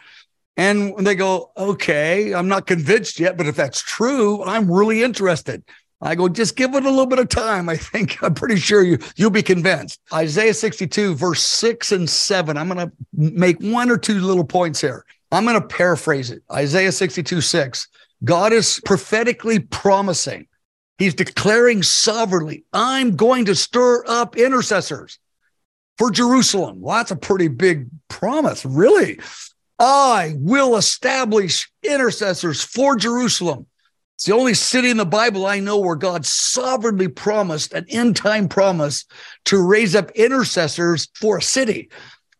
And 0.57 1.05
they 1.05 1.17
go, 1.17 1.51
okay, 1.57 2.33
I'm 2.33 2.47
not 2.47 2.69
convinced 2.69 3.19
yet, 3.19 3.37
but 3.37 3.49
if 3.49 3.57
that's 3.57 3.83
true, 3.83 4.45
I'm 4.45 4.71
really 4.71 5.03
interested. 5.03 5.65
I 6.01 6.15
go, 6.15 6.29
just 6.29 6.57
give 6.57 6.75
it 6.75 6.85
a 6.85 6.91
little 6.91 7.07
bit 7.07 7.19
of 7.19 7.29
time. 7.29 7.69
I 7.69 7.77
think 7.77 8.23
I'm 8.23 8.35
pretty 8.35 8.57
sure 8.57 8.83
you 8.83 8.99
you'll 9.17 9.31
be 9.31 9.43
convinced. 9.43 10.01
Isaiah 10.13 10.55
62, 10.55 11.15
verse 11.15 11.43
six 11.43 11.93
and 11.93 12.09
seven. 12.09 12.57
I'm 12.57 12.69
going 12.69 12.89
to 12.89 12.93
make 13.13 13.61
one 13.61 13.91
or 13.91 13.97
two 13.97 14.21
little 14.21 14.45
points 14.45 14.81
here. 14.81 15.05
I'm 15.33 15.45
going 15.45 15.61
to 15.61 15.67
paraphrase 15.67 16.31
it. 16.31 16.43
Isaiah 16.53 16.93
62, 16.93 17.41
six. 17.41 17.89
God 18.25 18.53
is 18.53 18.81
prophetically 18.85 19.59
promising. 19.59 20.47
He's 20.99 21.15
declaring 21.15 21.83
sovereignly, 21.83 22.65
I'm 22.73 23.17
going 23.17 23.45
to 23.47 23.55
stir 23.55 24.05
up 24.07 24.37
intercessors 24.37 25.19
for 25.99 26.11
Jerusalem. 26.11 26.81
Well, 26.81 26.97
that's 26.97 27.11
a 27.11 27.17
pretty 27.17 27.49
big 27.49 27.89
promise, 28.09 28.65
really. 28.65 29.21
I 29.79 30.35
will 30.39 30.77
establish 30.77 31.71
intercessors 31.83 32.63
for 32.63 32.97
Jerusalem. 32.97 33.67
It's 34.17 34.25
the 34.25 34.35
only 34.35 34.55
city 34.55 34.89
in 34.91 34.97
the 34.97 35.05
Bible 35.05 35.47
I 35.47 35.61
know 35.61 35.79
where 35.79 35.95
God 35.95 36.25
sovereignly 36.25 37.09
promised 37.09 37.75
an 37.75 37.85
end 37.91 38.17
time 38.17 38.49
promise 38.49 39.05
to 39.45 39.63
raise 39.63 39.95
up 39.95 40.11
intercessors 40.13 41.09
for 41.15 41.37
a 41.37 41.43
city. 41.43 41.91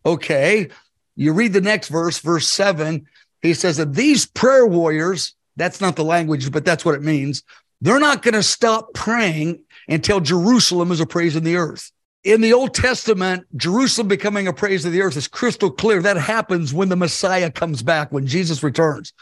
Okay. 0.03 0.69
You 1.15 1.33
read 1.33 1.53
the 1.53 1.61
next 1.61 1.89
verse, 1.89 2.17
verse 2.17 2.47
seven. 2.47 3.05
He 3.43 3.53
says 3.53 3.77
that 3.77 3.93
these 3.93 4.25
prayer 4.25 4.65
warriors, 4.65 5.35
that's 5.55 5.79
not 5.79 5.95
the 5.95 6.03
language, 6.03 6.51
but 6.51 6.65
that's 6.65 6.83
what 6.83 6.95
it 6.95 7.03
means. 7.03 7.43
They're 7.79 7.99
not 7.99 8.23
going 8.23 8.33
to 8.33 8.41
stop 8.41 8.95
praying 8.95 9.61
until 9.87 10.19
Jerusalem 10.19 10.91
is 10.91 10.99
a 10.99 11.05
praise 11.05 11.35
in 11.35 11.43
the 11.43 11.57
earth. 11.57 11.91
In 12.23 12.41
the 12.41 12.53
Old 12.53 12.73
Testament, 12.73 13.45
Jerusalem 13.55 14.07
becoming 14.07 14.47
a 14.47 14.53
praise 14.53 14.83
of 14.83 14.93
the 14.93 15.03
earth 15.03 15.15
is 15.15 15.27
crystal 15.27 15.69
clear. 15.69 16.01
That 16.01 16.17
happens 16.17 16.73
when 16.73 16.89
the 16.89 16.95
Messiah 16.95 17.51
comes 17.51 17.83
back, 17.83 18.11
when 18.11 18.25
Jesus 18.25 18.63
returns. 18.63 19.13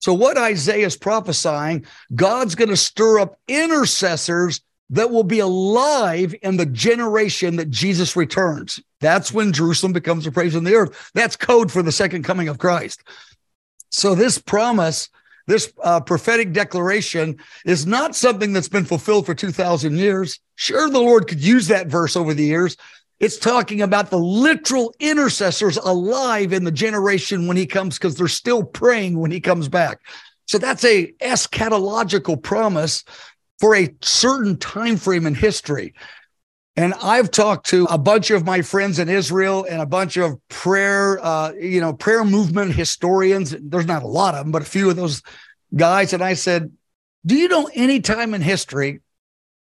So, 0.00 0.12
what 0.12 0.36
Isaiah 0.36 0.86
is 0.86 0.96
prophesying, 0.96 1.86
God's 2.14 2.54
going 2.54 2.68
to 2.68 2.76
stir 2.76 3.20
up 3.20 3.38
intercessors 3.48 4.60
that 4.90 5.10
will 5.10 5.24
be 5.24 5.38
alive 5.38 6.34
in 6.42 6.56
the 6.56 6.66
generation 6.66 7.56
that 7.56 7.70
Jesus 7.70 8.16
returns. 8.16 8.80
That's 9.00 9.32
when 9.32 9.52
Jerusalem 9.52 9.92
becomes 9.92 10.26
a 10.26 10.32
praise 10.32 10.54
in 10.54 10.64
the 10.64 10.74
earth. 10.74 11.10
That's 11.14 11.36
code 11.36 11.72
for 11.72 11.82
the 11.82 11.92
second 11.92 12.22
coming 12.24 12.48
of 12.48 12.58
Christ. 12.58 13.02
So, 13.90 14.14
this 14.14 14.38
promise, 14.38 15.08
this 15.46 15.72
uh, 15.82 16.00
prophetic 16.00 16.52
declaration 16.52 17.38
is 17.64 17.86
not 17.86 18.16
something 18.16 18.52
that's 18.52 18.68
been 18.68 18.84
fulfilled 18.84 19.26
for 19.26 19.34
2,000 19.34 19.96
years. 19.96 20.40
Sure, 20.56 20.90
the 20.90 20.98
Lord 20.98 21.28
could 21.28 21.42
use 21.42 21.68
that 21.68 21.86
verse 21.86 22.16
over 22.16 22.34
the 22.34 22.44
years, 22.44 22.76
it's 23.20 23.38
talking 23.38 23.80
about 23.80 24.10
the 24.10 24.18
literal 24.18 24.94
intercessors 24.98 25.76
alive 25.76 26.52
in 26.52 26.64
the 26.64 26.72
generation 26.72 27.46
when 27.46 27.56
he 27.56 27.66
comes, 27.66 27.98
because 27.98 28.16
they're 28.16 28.28
still 28.28 28.64
praying 28.64 29.18
when 29.18 29.30
he 29.30 29.40
comes 29.40 29.68
back. 29.68 30.00
So 30.46 30.58
that's 30.58 30.84
a 30.84 31.12
eschatological 31.22 32.42
promise 32.42 33.04
for 33.60 33.74
a 33.76 33.94
certain 34.02 34.56
time 34.58 34.96
frame 34.96 35.26
in 35.26 35.34
history. 35.34 35.94
And 36.76 36.92
I've 36.94 37.30
talked 37.30 37.66
to 37.66 37.84
a 37.84 37.96
bunch 37.96 38.30
of 38.30 38.44
my 38.44 38.60
friends 38.62 38.98
in 38.98 39.08
Israel 39.08 39.64
and 39.68 39.80
a 39.80 39.86
bunch 39.86 40.16
of 40.16 40.36
prayer, 40.48 41.24
uh, 41.24 41.52
you 41.52 41.80
know, 41.80 41.92
prayer 41.92 42.24
movement 42.24 42.74
historians. 42.74 43.54
There's 43.60 43.86
not 43.86 44.02
a 44.02 44.08
lot 44.08 44.34
of 44.34 44.44
them, 44.44 44.50
but 44.52 44.62
a 44.62 44.66
few 44.66 44.90
of 44.90 44.96
those 44.96 45.22
guys. 45.74 46.12
And 46.12 46.22
I 46.22 46.34
said, 46.34 46.72
Do 47.24 47.36
you 47.36 47.46
know 47.46 47.70
any 47.72 48.00
time 48.00 48.34
in 48.34 48.42
history 48.42 49.00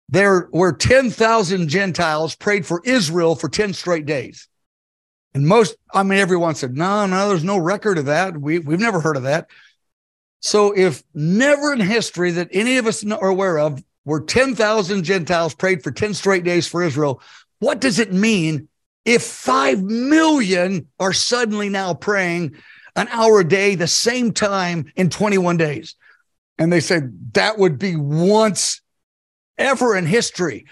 there 0.09 0.49
were 0.53 0.73
10,000 0.73 1.69
Gentiles 1.69 2.35
prayed 2.35 2.65
for 2.65 2.81
Israel 2.85 3.35
for 3.35 3.49
10 3.49 3.75
straight 3.75 4.07
days. 4.07 4.49
And 5.35 5.47
most, 5.47 5.77
I 5.93 6.03
mean, 6.03 6.19
everyone 6.19 6.55
said, 6.55 6.77
no, 6.77 7.07
no, 7.07 7.29
there's 7.29 7.45
no 7.45 7.59
record 7.59 7.99
of 7.99 8.07
that. 8.07 8.37
We, 8.37 8.59
we've 8.59 8.81
never 8.81 9.01
heard 9.01 9.17
of 9.17 9.25
that. 9.25 9.49
So 10.41 10.73
if 10.77 11.03
never 11.15 11.73
in 11.73 11.81
history 11.81 12.31
that 12.33 12.49
any 12.53 12.79
of 12.79 12.87
us 12.87 13.05
are 13.05 13.29
aware 13.29 13.59
of 13.59 13.83
were 14.05 14.21
10,000 14.21 15.03
Gentiles 15.03 15.55
prayed 15.55 15.83
for 15.83 15.91
10 15.91 16.15
straight 16.15 16.45
days 16.45 16.67
for 16.67 16.83
Israel, 16.83 17.21
what 17.59 17.81
does 17.81 17.99
it 17.99 18.13
mean 18.13 18.69
if 19.05 19.23
5 19.23 19.83
million 19.83 20.89
are 20.99 21.13
suddenly 21.13 21.69
now 21.69 21.93
praying 21.93 22.55
an 22.97 23.09
hour 23.09 23.41
a 23.41 23.49
day, 23.49 23.75
the 23.75 23.87
same 23.87 24.33
time 24.33 24.91
in 24.97 25.11
21 25.11 25.59
days? 25.59 25.95
And 26.57 26.73
they 26.73 26.81
said 26.81 27.35
that 27.35 27.59
would 27.59 27.79
be 27.79 27.97
once 27.97 28.81
ever 29.59 29.97
in 29.97 30.07
history. 30.07 30.67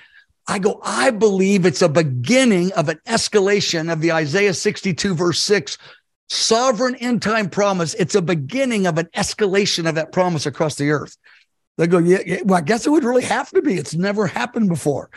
I 0.48 0.58
go, 0.58 0.80
I 0.82 1.10
believe 1.10 1.66
it's 1.66 1.82
a 1.82 1.88
beginning 1.88 2.72
of 2.72 2.88
an 2.88 3.00
escalation 3.06 3.92
of 3.92 4.00
the 4.00 4.12
Isaiah 4.12 4.54
62, 4.54 5.14
verse 5.14 5.42
6 5.42 5.76
sovereign 6.28 6.94
end 6.96 7.22
time 7.22 7.48
promise. 7.48 7.94
It's 7.94 8.14
a 8.14 8.22
beginning 8.22 8.86
of 8.86 8.98
an 8.98 9.08
escalation 9.16 9.88
of 9.88 9.94
that 9.96 10.12
promise 10.12 10.46
across 10.46 10.76
the 10.76 10.90
earth. 10.90 11.16
They 11.78 11.86
go, 11.86 11.98
yeah, 11.98 12.18
yeah, 12.24 12.38
well, 12.44 12.58
I 12.58 12.62
guess 12.62 12.86
it 12.86 12.90
would 12.90 13.04
really 13.04 13.24
have 13.24 13.50
to 13.50 13.62
be. 13.62 13.74
It's 13.74 13.94
never 13.94 14.26
happened 14.26 14.68
before. 14.68 15.10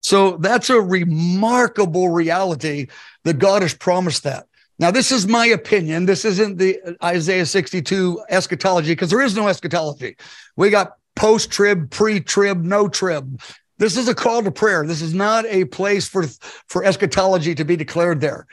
So 0.00 0.36
that's 0.38 0.68
a 0.68 0.80
remarkable 0.80 2.08
reality 2.08 2.88
that 3.24 3.38
God 3.38 3.62
has 3.62 3.72
promised 3.72 4.24
that. 4.24 4.46
Now, 4.78 4.90
this 4.90 5.12
is 5.12 5.28
my 5.28 5.46
opinion. 5.46 6.06
This 6.06 6.24
isn't 6.24 6.58
the 6.58 6.80
Isaiah 7.04 7.46
62 7.46 8.20
eschatology 8.28 8.92
because 8.92 9.10
there 9.10 9.20
is 9.20 9.36
no 9.36 9.46
eschatology. 9.46 10.16
We 10.56 10.70
got 10.70 10.96
post 11.16 11.50
trib, 11.50 11.90
pre 11.90 12.20
trib, 12.20 12.62
no 12.62 12.88
trib. 12.88 13.40
This 13.78 13.96
is 13.96 14.08
a 14.08 14.14
call 14.14 14.42
to 14.42 14.50
prayer. 14.50 14.86
This 14.86 15.02
is 15.02 15.14
not 15.14 15.44
a 15.46 15.64
place 15.64 16.08
for, 16.08 16.24
for 16.68 16.84
eschatology 16.84 17.54
to 17.54 17.64
be 17.64 17.76
declared 17.76 18.20
there. 18.20 18.46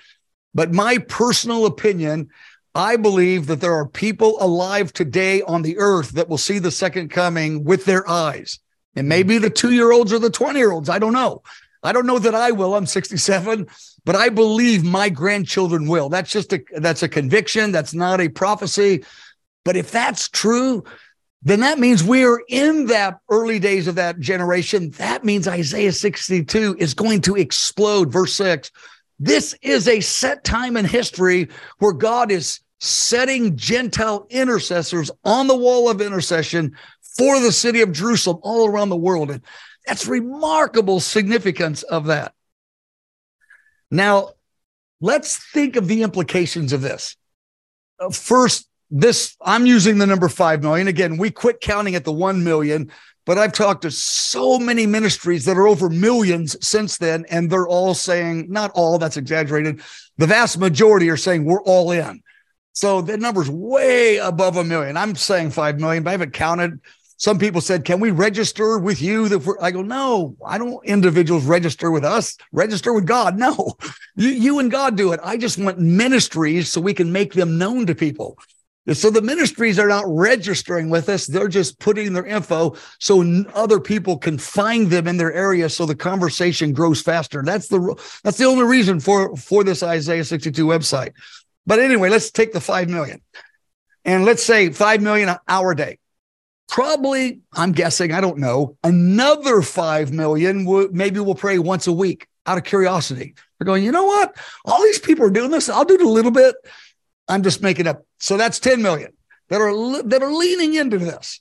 But 0.55 0.73
my 0.73 0.97
personal 0.97 1.65
opinion, 1.65 2.29
I 2.73 2.95
believe 2.95 3.47
that 3.47 3.61
there 3.61 3.73
are 3.73 3.87
people 3.87 4.37
alive 4.39 4.91
today 4.93 5.41
on 5.43 5.61
the 5.61 5.77
earth 5.77 6.11
that 6.11 6.29
will 6.29 6.37
see 6.37 6.59
the 6.59 6.71
second 6.71 7.09
coming 7.09 7.63
with 7.63 7.85
their 7.85 8.09
eyes. 8.09 8.59
And 8.95 9.07
maybe 9.07 9.37
the 9.37 9.49
two 9.49 9.71
year 9.71 9.91
olds 9.91 10.11
or 10.11 10.19
the 10.19 10.29
20 10.29 10.57
year 10.57 10.71
olds. 10.71 10.89
I 10.89 10.99
don't 10.99 11.13
know. 11.13 11.43
I 11.83 11.91
don't 11.91 12.05
know 12.05 12.19
that 12.19 12.35
I 12.35 12.51
will. 12.51 12.75
I'm 12.75 12.85
67, 12.85 13.67
but 14.03 14.15
I 14.15 14.29
believe 14.29 14.83
my 14.83 15.09
grandchildren 15.09 15.87
will. 15.87 16.09
That's 16.09 16.31
just 16.31 16.51
a 16.51 16.61
that's 16.77 17.03
a 17.03 17.07
conviction. 17.07 17.71
That's 17.71 17.93
not 17.93 18.19
a 18.19 18.29
prophecy. 18.29 19.05
But 19.63 19.77
if 19.77 19.91
that's 19.91 20.27
true, 20.27 20.83
then 21.41 21.61
that 21.61 21.79
means 21.79 22.03
we 22.03 22.25
are 22.25 22.41
in 22.49 22.87
that 22.87 23.19
early 23.29 23.59
days 23.59 23.87
of 23.87 23.95
that 23.95 24.19
generation. 24.19 24.89
That 24.91 25.23
means 25.23 25.47
Isaiah 25.47 25.93
62 25.93 26.75
is 26.79 26.93
going 26.93 27.21
to 27.21 27.35
explode. 27.35 28.11
Verse 28.11 28.33
six. 28.33 28.71
This 29.19 29.53
is 29.61 29.87
a 29.87 29.99
set 29.99 30.43
time 30.43 30.77
in 30.77 30.85
history 30.85 31.49
where 31.79 31.91
God 31.91 32.31
is 32.31 32.61
setting 32.79 33.57
Gentile 33.57 34.25
intercessors 34.29 35.11
on 35.25 35.47
the 35.47 35.55
wall 35.55 35.89
of 35.89 36.01
intercession 36.01 36.75
for 37.17 37.39
the 37.39 37.51
city 37.51 37.81
of 37.81 37.91
Jerusalem 37.91 38.39
all 38.41 38.67
around 38.67 38.89
the 38.89 38.95
world. 38.95 39.31
And 39.31 39.41
that's 39.85 40.07
remarkable 40.07 41.01
significance 41.01 41.83
of 41.83 42.05
that. 42.05 42.33
Now, 43.91 44.33
let's 45.01 45.37
think 45.51 45.75
of 45.75 45.87
the 45.87 46.03
implications 46.03 46.71
of 46.71 46.81
this. 46.81 47.17
Uh, 47.99 48.11
first, 48.11 48.68
this 48.91 49.35
I'm 49.41 49.65
using 49.65 49.97
the 49.97 50.07
number 50.07 50.29
5 50.29 50.63
million. 50.63 50.87
Again, 50.87 51.17
we 51.17 51.31
quit 51.31 51.61
counting 51.61 51.95
at 51.95 52.05
the 52.05 52.11
1 52.11 52.43
million, 52.43 52.91
but 53.25 53.37
I've 53.37 53.53
talked 53.53 53.83
to 53.83 53.91
so 53.91 54.57
many 54.57 54.85
ministries 54.85 55.45
that 55.45 55.57
are 55.57 55.67
over 55.67 55.89
millions 55.89 56.55
since 56.65 56.97
then 56.97 57.25
and 57.29 57.49
they're 57.49 57.67
all 57.67 57.93
saying 57.93 58.47
not 58.49 58.71
all, 58.73 58.97
that's 58.97 59.17
exaggerated. 59.17 59.81
The 60.17 60.27
vast 60.27 60.57
majority 60.57 61.09
are 61.09 61.17
saying 61.17 61.45
we're 61.45 61.63
all 61.63 61.91
in. 61.91 62.21
So 62.73 63.01
the 63.01 63.17
number's 63.17 63.49
way 63.49 64.17
above 64.17 64.57
a 64.57 64.63
million. 64.63 64.97
I'm 64.97 65.15
saying 65.15 65.51
5 65.51 65.79
million, 65.79 66.03
but 66.03 66.09
I 66.09 66.13
haven't 66.13 66.33
counted. 66.33 66.79
Some 67.17 67.37
people 67.37 67.59
said, 67.59 67.83
"Can 67.83 67.99
we 67.99 68.11
register 68.11 68.77
with 68.77 69.01
you?" 69.01 69.27
That 69.27 69.57
I 69.61 69.71
go, 69.71 69.81
"No, 69.81 70.37
I 70.45 70.57
don't. 70.57 70.81
Individuals 70.85 71.43
register 71.43 71.91
with 71.91 72.05
us. 72.05 72.37
Register 72.53 72.93
with 72.93 73.05
God. 73.05 73.37
No, 73.37 73.73
you, 74.15 74.29
you 74.29 74.59
and 74.59 74.71
God 74.71 74.95
do 74.95 75.11
it. 75.11 75.19
I 75.21 75.35
just 75.35 75.57
want 75.57 75.79
ministries 75.79 76.71
so 76.71 76.79
we 76.79 76.93
can 76.93 77.11
make 77.11 77.33
them 77.33 77.57
known 77.57 77.85
to 77.87 77.95
people." 77.95 78.37
So 78.93 79.09
the 79.09 79.21
ministries 79.21 79.77
are 79.77 79.87
not 79.87 80.05
registering 80.07 80.89
with 80.89 81.09
us. 81.09 81.25
They're 81.25 81.47
just 81.47 81.79
putting 81.79 82.13
their 82.13 82.25
info 82.25 82.75
so 82.99 83.21
other 83.53 83.79
people 83.79 84.17
can 84.17 84.37
find 84.37 84.89
them 84.89 85.07
in 85.07 85.17
their 85.17 85.33
area 85.33 85.69
so 85.69 85.85
the 85.85 85.95
conversation 85.95 86.73
grows 86.73 87.01
faster. 87.01 87.43
That's 87.43 87.67
the 87.67 87.95
that's 88.23 88.37
the 88.37 88.45
only 88.45 88.63
reason 88.63 88.99
for 88.99 89.35
for 89.35 89.63
this 89.63 89.83
Isaiah 89.83 90.23
62 90.23 90.65
website. 90.65 91.13
But 91.65 91.79
anyway, 91.79 92.09
let's 92.09 92.31
take 92.31 92.51
the 92.51 92.61
5 92.61 92.89
million. 92.89 93.21
And 94.05 94.25
let's 94.25 94.43
say 94.43 94.71
5 94.71 95.01
million 95.01 95.29
an 95.29 95.37
hour 95.47 95.75
day. 95.75 95.99
Probably, 96.67 97.41
I'm 97.53 97.71
guessing, 97.71 98.11
I 98.11 98.21
don't 98.21 98.37
know, 98.37 98.77
another 98.83 99.61
5 99.61 100.11
million 100.11 100.65
maybe 100.91 101.19
we'll 101.19 101.35
pray 101.35 101.59
once 101.59 101.87
a 101.87 101.93
week 101.93 102.27
out 102.45 102.57
of 102.57 102.63
curiosity. 102.63 103.35
They're 103.57 103.65
going, 103.65 103.83
you 103.83 103.91
know 103.91 104.05
what? 104.05 104.35
All 104.65 104.81
these 104.81 104.99
people 104.99 105.25
are 105.25 105.31
doing 105.31 105.51
this. 105.51 105.69
I'll 105.69 105.85
do 105.85 105.95
it 105.95 106.01
a 106.01 106.09
little 106.09 106.31
bit. 106.31 106.55
I'm 107.29 107.43
just 107.43 107.61
making 107.61 107.87
up. 107.87 108.05
So 108.17 108.35
that's 108.35 108.59
10 108.59 108.81
million 108.81 109.13
that 109.49 109.61
are 109.61 110.03
that 110.03 110.23
are 110.23 110.33
leaning 110.33 110.73
into 110.73 110.97
this. 110.97 111.39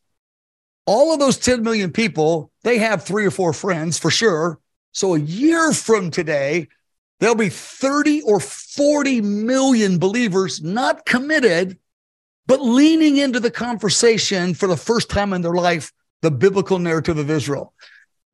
All 0.87 1.13
of 1.13 1.19
those 1.19 1.39
10 1.39 1.63
million 1.63 1.93
people, 1.93 2.51
they 2.63 2.79
have 2.79 3.03
three 3.03 3.27
or 3.27 3.31
four 3.31 3.53
friends 3.53 3.99
for 3.99 4.11
sure. 4.11 4.59
So 4.93 5.15
a 5.15 5.19
year 5.19 5.73
from 5.73 6.11
today, 6.11 6.69
there'll 7.21 7.35
be 7.35 7.51
30 7.51 8.23
or 8.23 8.41
40 8.41 9.21
million 9.21 9.99
believers 9.99 10.63
not 10.63 11.05
committed, 11.05 11.79
but 12.47 12.63
leaning 12.63 13.19
into 13.19 13.41
the 13.41 13.51
conversation 13.51 14.55
for 14.55 14.67
the 14.67 14.77
first 14.77 15.11
time 15.11 15.33
in 15.33 15.43
their 15.43 15.55
life 15.55 15.93
the 16.23 16.31
biblical 16.31 16.79
narrative 16.79 17.19
of 17.19 17.31
Israel. 17.31 17.75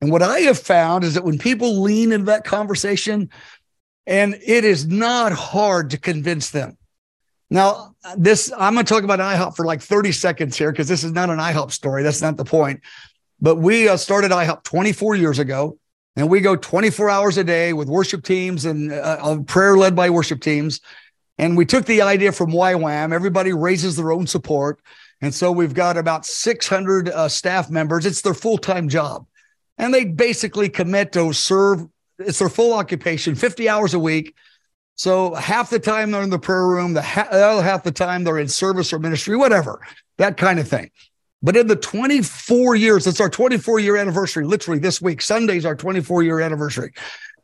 And 0.01 0.11
what 0.11 0.23
I 0.23 0.41
have 0.41 0.59
found 0.59 1.05
is 1.05 1.15
that 1.15 1.25
when 1.25 1.39
people 1.39 1.83
lean 1.83 2.13
into 2.13 2.27
that 2.27 2.45
conversation, 2.45 3.31
and 4.07 4.35
it 4.45 4.65
is 4.65 4.87
not 4.87 5.33
hard 5.33 5.91
to 5.91 5.99
convince 5.99 6.51
them. 6.51 6.77
Now, 7.51 7.95
this 8.17 8.53
I'm 8.57 8.75
going 8.75 8.87
to 8.87 8.93
talk 8.93 9.05
about 9.05 9.21
IHOP 9.21 9.57
for 9.57 9.65
like 9.65 9.81
30 9.81 10.13
seconds 10.13 10.57
here 10.57 10.73
because 10.73 10.89
this 10.89 11.05
is 11.05 11.13
not 11.13 11.31
an 11.31 11.39
IHOP 11.39 11.71
story. 11.73 12.03
That's 12.03 12.23
not 12.23 12.37
the 12.37 12.45
point. 12.45 12.81
But 13.41 13.57
we 13.57 13.89
uh, 13.89 13.97
started 13.97 14.31
IHOP 14.31 14.63
24 14.63 15.17
years 15.17 15.39
ago, 15.39 15.79
and 16.17 16.29
we 16.29 16.41
go 16.41 16.57
24 16.57 17.11
hours 17.11 17.39
a 17.39 17.45
day 17.45 17.73
with 17.73 17.89
worship 17.89 18.25
teams 18.25 18.65
and 18.65 18.93
uh, 18.93 19.39
prayer 19.47 19.77
led 19.77 19.95
by 19.95 20.11
worship 20.11 20.41
teams. 20.41 20.81
And 21.39 21.57
we 21.57 21.67
took 21.67 21.85
the 21.85 22.03
idea 22.03 22.33
from 22.33 22.51
YWAM. 22.51 23.13
Everybody 23.13 23.53
raises 23.53 23.97
their 23.97 24.13
own 24.13 24.27
support. 24.27 24.81
And 25.21 25.35
so 25.35 25.51
we've 25.51 25.75
got 25.75 25.97
about 25.97 26.25
600 26.27 27.09
uh, 27.09 27.29
staff 27.29 27.71
members. 27.71 28.07
It's 28.07 28.23
their 28.23 28.35
full 28.35 28.59
time 28.59 28.89
job. 28.89 29.27
And 29.79 29.93
they 29.93 30.05
basically 30.05 30.69
commit 30.69 31.13
to 31.13 31.33
serve, 31.33 31.87
it's 32.19 32.39
their 32.39 32.49
full 32.49 32.73
occupation, 32.73 33.35
50 33.35 33.69
hours 33.69 33.95
a 33.95 33.99
week. 33.99 34.35
So 34.97 35.35
half 35.35 35.71
the 35.71 35.79
time 35.79 36.11
they're 36.11 36.23
in 36.23 36.31
the 36.31 36.39
prayer 36.39 36.67
room, 36.67 36.95
the, 36.95 37.01
other 37.31 37.63
half 37.63 37.83
the 37.83 37.93
time 37.93 38.25
they're 38.25 38.39
in 38.39 38.49
service 38.49 38.93
or 38.93 38.99
ministry, 38.99 39.37
whatever, 39.37 39.81
that 40.19 40.37
kind 40.37 40.59
of 40.59 40.69
thing. 40.69 40.91
But 41.43 41.57
in 41.57 41.67
the 41.67 41.77
24 41.77 42.75
years, 42.77 43.07
it's 43.07 43.21
our 43.21 43.29
24 43.29 43.79
year 43.81 43.97
anniversary, 43.97 44.47
literally 44.47 44.79
this 44.79 45.03
week. 45.03 45.21
Sunday's 45.21 45.67
our 45.67 45.77
24 45.77 46.23
year 46.23 46.41
anniversary 46.41 46.93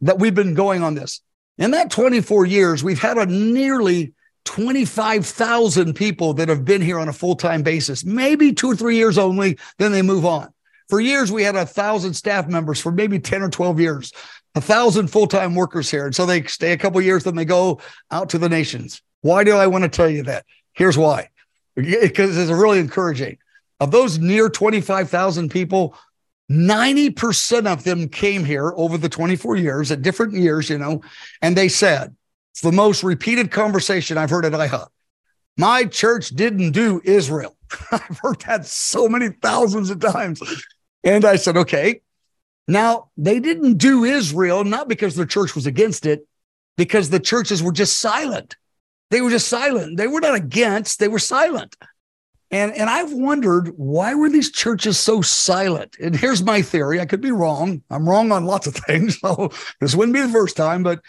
that 0.01 0.19
we've 0.19 0.35
been 0.35 0.55
going 0.55 0.83
on 0.83 0.95
this. 0.95 1.21
In 1.59 1.73
that 1.73 1.91
24 1.91 2.47
years, 2.47 2.83
we've 2.83 3.01
had 3.01 3.19
a 3.19 3.27
nearly 3.27 4.15
25,000 4.47 5.95
people 5.95 6.33
that 6.35 6.49
have 6.49 6.65
been 6.65 6.81
here 6.81 6.99
on 6.99 7.09
a 7.09 7.13
full 7.13 7.37
time 7.37 7.63
basis, 7.63 8.05
maybe 8.05 8.53
two 8.53 8.71
or 8.73 8.77
three 8.77 8.97
years 8.97 9.19
only, 9.19 9.59
then 9.79 9.93
they 9.93 10.03
move 10.03 10.25
on. 10.25 10.49
For 10.89 11.01
years, 11.01 11.31
we 11.31 11.43
had 11.43 11.55
a 11.55 11.67
thousand 11.67 12.15
staff 12.15 12.49
members 12.49 12.81
for 12.81 12.91
maybe 12.91 13.21
10 13.21 13.43
or 13.43 13.51
12 13.51 13.81
years, 13.81 14.13
a 14.55 14.61
thousand 14.61 15.09
full 15.09 15.27
time 15.27 15.55
workers 15.55 15.91
here. 15.91 16.07
And 16.07 16.15
so 16.15 16.27
they 16.27 16.43
stay 16.45 16.73
a 16.73 16.79
couple 16.79 17.01
years, 17.01 17.25
then 17.25 17.37
they 17.37 17.45
go 17.45 17.81
out 18.11 18.31
to 18.31 18.39
the 18.39 18.49
nations. 18.49 19.03
Why 19.23 19.45
do 19.45 19.57
I 19.57 19.67
want 19.67 19.85
to 19.85 19.89
tell 19.89 20.09
you 20.09 20.23
that? 20.25 20.45
Here's 20.73 20.97
why 20.97 21.31
because 21.81 22.37
it's 22.37 22.51
really 22.51 22.79
encouraging. 22.79 23.39
Of 23.79 23.91
those 23.91 24.19
near 24.19 24.49
25,000 24.49 25.51
people, 25.51 25.97
90% 26.51 27.67
of 27.67 27.85
them 27.85 28.09
came 28.09 28.45
here 28.45 28.73
over 28.77 28.99
the 28.99 29.09
24 29.09 29.57
years 29.57 29.91
at 29.91 30.03
different 30.03 30.35
years, 30.35 30.69
you 30.69 30.79
know, 30.79 31.03
and 31.41 31.57
they 31.57 31.69
said, 31.69 32.15
it's 32.53 32.61
the 32.61 32.73
most 32.73 33.03
repeated 33.03 33.51
conversation 33.51 34.19
I've 34.19 34.31
heard 34.31 34.45
at 34.45 34.53
IHOP. 34.53 34.89
My 35.57 35.85
church 35.85 36.31
didn't 36.31 36.73
do 36.73 37.01
Israel. 37.05 37.57
I've 37.93 38.19
heard 38.19 38.41
that 38.43 38.67
so 38.67 39.09
many 39.09 39.29
thousands 39.29 39.91
of 39.91 40.01
times. 40.01 40.43
And 41.05 41.25
I 41.25 41.37
said, 41.37 41.57
okay. 41.57 42.01
Now, 42.69 43.11
they 43.17 43.41
didn't 43.41 43.79
do 43.79 44.05
Israel, 44.05 44.65
not 44.65 44.89
because 44.89 45.17
their 45.17 45.27
church 45.27 45.55
was 45.55 45.67
against 45.67 46.07
it, 46.07 46.27
because 46.77 47.11
the 47.11 47.21
churches 47.21 47.63
were 47.63 47.73
just 47.73 47.99
silent. 47.99 48.57
They 49.11 49.21
were 49.21 49.31
just 49.31 49.49
silent. 49.49 49.97
They 49.97 50.07
were 50.07 50.21
not 50.21 50.35
against, 50.35 50.99
they 50.99 51.09
were 51.09 51.19
silent. 51.19 51.77
And, 52.53 52.73
and 52.73 52.91
I've 52.91 53.13
wondered 53.13 53.73
why 53.77 54.15
were 54.15 54.29
these 54.29 54.51
churches 54.51 54.99
so 54.99 55.21
silent? 55.21 55.97
And 56.01 56.17
here's 56.17 56.43
my 56.43 56.63
theory. 56.63 57.01
I 57.01 57.07
could 57.07 57.21
be 57.21 57.31
wrong. 57.31 57.83
I'm 57.91 58.09
wrong 58.09 58.33
on 58.33 58.45
lots 58.45 58.67
of 58.67 58.75
things. 58.87 59.19
So 59.21 59.51
this 59.81 59.95
wouldn't 59.95 60.15
be 60.15 60.23
the 60.23 60.29
first 60.29 60.57
time, 60.57 60.83
but 60.83 61.01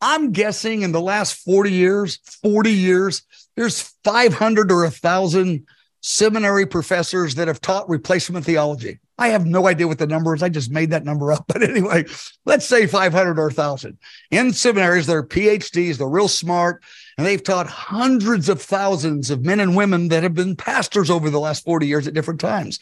I'm 0.00 0.32
guessing 0.32 0.82
in 0.82 0.92
the 0.92 1.00
last 1.00 1.34
40 1.44 1.72
years, 1.72 2.18
40 2.42 2.70
years, 2.70 3.22
there's 3.56 3.94
500 4.04 4.70
or 4.70 4.82
1,000 4.82 5.66
seminary 6.02 6.66
professors 6.66 7.36
that 7.36 7.48
have 7.48 7.60
taught 7.60 7.88
replacement 7.88 8.44
theology. 8.44 9.00
I 9.18 9.28
have 9.28 9.46
no 9.46 9.66
idea 9.66 9.88
what 9.88 9.98
the 9.98 10.06
number 10.06 10.34
is. 10.34 10.42
I 10.42 10.48
just 10.48 10.70
made 10.70 10.90
that 10.90 11.04
number 11.04 11.32
up. 11.32 11.46
But 11.56 11.62
anyway, 11.62 12.04
let's 12.44 12.66
say 12.66 12.86
500 12.86 13.38
or 13.38 13.46
1,000. 13.46 13.98
In 14.30 14.52
seminaries, 14.52 15.06
they're 15.06 15.22
PhDs, 15.22 15.96
they're 15.96 16.06
real 16.06 16.28
smart, 16.28 16.82
and 17.16 17.26
they've 17.26 17.42
taught 17.42 17.66
hundreds 17.66 18.48
of 18.48 18.60
thousands 18.60 19.30
of 19.30 19.44
men 19.44 19.60
and 19.60 19.74
women 19.74 20.08
that 20.08 20.22
have 20.22 20.34
been 20.34 20.54
pastors 20.54 21.08
over 21.10 21.30
the 21.30 21.40
last 21.40 21.64
40 21.64 21.86
years 21.86 22.06
at 22.06 22.14
different 22.14 22.40
times. 22.40 22.78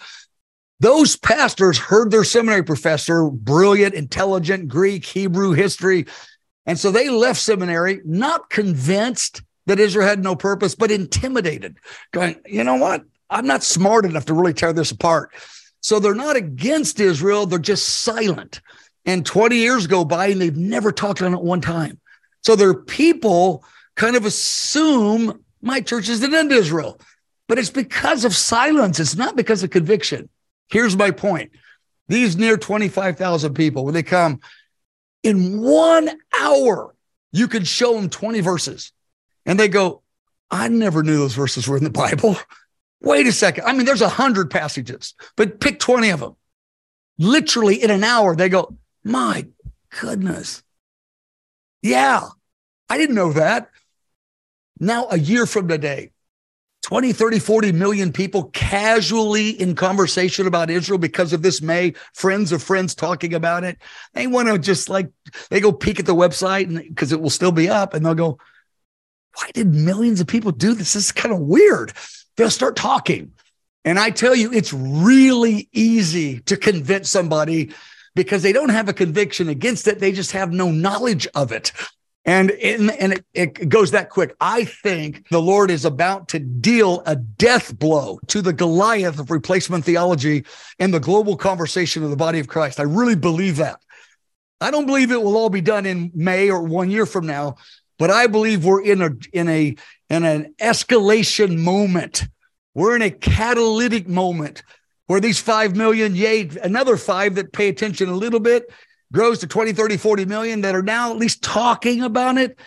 Those 0.81 1.17
pastors 1.17 1.79
heard 1.79 2.11
their 2.11 2.25
seminary 2.25 2.65
professor, 2.65 3.31
brilliant, 3.31 3.95
intelligent, 3.95 4.69
Greek, 4.69 5.05
Hebrew, 5.05 5.53
history. 5.53 6.07
And 6.67 6.79
so 6.79 6.91
they 6.91 7.11
left 7.11 7.41
seminary 7.41 8.01
not 8.05 8.51
convinced 8.51 9.43
that 9.67 9.79
Israel 9.79 10.07
had 10.07 10.23
no 10.23 10.35
purpose, 10.35 10.75
but 10.75 10.91
intimidated, 10.91 11.79
going, 12.13 12.37
you 12.45 12.65
know 12.65 12.77
what? 12.77 13.05
I'm 13.31 13.47
not 13.47 13.63
smart 13.63 14.05
enough 14.05 14.27
to 14.27 14.35
really 14.35 14.53
tear 14.53 14.73
this 14.73 14.91
apart. 14.91 15.33
So 15.85 15.99
they're 15.99 16.15
not 16.15 16.37
against 16.37 16.99
Israel, 16.99 17.45
they're 17.45 17.59
just 17.59 17.87
silent. 17.87 18.63
And 19.05 19.27
20 19.27 19.57
years 19.57 19.87
go 19.87 20.03
by 20.03 20.29
and 20.29 20.41
they've 20.41 20.57
never 20.57 20.91
talked 20.93 21.21
on 21.21 21.35
it 21.35 21.43
one 21.43 21.61
time. 21.61 22.01
So 22.43 22.57
their 22.57 22.73
people 22.73 23.63
kind 23.95 24.17
of 24.17 24.25
assume 24.25 25.45
my 25.61 25.83
church 25.83 26.09
is 26.09 26.23
an 26.23 26.35
end 26.35 26.53
Israel, 26.53 26.99
but 27.49 27.59
it's 27.59 27.69
because 27.69 28.25
of 28.25 28.35
silence. 28.35 28.99
It's 28.99 29.15
not 29.15 29.37
because 29.37 29.63
of 29.63 29.69
conviction. 29.69 30.31
Here's 30.71 30.97
my 30.97 31.11
point. 31.11 31.53
These 32.09 32.39
near 32.39 32.57
25,000 32.57 33.53
people, 33.53 33.85
when 33.85 33.93
they 33.93 34.03
come 34.03 34.41
in 35.23 35.61
one 35.61 36.09
hour, 36.41 36.95
you 37.31 37.47
could 37.47 37.67
show 37.67 37.93
them 37.93 38.09
20 38.09 38.41
verses 38.41 38.91
and 39.45 39.61
they 39.61 39.69
go, 39.69 40.01
I 40.51 40.69
never 40.69 41.03
knew 41.03 41.19
those 41.19 41.35
verses 41.35 41.69
were 41.69 41.77
in 41.77 41.85
the 41.85 41.91
Bible. 41.91 42.39
Wait 43.05 43.27
a 43.27 43.33
second. 43.33 43.65
I 43.65 43.75
mean, 43.75 43.85
there's 43.85 44.01
a 44.01 44.09
hundred 44.09 44.51
passages, 44.51 45.15
but 45.37 45.61
pick 45.61 45.79
20 45.79 46.09
of 46.09 46.21
them. 46.21 46.37
Literally 47.19 47.83
in 47.83 47.91
an 47.91 48.03
hour, 48.03 48.35
they 48.35 48.49
go, 48.49 48.77
my 49.05 49.47
goodness. 50.01 50.63
Yeah, 51.83 52.27
I 52.89 52.97
didn't 52.97 53.15
know 53.15 53.35
that. 53.35 53.69
Now, 54.81 55.07
a 55.11 55.19
year 55.19 55.45
from 55.45 55.69
today, 55.69 56.13
20, 56.85 57.13
30, 57.13 57.39
40 57.41 57.73
million 57.73 58.11
people 58.11 58.45
casually 58.45 59.51
in 59.51 59.75
conversation 59.75 60.47
about 60.47 60.71
Israel 60.71 60.99
because 60.99 61.35
of 61.35 61.43
this 61.43 61.61
May, 61.61 61.93
friends 62.15 62.53
of 62.53 62.63
friends 62.63 62.95
talking 62.95 63.35
about 63.35 63.65
it. 63.65 63.77
They 64.15 64.27
want 64.27 64.49
to 64.49 64.59
just 64.59 64.89
like, 64.89 65.11
they 65.51 65.61
go 65.61 65.73
peek 65.73 66.01
at 66.01 66.07
the 66.07 66.15
website 66.15 66.65
and 66.65 66.79
because 66.79 67.13
it 67.13 67.21
will 67.21 67.31
still 67.31 67.53
be 67.53 67.69
up 67.69 67.93
and 67.93 68.05
they'll 68.05 68.15
go, 68.15 68.39
why 69.37 69.51
did 69.53 69.75
millions 69.75 70.21
of 70.21 70.27
people 70.27 70.53
do 70.53 70.73
this? 70.73 70.95
This 70.95 71.07
is 71.07 71.13
kind 71.13 71.35
of 71.35 71.41
weird. 71.41 71.93
They'll 72.37 72.51
start 72.51 72.77
talking. 72.77 73.33
And 73.85 73.99
I 73.99 74.11
tell 74.11 74.35
you, 74.35 74.53
it's 74.53 74.73
really 74.73 75.69
easy 75.73 76.41
to 76.41 76.57
convince 76.57 77.11
somebody 77.11 77.73
because 78.15 78.43
they 78.43 78.53
don't 78.53 78.71
have 78.71 78.89
a 78.89 78.95
conviction 78.95 79.49
against 79.49 79.87
it. 79.89 79.99
They 79.99 80.13
just 80.13 80.33
have 80.33 80.53
no 80.53 80.71
knowledge 80.71 81.27
of 81.35 81.53
it. 81.53 81.73
And, 82.25 82.53
and, 82.53 82.91
and 82.93 83.13
it, 83.13 83.25
it 83.35 83.69
goes 83.69 83.91
that 83.91 84.09
quick. 84.09 84.35
I 84.41 84.65
think 84.65 85.29
the 85.29 85.43
Lord 85.43 85.71
is 85.71 85.85
about 85.85 86.29
to 86.29 86.39
deal 86.39 87.03
a 87.05 87.17
death 87.17 87.79
blow 87.79 88.19
to 88.29 88.41
the 88.41 88.53
Goliath 88.55 89.19
of 89.19 89.31
replacement 89.31 89.85
theology 89.85 90.47
and 90.79 90.95
the 90.95 91.01
global 91.01 91.37
conversation 91.37 92.03
of 92.03 92.09
the 92.09 92.17
body 92.17 92.39
of 92.39 92.49
Christ. 92.49 92.81
I 92.81 92.85
really 92.85 93.17
believe 93.17 93.57
that. 93.57 93.79
I 94.61 94.71
don't 94.71 94.87
believe 94.87 95.11
it 95.11 95.23
will 95.23 95.37
all 95.37 95.51
be 95.51 95.61
done 95.61 95.85
in 95.85 96.13
May 96.15 96.49
or 96.49 96.63
one 96.63 96.91
year 96.91 97.05
from 97.05 97.27
now, 97.27 97.57
but 97.99 98.11
I 98.11 98.27
believe 98.27 98.65
we're 98.65 98.83
in 98.83 99.03
a 99.03 99.11
in 99.33 99.49
a 99.49 99.77
in 100.11 100.25
an 100.25 100.55
escalation 100.61 101.59
moment. 101.59 102.25
We're 102.75 102.97
in 102.97 103.03
a 103.03 103.11
catalytic 103.11 104.09
moment 104.09 104.63
where 105.07 105.21
these 105.21 105.39
5 105.39 105.77
million, 105.77 106.15
yay, 106.15 106.51
another 106.63 106.97
five 106.97 107.35
that 107.37 107.53
pay 107.53 107.69
attention 107.69 108.09
a 108.09 108.15
little 108.17 108.41
bit, 108.41 108.71
grows 109.13 109.39
to 109.41 109.47
20, 109.47 109.73
30, 109.73 109.97
40 109.97 110.25
million 110.25 110.61
that 110.63 110.75
are 110.75 110.83
now 110.83 111.11
at 111.11 111.19
least 111.19 111.43
talking 111.43 112.03
about 112.03 112.39
it. 112.39 112.59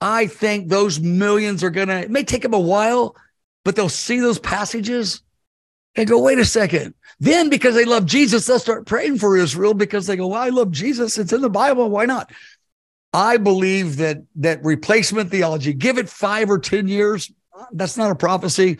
I 0.00 0.26
think 0.26 0.68
those 0.68 1.00
millions 1.00 1.64
are 1.64 1.70
going 1.70 1.88
to, 1.88 2.00
it 2.00 2.10
may 2.10 2.24
take 2.24 2.42
them 2.42 2.54
a 2.54 2.60
while, 2.60 3.16
but 3.64 3.76
they'll 3.76 3.88
see 3.88 4.20
those 4.20 4.38
passages 4.38 5.22
and 5.96 6.08
go, 6.08 6.20
wait 6.20 6.38
a 6.38 6.44
second. 6.44 6.94
Then, 7.20 7.48
because 7.48 7.74
they 7.74 7.84
love 7.84 8.06
Jesus, 8.06 8.46
they'll 8.46 8.58
start 8.58 8.86
praying 8.86 9.18
for 9.18 9.36
Israel 9.36 9.74
because 9.74 10.06
they 10.06 10.16
go, 10.16 10.28
well, 10.28 10.42
I 10.42 10.48
love 10.48 10.70
Jesus. 10.70 11.18
It's 11.18 11.32
in 11.32 11.40
the 11.40 11.50
Bible. 11.50 11.88
Why 11.88 12.06
not? 12.06 12.32
I 13.14 13.36
believe 13.36 13.98
that 13.98 14.24
that 14.36 14.64
replacement 14.64 15.30
theology, 15.30 15.72
give 15.72 15.98
it 15.98 16.08
five 16.08 16.50
or 16.50 16.58
10 16.58 16.88
years, 16.88 17.30
that's 17.72 17.96
not 17.96 18.10
a 18.10 18.16
prophecy. 18.16 18.78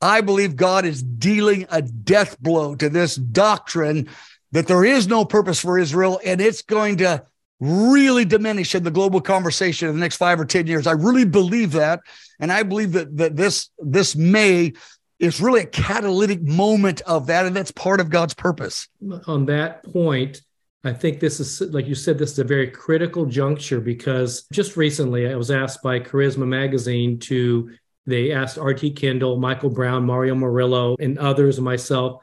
I 0.00 0.22
believe 0.22 0.56
God 0.56 0.86
is 0.86 1.02
dealing 1.02 1.66
a 1.70 1.82
death 1.82 2.40
blow 2.40 2.74
to 2.76 2.88
this 2.88 3.14
doctrine 3.16 4.08
that 4.52 4.66
there 4.68 4.86
is 4.86 5.06
no 5.06 5.26
purpose 5.26 5.60
for 5.60 5.78
Israel 5.78 6.18
and 6.24 6.40
it's 6.40 6.62
going 6.62 6.96
to 6.98 7.24
really 7.60 8.24
diminish 8.24 8.74
in 8.74 8.84
the 8.84 8.90
global 8.90 9.20
conversation 9.20 9.88
in 9.88 9.94
the 9.94 10.00
next 10.00 10.16
five 10.16 10.40
or 10.40 10.46
10 10.46 10.66
years. 10.66 10.86
I 10.86 10.92
really 10.92 11.26
believe 11.26 11.72
that. 11.72 12.00
And 12.40 12.50
I 12.50 12.62
believe 12.62 12.92
that, 12.92 13.14
that 13.18 13.36
this, 13.36 13.68
this 13.78 14.16
May 14.16 14.72
is 15.18 15.40
really 15.42 15.60
a 15.60 15.66
catalytic 15.66 16.42
moment 16.42 17.02
of 17.02 17.26
that. 17.26 17.44
And 17.44 17.54
that's 17.54 17.70
part 17.70 18.00
of 18.00 18.08
God's 18.08 18.34
purpose. 18.34 18.88
On 19.26 19.44
that 19.46 19.84
point, 19.84 20.42
I 20.84 20.92
think 20.92 21.18
this 21.18 21.40
is, 21.40 21.62
like 21.72 21.86
you 21.86 21.94
said, 21.94 22.18
this 22.18 22.32
is 22.32 22.38
a 22.38 22.44
very 22.44 22.70
critical 22.70 23.24
juncture 23.24 23.80
because 23.80 24.46
just 24.52 24.76
recently 24.76 25.26
I 25.26 25.34
was 25.34 25.50
asked 25.50 25.82
by 25.82 25.98
Charisma 25.98 26.46
Magazine 26.46 27.18
to, 27.20 27.70
they 28.04 28.32
asked 28.32 28.58
R.T. 28.58 28.90
Kendall, 28.90 29.38
Michael 29.38 29.70
Brown, 29.70 30.04
Mario 30.04 30.34
Murillo, 30.34 30.94
and 31.00 31.18
others, 31.18 31.56
and 31.56 31.64
myself, 31.64 32.20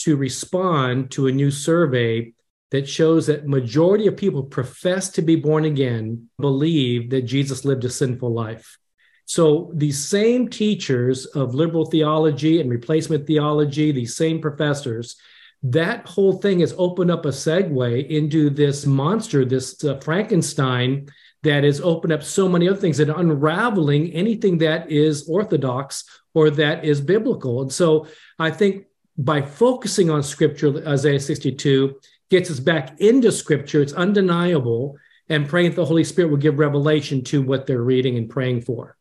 to 0.00 0.16
respond 0.16 1.10
to 1.12 1.26
a 1.26 1.32
new 1.32 1.50
survey 1.50 2.34
that 2.70 2.86
shows 2.86 3.26
that 3.26 3.46
majority 3.46 4.06
of 4.06 4.16
people 4.16 4.42
profess 4.42 5.08
to 5.10 5.22
be 5.22 5.36
born 5.36 5.64
again 5.64 6.28
believe 6.38 7.10
that 7.10 7.22
Jesus 7.22 7.64
lived 7.64 7.84
a 7.84 7.90
sinful 7.90 8.32
life. 8.32 8.78
So 9.24 9.70
these 9.74 10.06
same 10.06 10.48
teachers 10.48 11.24
of 11.26 11.54
liberal 11.54 11.86
theology 11.86 12.60
and 12.60 12.68
replacement 12.68 13.26
theology, 13.26 13.92
these 13.92 14.16
same 14.16 14.40
professors, 14.40 15.16
that 15.62 16.06
whole 16.06 16.34
thing 16.34 16.60
has 16.60 16.74
opened 16.76 17.10
up 17.10 17.24
a 17.24 17.28
segue 17.28 18.08
into 18.08 18.50
this 18.50 18.84
monster, 18.84 19.44
this 19.44 19.82
uh, 19.84 19.98
Frankenstein 20.00 21.08
that 21.42 21.64
has 21.64 21.80
opened 21.80 22.12
up 22.12 22.22
so 22.22 22.48
many 22.48 22.68
other 22.68 22.80
things 22.80 23.00
and 23.00 23.10
unraveling 23.10 24.12
anything 24.12 24.58
that 24.58 24.90
is 24.90 25.28
orthodox 25.28 26.04
or 26.34 26.50
that 26.50 26.84
is 26.84 27.00
biblical. 27.00 27.62
And 27.62 27.72
so 27.72 28.06
I 28.38 28.50
think 28.50 28.86
by 29.18 29.42
focusing 29.42 30.10
on 30.10 30.22
scripture, 30.22 30.86
Isaiah 30.86 31.20
62 31.20 31.96
gets 32.30 32.50
us 32.50 32.60
back 32.60 33.00
into 33.00 33.30
scripture. 33.30 33.82
It's 33.82 33.92
undeniable. 33.92 34.96
And 35.28 35.48
praying 35.48 35.70
that 35.70 35.76
the 35.76 35.84
Holy 35.84 36.04
Spirit 36.04 36.30
will 36.30 36.38
give 36.38 36.58
revelation 36.58 37.22
to 37.24 37.42
what 37.42 37.66
they're 37.66 37.82
reading 37.82 38.18
and 38.18 38.28
praying 38.28 38.62
for. 38.62 38.96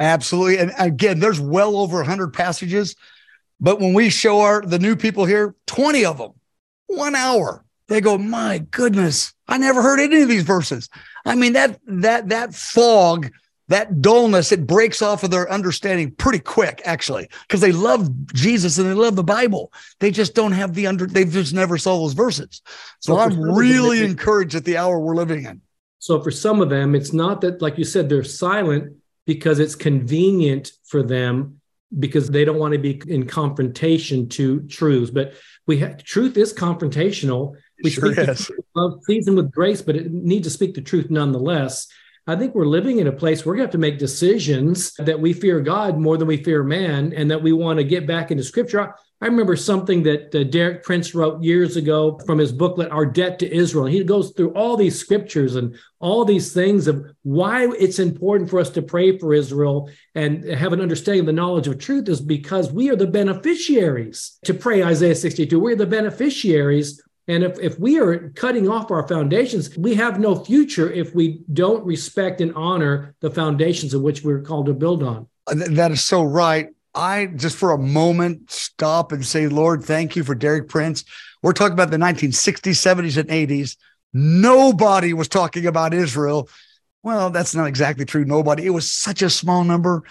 Absolutely. 0.00 0.58
And 0.58 0.72
again, 0.78 1.18
there's 1.18 1.40
well 1.40 1.76
over 1.76 1.96
100 1.98 2.32
passages. 2.32 2.96
But 3.64 3.80
when 3.80 3.94
we 3.94 4.10
show 4.10 4.42
our 4.42 4.60
the 4.60 4.78
new 4.78 4.94
people 4.94 5.24
here, 5.24 5.54
20 5.68 6.04
of 6.04 6.18
them, 6.18 6.32
one 6.86 7.14
hour, 7.14 7.64
they 7.88 8.02
go, 8.02 8.18
my 8.18 8.58
goodness, 8.58 9.32
I 9.48 9.56
never 9.56 9.80
heard 9.80 10.00
any 10.00 10.20
of 10.20 10.28
these 10.28 10.42
verses. 10.42 10.90
I 11.24 11.34
mean, 11.34 11.54
that 11.54 11.80
that 11.86 12.28
that 12.28 12.54
fog, 12.54 13.30
that 13.68 14.02
dullness, 14.02 14.52
it 14.52 14.66
breaks 14.66 15.00
off 15.00 15.22
of 15.22 15.30
their 15.30 15.50
understanding 15.50 16.10
pretty 16.10 16.40
quick, 16.40 16.82
actually, 16.84 17.30
because 17.48 17.62
they 17.62 17.72
love 17.72 18.10
Jesus 18.34 18.76
and 18.76 18.86
they 18.86 18.92
love 18.92 19.16
the 19.16 19.24
Bible. 19.24 19.72
They 19.98 20.10
just 20.10 20.34
don't 20.34 20.52
have 20.52 20.74
the 20.74 20.86
under, 20.86 21.06
they've 21.06 21.32
just 21.32 21.54
never 21.54 21.78
saw 21.78 21.96
those 21.96 22.12
verses. 22.12 22.60
So, 23.00 23.14
so 23.14 23.18
I'm 23.18 23.40
really 23.40 24.04
encouraged 24.04 24.56
at 24.56 24.66
the 24.66 24.76
hour 24.76 25.00
we're 25.00 25.16
living 25.16 25.46
in. 25.46 25.62
So 26.00 26.20
for 26.20 26.30
some 26.30 26.60
of 26.60 26.68
them, 26.68 26.94
it's 26.94 27.14
not 27.14 27.40
that, 27.40 27.62
like 27.62 27.78
you 27.78 27.84
said, 27.84 28.10
they're 28.10 28.24
silent 28.24 28.96
because 29.24 29.58
it's 29.58 29.74
convenient 29.74 30.72
for 30.84 31.02
them 31.02 31.62
because 31.98 32.28
they 32.28 32.44
don't 32.44 32.58
want 32.58 32.72
to 32.72 32.78
be 32.78 33.00
in 33.06 33.26
confrontation 33.26 34.28
to 34.30 34.60
truths. 34.62 35.10
But 35.10 35.34
we 35.66 35.78
have 35.78 36.02
truth 36.02 36.36
is 36.36 36.52
confrontational. 36.52 37.54
We 37.82 37.90
sure 37.90 38.12
speak 38.12 38.28
is. 38.28 38.50
love 38.74 39.00
seasoned 39.04 39.36
with 39.36 39.52
grace, 39.52 39.82
but 39.82 39.96
it 39.96 40.12
need 40.12 40.44
to 40.44 40.50
speak 40.50 40.74
the 40.74 40.82
truth 40.82 41.10
nonetheless. 41.10 41.88
I 42.26 42.36
think 42.36 42.54
we're 42.54 42.66
living 42.66 43.00
in 43.00 43.06
a 43.06 43.12
place 43.12 43.44
where 43.44 43.52
we're 43.52 43.56
going 43.58 43.68
to 43.68 43.68
have 43.68 43.72
to 43.72 43.78
make 43.78 43.98
decisions 43.98 44.94
that 44.94 45.20
we 45.20 45.34
fear 45.34 45.60
God 45.60 45.98
more 45.98 46.16
than 46.16 46.26
we 46.26 46.42
fear 46.42 46.62
man, 46.62 47.12
and 47.12 47.30
that 47.30 47.42
we 47.42 47.52
want 47.52 47.78
to 47.78 47.84
get 47.84 48.06
back 48.06 48.30
into 48.30 48.42
Scripture. 48.42 48.94
I 49.20 49.26
remember 49.26 49.56
something 49.56 50.02
that 50.02 50.34
uh, 50.34 50.44
Derek 50.44 50.82
Prince 50.82 51.14
wrote 51.14 51.42
years 51.42 51.76
ago 51.76 52.20
from 52.26 52.38
his 52.38 52.52
booklet, 52.52 52.90
Our 52.90 53.06
Debt 53.06 53.38
to 53.38 53.50
Israel. 53.50 53.86
He 53.86 54.02
goes 54.04 54.32
through 54.32 54.50
all 54.50 54.76
these 54.76 54.98
scriptures 54.98 55.54
and 55.56 55.76
all 55.98 56.24
these 56.24 56.52
things 56.52 56.88
of 56.88 57.06
why 57.22 57.68
it's 57.78 57.98
important 57.98 58.50
for 58.50 58.60
us 58.60 58.70
to 58.70 58.82
pray 58.82 59.16
for 59.16 59.32
Israel 59.32 59.88
and 60.14 60.44
have 60.44 60.72
an 60.72 60.80
understanding 60.80 61.20
of 61.20 61.26
the 61.26 61.32
knowledge 61.32 61.68
of 61.68 61.78
truth 61.78 62.08
is 62.08 62.20
because 62.20 62.72
we 62.72 62.90
are 62.90 62.96
the 62.96 63.06
beneficiaries 63.06 64.38
to 64.44 64.52
pray 64.52 64.82
Isaiah 64.82 65.14
62. 65.14 65.58
We're 65.58 65.76
the 65.76 65.86
beneficiaries. 65.86 67.02
And 67.26 67.44
if, 67.44 67.58
if 67.60 67.78
we 67.78 67.98
are 67.98 68.28
cutting 68.30 68.68
off 68.68 68.90
our 68.90 69.08
foundations, 69.08 69.74
we 69.78 69.94
have 69.94 70.20
no 70.20 70.34
future 70.34 70.90
if 70.90 71.14
we 71.14 71.40
don't 71.52 71.82
respect 71.86 72.42
and 72.42 72.52
honor 72.54 73.14
the 73.20 73.30
foundations 73.30 73.94
of 73.94 74.02
which 74.02 74.22
we're 74.22 74.42
called 74.42 74.66
to 74.66 74.74
build 74.74 75.02
on. 75.02 75.28
That 75.46 75.92
is 75.92 76.04
so 76.04 76.22
right. 76.22 76.68
I 76.94 77.26
just 77.26 77.56
for 77.56 77.72
a 77.72 77.78
moment 77.78 78.50
stop 78.50 79.12
and 79.12 79.24
say, 79.24 79.48
Lord, 79.48 79.84
thank 79.84 80.16
you 80.16 80.22
for 80.24 80.34
Derek 80.34 80.68
Prince. 80.68 81.04
We're 81.42 81.52
talking 81.52 81.74
about 81.74 81.90
the 81.90 81.96
1960s, 81.96 82.72
70s, 82.72 83.16
and 83.16 83.28
80s. 83.28 83.76
Nobody 84.12 85.12
was 85.12 85.28
talking 85.28 85.66
about 85.66 85.92
Israel. 85.92 86.48
Well, 87.02 87.30
that's 87.30 87.54
not 87.54 87.66
exactly 87.66 88.04
true. 88.04 88.24
Nobody. 88.24 88.64
It 88.64 88.70
was 88.70 88.90
such 88.90 89.22
a 89.22 89.28
small 89.28 89.64
number. 89.64 90.04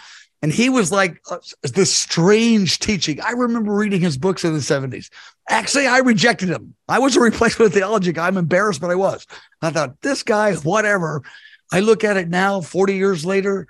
And 0.43 0.52
he 0.52 0.67
was 0.69 0.91
like 0.91 1.22
uh, 1.32 1.38
this 1.62 1.91
strange 1.91 2.80
teaching. 2.80 3.22
I 3.22 3.32
remember 3.32 3.74
reading 3.74 4.02
his 4.02 4.17
books 4.17 4.43
in 4.43 4.54
the 4.54 4.60
70s. 4.60 5.10
Actually, 5.50 5.88
I 5.88 6.00
rejected 6.00 6.50
him. 6.50 6.76
I 6.89 7.00
was 7.00 7.15
a 7.15 7.22
replacement 7.22 7.72
theology 7.74 8.12
guy. 8.12 8.28
I'm 8.28 8.38
embarrassed, 8.38 8.82
but 8.82 8.91
I 8.91 8.96
was. 8.96 9.26
I 9.62 9.72
thought, 9.72 10.02
this 10.02 10.22
guy, 10.22 10.54
whatever. 10.56 11.24
I 11.72 11.80
look 11.80 12.04
at 12.04 12.17
it 12.17 12.28
now, 12.28 12.60
40 12.60 12.96
years 12.96 13.26
later, 13.26 13.67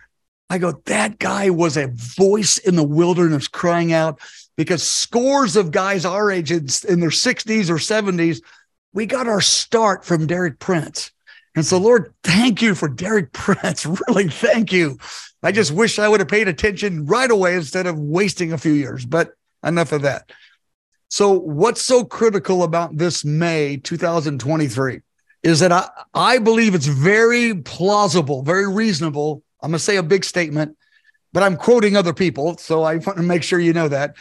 I 0.54 0.60
go, 0.60 0.80
that 0.86 1.18
guy 1.18 1.50
was 1.50 1.78
a 1.78 1.88
voice 1.88 2.60
in 2.60 2.76
the 2.76 2.84
wilderness 2.84 3.48
crying 3.48 3.92
out 3.92 4.20
because 4.56 4.84
scores 4.84 5.56
of 5.56 5.72
guys 5.72 6.06
our 6.06 6.30
age 6.30 6.52
in, 6.52 6.60
their 7.00 7.10
60s 7.10 7.72
or 7.72 7.78
70s, 7.78 8.40
we 8.94 9.08
got 9.08 9.28
our 9.28 9.42
start 9.42 10.06
from 10.06 10.28
Derek 10.28 10.60
Prince. 10.60 11.12
And 11.56 11.66
so, 11.66 11.80
Lord, 11.80 12.14
thank 12.24 12.62
you 12.62 12.76
for 12.76 12.88
Derek 12.88 13.34
Prince. 13.34 13.88
Really, 14.08 14.28
thank 14.30 14.72
you. 14.72 15.00
I 15.42 15.52
just 15.52 15.72
wish 15.72 15.98
I 15.98 16.08
would 16.08 16.20
have 16.20 16.30
paid 16.30 16.48
attention 16.48 17.08
right 17.08 17.32
away 17.32 17.56
instead 17.56 17.88
of 17.88 17.98
wasting 17.98 18.54
a 18.54 18.60
few 18.60 18.74
years, 18.74 19.08
but 19.08 19.34
enough 19.64 19.92
of 19.92 20.04
that. 20.04 20.32
So, 21.10 21.32
what's 21.32 21.82
so 21.82 22.06
critical 22.06 22.62
about 22.62 22.96
this 22.96 23.26
May 23.26 23.78
2023 23.78 25.02
is 25.42 25.62
that 25.62 25.72
I, 25.72 25.90
I 26.14 26.38
believe 26.38 26.76
it's 26.76 26.86
very 26.86 27.56
plausible, 27.56 28.44
very 28.44 28.72
reasonable 28.72 29.43
I'm 29.64 29.72
going 29.72 29.78
to 29.78 29.84
say 29.84 29.96
a 29.96 30.04
big 30.04 30.26
statement, 30.26 30.78
but 31.32 31.42
I'm 31.42 31.56
quoting 31.56 31.96
other 31.96 32.14
people. 32.14 32.58
So 32.58 32.84
I 32.84 32.98
want 32.98 33.18
to 33.18 33.24
make 33.24 33.44
sure 33.44 33.60
you 33.60 33.74
know 33.74 33.88
that. 33.88 34.16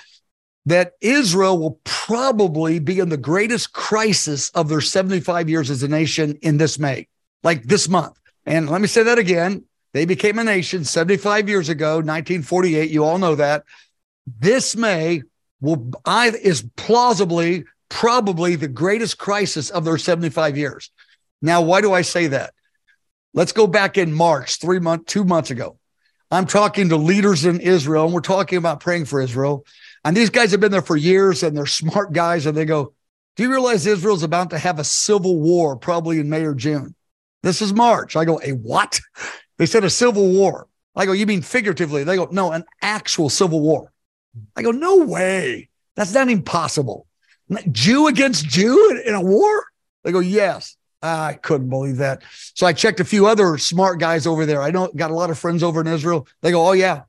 That 0.64 0.92
Israel 1.00 1.58
will 1.58 1.80
probably 1.82 2.78
be 2.78 3.00
in 3.00 3.08
the 3.08 3.16
greatest 3.16 3.72
crisis 3.72 4.48
of 4.50 4.68
their 4.68 4.80
75 4.80 5.50
years 5.50 5.70
as 5.70 5.82
a 5.82 5.88
nation 5.88 6.38
in 6.40 6.56
this 6.56 6.78
May, 6.78 7.08
like 7.42 7.64
this 7.64 7.88
month. 7.88 8.16
And 8.46 8.70
let 8.70 8.80
me 8.80 8.86
say 8.86 9.02
that 9.02 9.18
again. 9.18 9.64
They 9.92 10.04
became 10.04 10.38
a 10.38 10.44
nation 10.44 10.84
75 10.84 11.48
years 11.48 11.68
ago, 11.68 11.96
1948. 11.96 12.90
You 12.90 13.04
all 13.04 13.18
know 13.18 13.34
that. 13.34 13.64
This 14.38 14.76
May 14.76 15.22
will 15.60 15.90
I 16.04 16.28
is 16.28 16.64
plausibly 16.76 17.64
probably 17.88 18.54
the 18.54 18.68
greatest 18.68 19.18
crisis 19.18 19.68
of 19.68 19.84
their 19.84 19.98
75 19.98 20.56
years. 20.56 20.90
Now, 21.42 21.60
why 21.60 21.80
do 21.80 21.92
I 21.92 22.02
say 22.02 22.28
that? 22.28 22.54
Let's 23.34 23.52
go 23.52 23.66
back 23.66 23.96
in 23.96 24.12
March, 24.12 24.60
three 24.60 24.78
months, 24.78 25.12
two 25.12 25.24
months 25.24 25.50
ago. 25.50 25.78
I'm 26.30 26.46
talking 26.46 26.90
to 26.90 26.96
leaders 26.96 27.44
in 27.44 27.60
Israel, 27.60 28.04
and 28.04 28.14
we're 28.14 28.20
talking 28.20 28.58
about 28.58 28.80
praying 28.80 29.06
for 29.06 29.20
Israel. 29.20 29.64
And 30.04 30.16
these 30.16 30.30
guys 30.30 30.50
have 30.50 30.60
been 30.60 30.72
there 30.72 30.82
for 30.82 30.96
years, 30.96 31.42
and 31.42 31.56
they're 31.56 31.66
smart 31.66 32.12
guys. 32.12 32.46
And 32.46 32.56
they 32.56 32.64
go, 32.64 32.94
Do 33.36 33.42
you 33.42 33.50
realize 33.50 33.86
Israel's 33.86 34.22
about 34.22 34.50
to 34.50 34.58
have 34.58 34.78
a 34.78 34.84
civil 34.84 35.40
war 35.40 35.76
probably 35.76 36.18
in 36.18 36.28
May 36.28 36.44
or 36.44 36.54
June? 36.54 36.94
This 37.42 37.62
is 37.62 37.72
March. 37.72 38.16
I 38.16 38.24
go, 38.24 38.40
A 38.42 38.52
what? 38.52 39.00
They 39.58 39.66
said 39.66 39.84
a 39.84 39.90
civil 39.90 40.32
war. 40.32 40.66
I 40.96 41.06
go, 41.06 41.12
You 41.12 41.26
mean 41.26 41.42
figuratively? 41.42 42.02
They 42.02 42.16
go, 42.16 42.26
No, 42.32 42.50
an 42.50 42.64
actual 42.80 43.28
civil 43.28 43.60
war. 43.60 43.92
I 44.56 44.62
go, 44.62 44.72
No 44.72 45.04
way. 45.04 45.68
That's 45.94 46.14
not 46.14 46.28
impossible. 46.30 47.06
Jew 47.70 48.08
against 48.08 48.46
Jew 48.48 48.90
in, 48.90 49.08
in 49.08 49.14
a 49.14 49.20
war? 49.20 49.66
They 50.02 50.10
go, 50.10 50.20
Yes. 50.20 50.76
Ah, 51.02 51.26
I 51.26 51.34
couldn't 51.34 51.68
believe 51.68 51.96
that. 51.96 52.22
So 52.54 52.66
I 52.66 52.72
checked 52.72 53.00
a 53.00 53.04
few 53.04 53.26
other 53.26 53.58
smart 53.58 53.98
guys 53.98 54.26
over 54.26 54.46
there. 54.46 54.62
I 54.62 54.70
know 54.70 54.90
got 54.94 55.10
a 55.10 55.14
lot 55.14 55.30
of 55.30 55.38
friends 55.38 55.62
over 55.62 55.80
in 55.80 55.86
Israel. 55.86 56.26
They 56.42 56.52
go, 56.52 56.66
"Oh 56.66 56.72
yeah." 56.72 57.02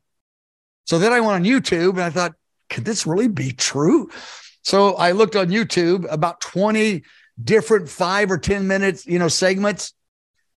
So 0.85 0.99
then 0.99 1.13
I 1.13 1.19
went 1.19 1.33
on 1.33 1.43
YouTube 1.43 1.91
and 1.91 2.01
I 2.01 2.09
thought, 2.09 2.33
could 2.69 2.85
this 2.85 3.05
really 3.05 3.27
be 3.27 3.51
true? 3.51 4.09
So 4.63 4.95
I 4.95 5.11
looked 5.11 5.35
on 5.35 5.47
YouTube 5.47 6.11
about 6.11 6.41
20 6.41 7.03
different 7.41 7.89
5 7.89 8.31
or 8.31 8.37
10 8.37 8.67
minutes, 8.67 9.05
you 9.05 9.19
know, 9.19 9.27
segments. 9.27 9.93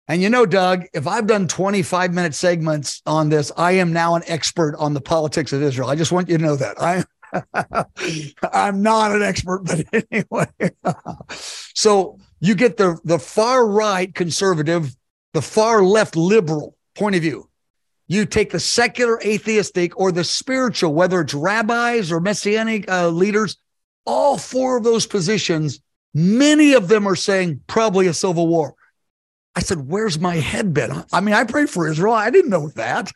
And 0.07 0.21
you 0.21 0.29
know, 0.29 0.45
Doug, 0.45 0.85
if 0.93 1.07
I've 1.07 1.25
done 1.25 1.47
25 1.47 2.13
minute 2.13 2.35
segments 2.35 3.01
on 3.05 3.29
this, 3.29 3.51
I 3.57 3.73
am 3.73 3.91
now 3.91 4.15
an 4.15 4.21
expert 4.27 4.75
on 4.77 4.93
the 4.93 5.01
politics 5.01 5.51
of 5.51 5.63
Israel. 5.63 5.89
I 5.89 5.95
just 5.95 6.11
want 6.11 6.29
you 6.29 6.37
to 6.37 6.43
know 6.43 6.55
that. 6.55 6.79
I 6.79 7.03
I'm 8.53 8.81
not 8.81 9.11
an 9.11 9.23
expert, 9.23 9.63
but 9.65 9.83
anyway. 10.11 10.47
so 11.73 12.19
you 12.39 12.55
get 12.55 12.77
the, 12.77 12.99
the 13.03 13.19
far 13.19 13.65
right 13.65 14.13
conservative, 14.13 14.95
the 15.33 15.41
far 15.41 15.83
left 15.83 16.15
liberal 16.15 16.75
point 16.95 17.15
of 17.15 17.21
view. 17.21 17.49
You 18.07 18.25
take 18.25 18.51
the 18.51 18.59
secular 18.59 19.19
atheistic 19.21 19.97
or 19.99 20.11
the 20.11 20.23
spiritual, 20.23 20.93
whether 20.93 21.21
it's 21.21 21.33
rabbis 21.33 22.11
or 22.11 22.19
messianic 22.19 22.89
uh, 22.89 23.09
leaders, 23.09 23.57
all 24.05 24.37
four 24.37 24.77
of 24.77 24.83
those 24.83 25.07
positions, 25.07 25.79
many 26.13 26.73
of 26.73 26.87
them 26.87 27.07
are 27.07 27.15
saying 27.15 27.61
probably 27.67 28.07
a 28.07 28.13
civil 28.13 28.47
war. 28.47 28.75
I 29.55 29.61
said, 29.61 29.87
Where's 29.87 30.19
my 30.19 30.35
head 30.35 30.73
been? 30.73 31.03
I 31.11 31.21
mean, 31.21 31.33
I 31.33 31.45
prayed 31.45 31.69
for 31.69 31.87
Israel. 31.87 32.13
I 32.13 32.29
didn't 32.29 32.51
know 32.51 32.69
that. 32.75 33.11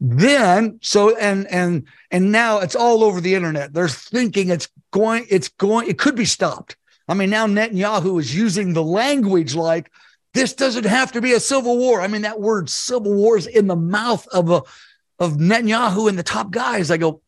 Then, 0.00 0.78
so, 0.82 1.16
and, 1.16 1.46
and, 1.48 1.86
and 2.10 2.30
now 2.30 2.58
it's 2.58 2.76
all 2.76 3.02
over 3.02 3.20
the 3.20 3.34
internet. 3.34 3.72
They're 3.72 3.88
thinking 3.88 4.50
it's 4.50 4.68
going, 4.90 5.26
it's 5.30 5.48
going, 5.48 5.88
it 5.88 5.98
could 5.98 6.14
be 6.14 6.26
stopped. 6.26 6.76
I 7.08 7.14
mean, 7.14 7.30
now 7.30 7.46
Netanyahu 7.46 8.18
is 8.20 8.34
using 8.34 8.72
the 8.72 8.82
language 8.82 9.54
like 9.54 9.90
this 10.32 10.54
doesn't 10.54 10.84
have 10.84 11.12
to 11.12 11.20
be 11.20 11.32
a 11.32 11.40
civil 11.40 11.78
war. 11.78 12.00
I 12.00 12.08
mean, 12.08 12.22
that 12.22 12.40
word 12.40 12.68
civil 12.68 13.14
war 13.14 13.36
is 13.36 13.46
in 13.46 13.66
the 13.66 13.76
mouth 13.76 14.26
of 14.28 14.50
a 14.50 14.62
of 15.18 15.34
Netanyahu 15.34 16.08
and 16.08 16.18
the 16.18 16.24
top 16.24 16.50
guys. 16.50 16.90
I 16.90 16.96
go, 16.96 17.22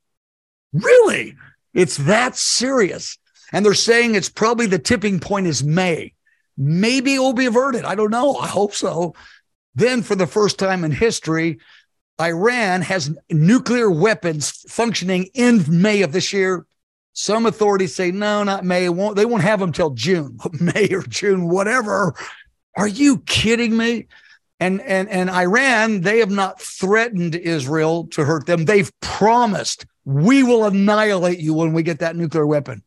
really? 0.72 1.36
It's 1.72 1.98
that 1.98 2.36
serious. 2.36 3.16
And 3.52 3.64
they're 3.64 3.74
saying 3.74 4.14
it's 4.14 4.28
probably 4.28 4.66
the 4.66 4.78
tipping 4.78 5.20
point 5.20 5.46
is 5.46 5.62
May. 5.62 6.14
Maybe 6.56 7.14
it 7.14 7.18
will 7.18 7.32
be 7.32 7.46
averted. 7.46 7.84
I 7.84 7.94
don't 7.94 8.10
know. 8.10 8.36
I 8.36 8.48
hope 8.48 8.74
so. 8.74 9.14
Then, 9.74 10.02
for 10.02 10.16
the 10.16 10.26
first 10.26 10.58
time 10.58 10.84
in 10.84 10.90
history, 10.90 11.58
Iran 12.20 12.80
has 12.82 13.14
nuclear 13.30 13.90
weapons 13.90 14.50
functioning 14.68 15.28
in 15.34 15.64
May 15.68 16.02
of 16.02 16.12
this 16.12 16.32
year. 16.32 16.66
Some 17.18 17.46
authorities 17.46 17.94
say 17.94 18.10
no, 18.10 18.44
not 18.44 18.62
May. 18.62 18.90
Won't 18.90 19.16
they 19.16 19.24
won't 19.24 19.42
have 19.42 19.58
them 19.58 19.72
till 19.72 19.90
June, 19.90 20.38
May 20.60 20.88
or 20.92 21.00
June, 21.00 21.48
whatever. 21.48 22.14
Are 22.76 22.86
you 22.86 23.20
kidding 23.20 23.74
me? 23.74 24.06
And 24.60 24.82
and 24.82 25.08
and 25.08 25.30
Iran, 25.30 26.02
they 26.02 26.18
have 26.18 26.30
not 26.30 26.60
threatened 26.60 27.34
Israel 27.34 28.06
to 28.08 28.24
hurt 28.26 28.44
them. 28.44 28.66
They've 28.66 28.92
promised 29.00 29.86
we 30.04 30.42
will 30.42 30.66
annihilate 30.66 31.38
you 31.38 31.54
when 31.54 31.72
we 31.72 31.82
get 31.82 32.00
that 32.00 32.16
nuclear 32.16 32.46
weapon. 32.46 32.82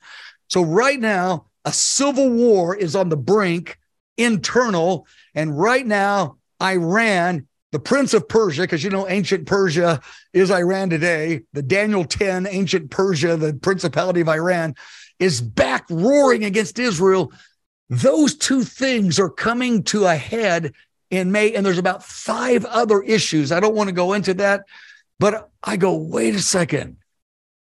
So 0.48 0.62
right 0.62 1.00
now, 1.00 1.48
a 1.66 1.74
civil 1.74 2.30
war 2.30 2.76
is 2.76 2.96
on 2.96 3.10
the 3.10 3.18
brink, 3.18 3.80
internal, 4.16 5.08
and 5.34 5.58
right 5.58 5.86
now, 5.86 6.38
Iran 6.62 7.48
the 7.72 7.80
prince 7.80 8.14
of 8.14 8.28
Persia, 8.28 8.62
because 8.62 8.84
you 8.84 8.90
know 8.90 9.08
ancient 9.08 9.46
Persia 9.46 10.02
is 10.34 10.52
Iran 10.52 10.90
today, 10.90 11.42
the 11.54 11.62
Daniel 11.62 12.04
10, 12.04 12.48
ancient 12.48 12.90
Persia, 12.90 13.38
the 13.38 13.54
principality 13.54 14.22
of 14.22 14.30
Iran, 14.30 14.76
is 15.20 15.42
back 15.42 15.86
roaring 15.90 16.44
against 16.44 16.80
Israel. 16.80 17.32
Those 17.90 18.36
two 18.36 18.64
things 18.64 19.20
are 19.20 19.30
coming 19.30 19.84
to 19.86 20.06
a 20.06 20.16
head 20.16 20.74
in 21.12 21.32
May, 21.32 21.54
and 21.54 21.66
there's 21.66 21.78
about 21.78 22.04
five 22.04 22.66
other 22.66 23.02
issues. 23.02 23.52
I 23.52 23.60
don't 23.60 23.76
want 23.76 23.90
to 23.90 23.96
go 23.96 24.14
into 24.14 24.34
that, 24.36 24.66
but 25.20 25.50
I 25.64 25.78
go, 25.78 25.96
wait 25.96 26.36
a 26.36 26.40
second. 26.40 26.98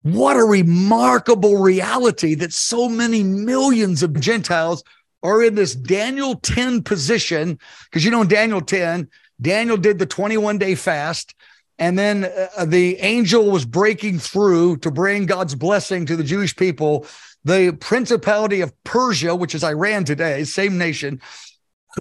What 0.02 0.36
a 0.36 0.44
remarkable 0.44 1.58
reality 1.58 2.34
that 2.36 2.52
so 2.52 2.88
many 2.88 3.22
millions 3.22 4.02
of 4.02 4.18
Gentiles 4.18 4.82
are 5.22 5.42
in 5.42 5.54
this 5.54 5.74
Daniel 5.74 6.34
10 6.36 6.82
position. 6.82 7.58
Because 7.84 8.04
you 8.04 8.10
know, 8.10 8.22
in 8.22 8.28
Daniel 8.28 8.60
10, 8.60 9.08
Daniel 9.40 9.76
did 9.76 9.98
the 9.98 10.06
21 10.06 10.58
day 10.58 10.74
fast. 10.74 11.34
And 11.78 11.98
then 11.98 12.30
uh, 12.56 12.64
the 12.64 12.98
angel 12.98 13.50
was 13.50 13.64
breaking 13.64 14.18
through 14.18 14.76
to 14.78 14.90
bring 14.90 15.26
God's 15.26 15.54
blessing 15.54 16.06
to 16.06 16.16
the 16.16 16.22
Jewish 16.22 16.54
people. 16.54 17.06
The 17.44 17.76
principality 17.80 18.60
of 18.60 18.72
Persia, 18.84 19.34
which 19.34 19.54
is 19.54 19.64
Iran 19.64 20.04
today, 20.04 20.44
same 20.44 20.78
nation, 20.78 21.20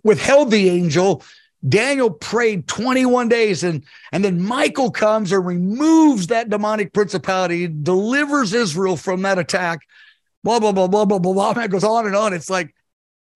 withheld 0.03 0.51
the 0.51 0.69
angel. 0.69 1.23
Daniel 1.67 2.09
prayed 2.09 2.67
21 2.67 3.29
days, 3.29 3.63
and, 3.63 3.83
and 4.11 4.23
then 4.23 4.41
Michael 4.41 4.91
comes 4.91 5.31
and 5.31 5.45
removes 5.45 6.27
that 6.27 6.49
demonic 6.49 6.91
principality, 6.93 7.67
delivers 7.67 8.53
Israel 8.53 8.97
from 8.97 9.21
that 9.23 9.39
attack. 9.39 9.79
Blah, 10.43 10.59
blah, 10.59 10.71
blah, 10.71 10.87
blah, 10.87 11.05
blah, 11.05 11.19
blah, 11.19 11.33
blah. 11.33 11.63
It 11.63 11.71
goes 11.71 11.83
on 11.83 12.07
and 12.07 12.15
on. 12.15 12.33
It's 12.33 12.49
like, 12.49 12.73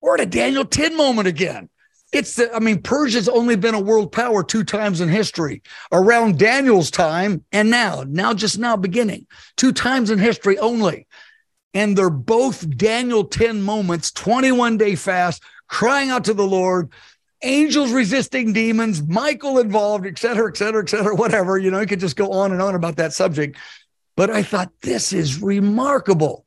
we're 0.00 0.14
at 0.14 0.20
a 0.20 0.26
Daniel 0.26 0.64
10 0.64 0.96
moment 0.96 1.28
again. 1.28 1.68
It's 2.12 2.36
the, 2.36 2.54
I 2.54 2.60
mean, 2.60 2.82
Persia's 2.82 3.28
only 3.28 3.56
been 3.56 3.74
a 3.74 3.80
world 3.80 4.12
power 4.12 4.44
two 4.44 4.64
times 4.64 5.00
in 5.00 5.08
history 5.08 5.62
around 5.90 6.38
Daniel's 6.38 6.90
time 6.90 7.44
and 7.52 7.68
now, 7.70 8.04
now 8.06 8.32
just 8.32 8.58
now 8.58 8.76
beginning, 8.76 9.26
two 9.56 9.72
times 9.72 10.10
in 10.10 10.18
history 10.18 10.58
only. 10.58 11.06
And 11.74 11.98
they're 11.98 12.08
both 12.08 12.68
Daniel 12.76 13.24
10 13.24 13.60
moments, 13.60 14.12
21 14.12 14.78
day 14.78 14.94
fast, 14.94 15.42
crying 15.68 16.10
out 16.10 16.24
to 16.24 16.34
the 16.34 16.46
Lord, 16.46 16.90
angels 17.42 17.92
resisting 17.92 18.52
demons, 18.52 19.02
Michael 19.02 19.58
involved, 19.58 20.06
et 20.06 20.18
cetera, 20.18 20.48
et 20.48 20.56
cetera, 20.56 20.82
et 20.82 20.88
cetera, 20.88 21.14
whatever. 21.14 21.58
You 21.58 21.70
know, 21.70 21.80
you 21.80 21.86
could 21.86 22.00
just 22.00 22.16
go 22.16 22.30
on 22.30 22.52
and 22.52 22.62
on 22.62 22.74
about 22.74 22.96
that 22.96 23.12
subject. 23.12 23.58
But 24.16 24.30
I 24.30 24.42
thought 24.42 24.72
this 24.80 25.12
is 25.12 25.42
remarkable. 25.42 26.45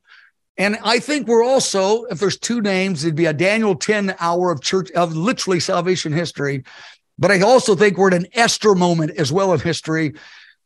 And 0.60 0.76
I 0.84 0.98
think 0.98 1.26
we're 1.26 1.42
also, 1.42 2.04
if 2.04 2.20
there's 2.20 2.36
two 2.36 2.60
names, 2.60 3.02
it'd 3.02 3.16
be 3.16 3.24
a 3.24 3.32
Daniel 3.32 3.74
10 3.74 4.14
hour 4.20 4.50
of 4.50 4.60
church 4.60 4.90
of 4.90 5.16
literally 5.16 5.58
salvation 5.58 6.12
history. 6.12 6.64
But 7.18 7.30
I 7.30 7.40
also 7.40 7.74
think 7.74 7.96
we're 7.96 8.08
at 8.08 8.14
an 8.14 8.26
Esther 8.34 8.74
moment 8.74 9.12
as 9.12 9.32
well 9.32 9.54
in 9.54 9.60
history, 9.60 10.12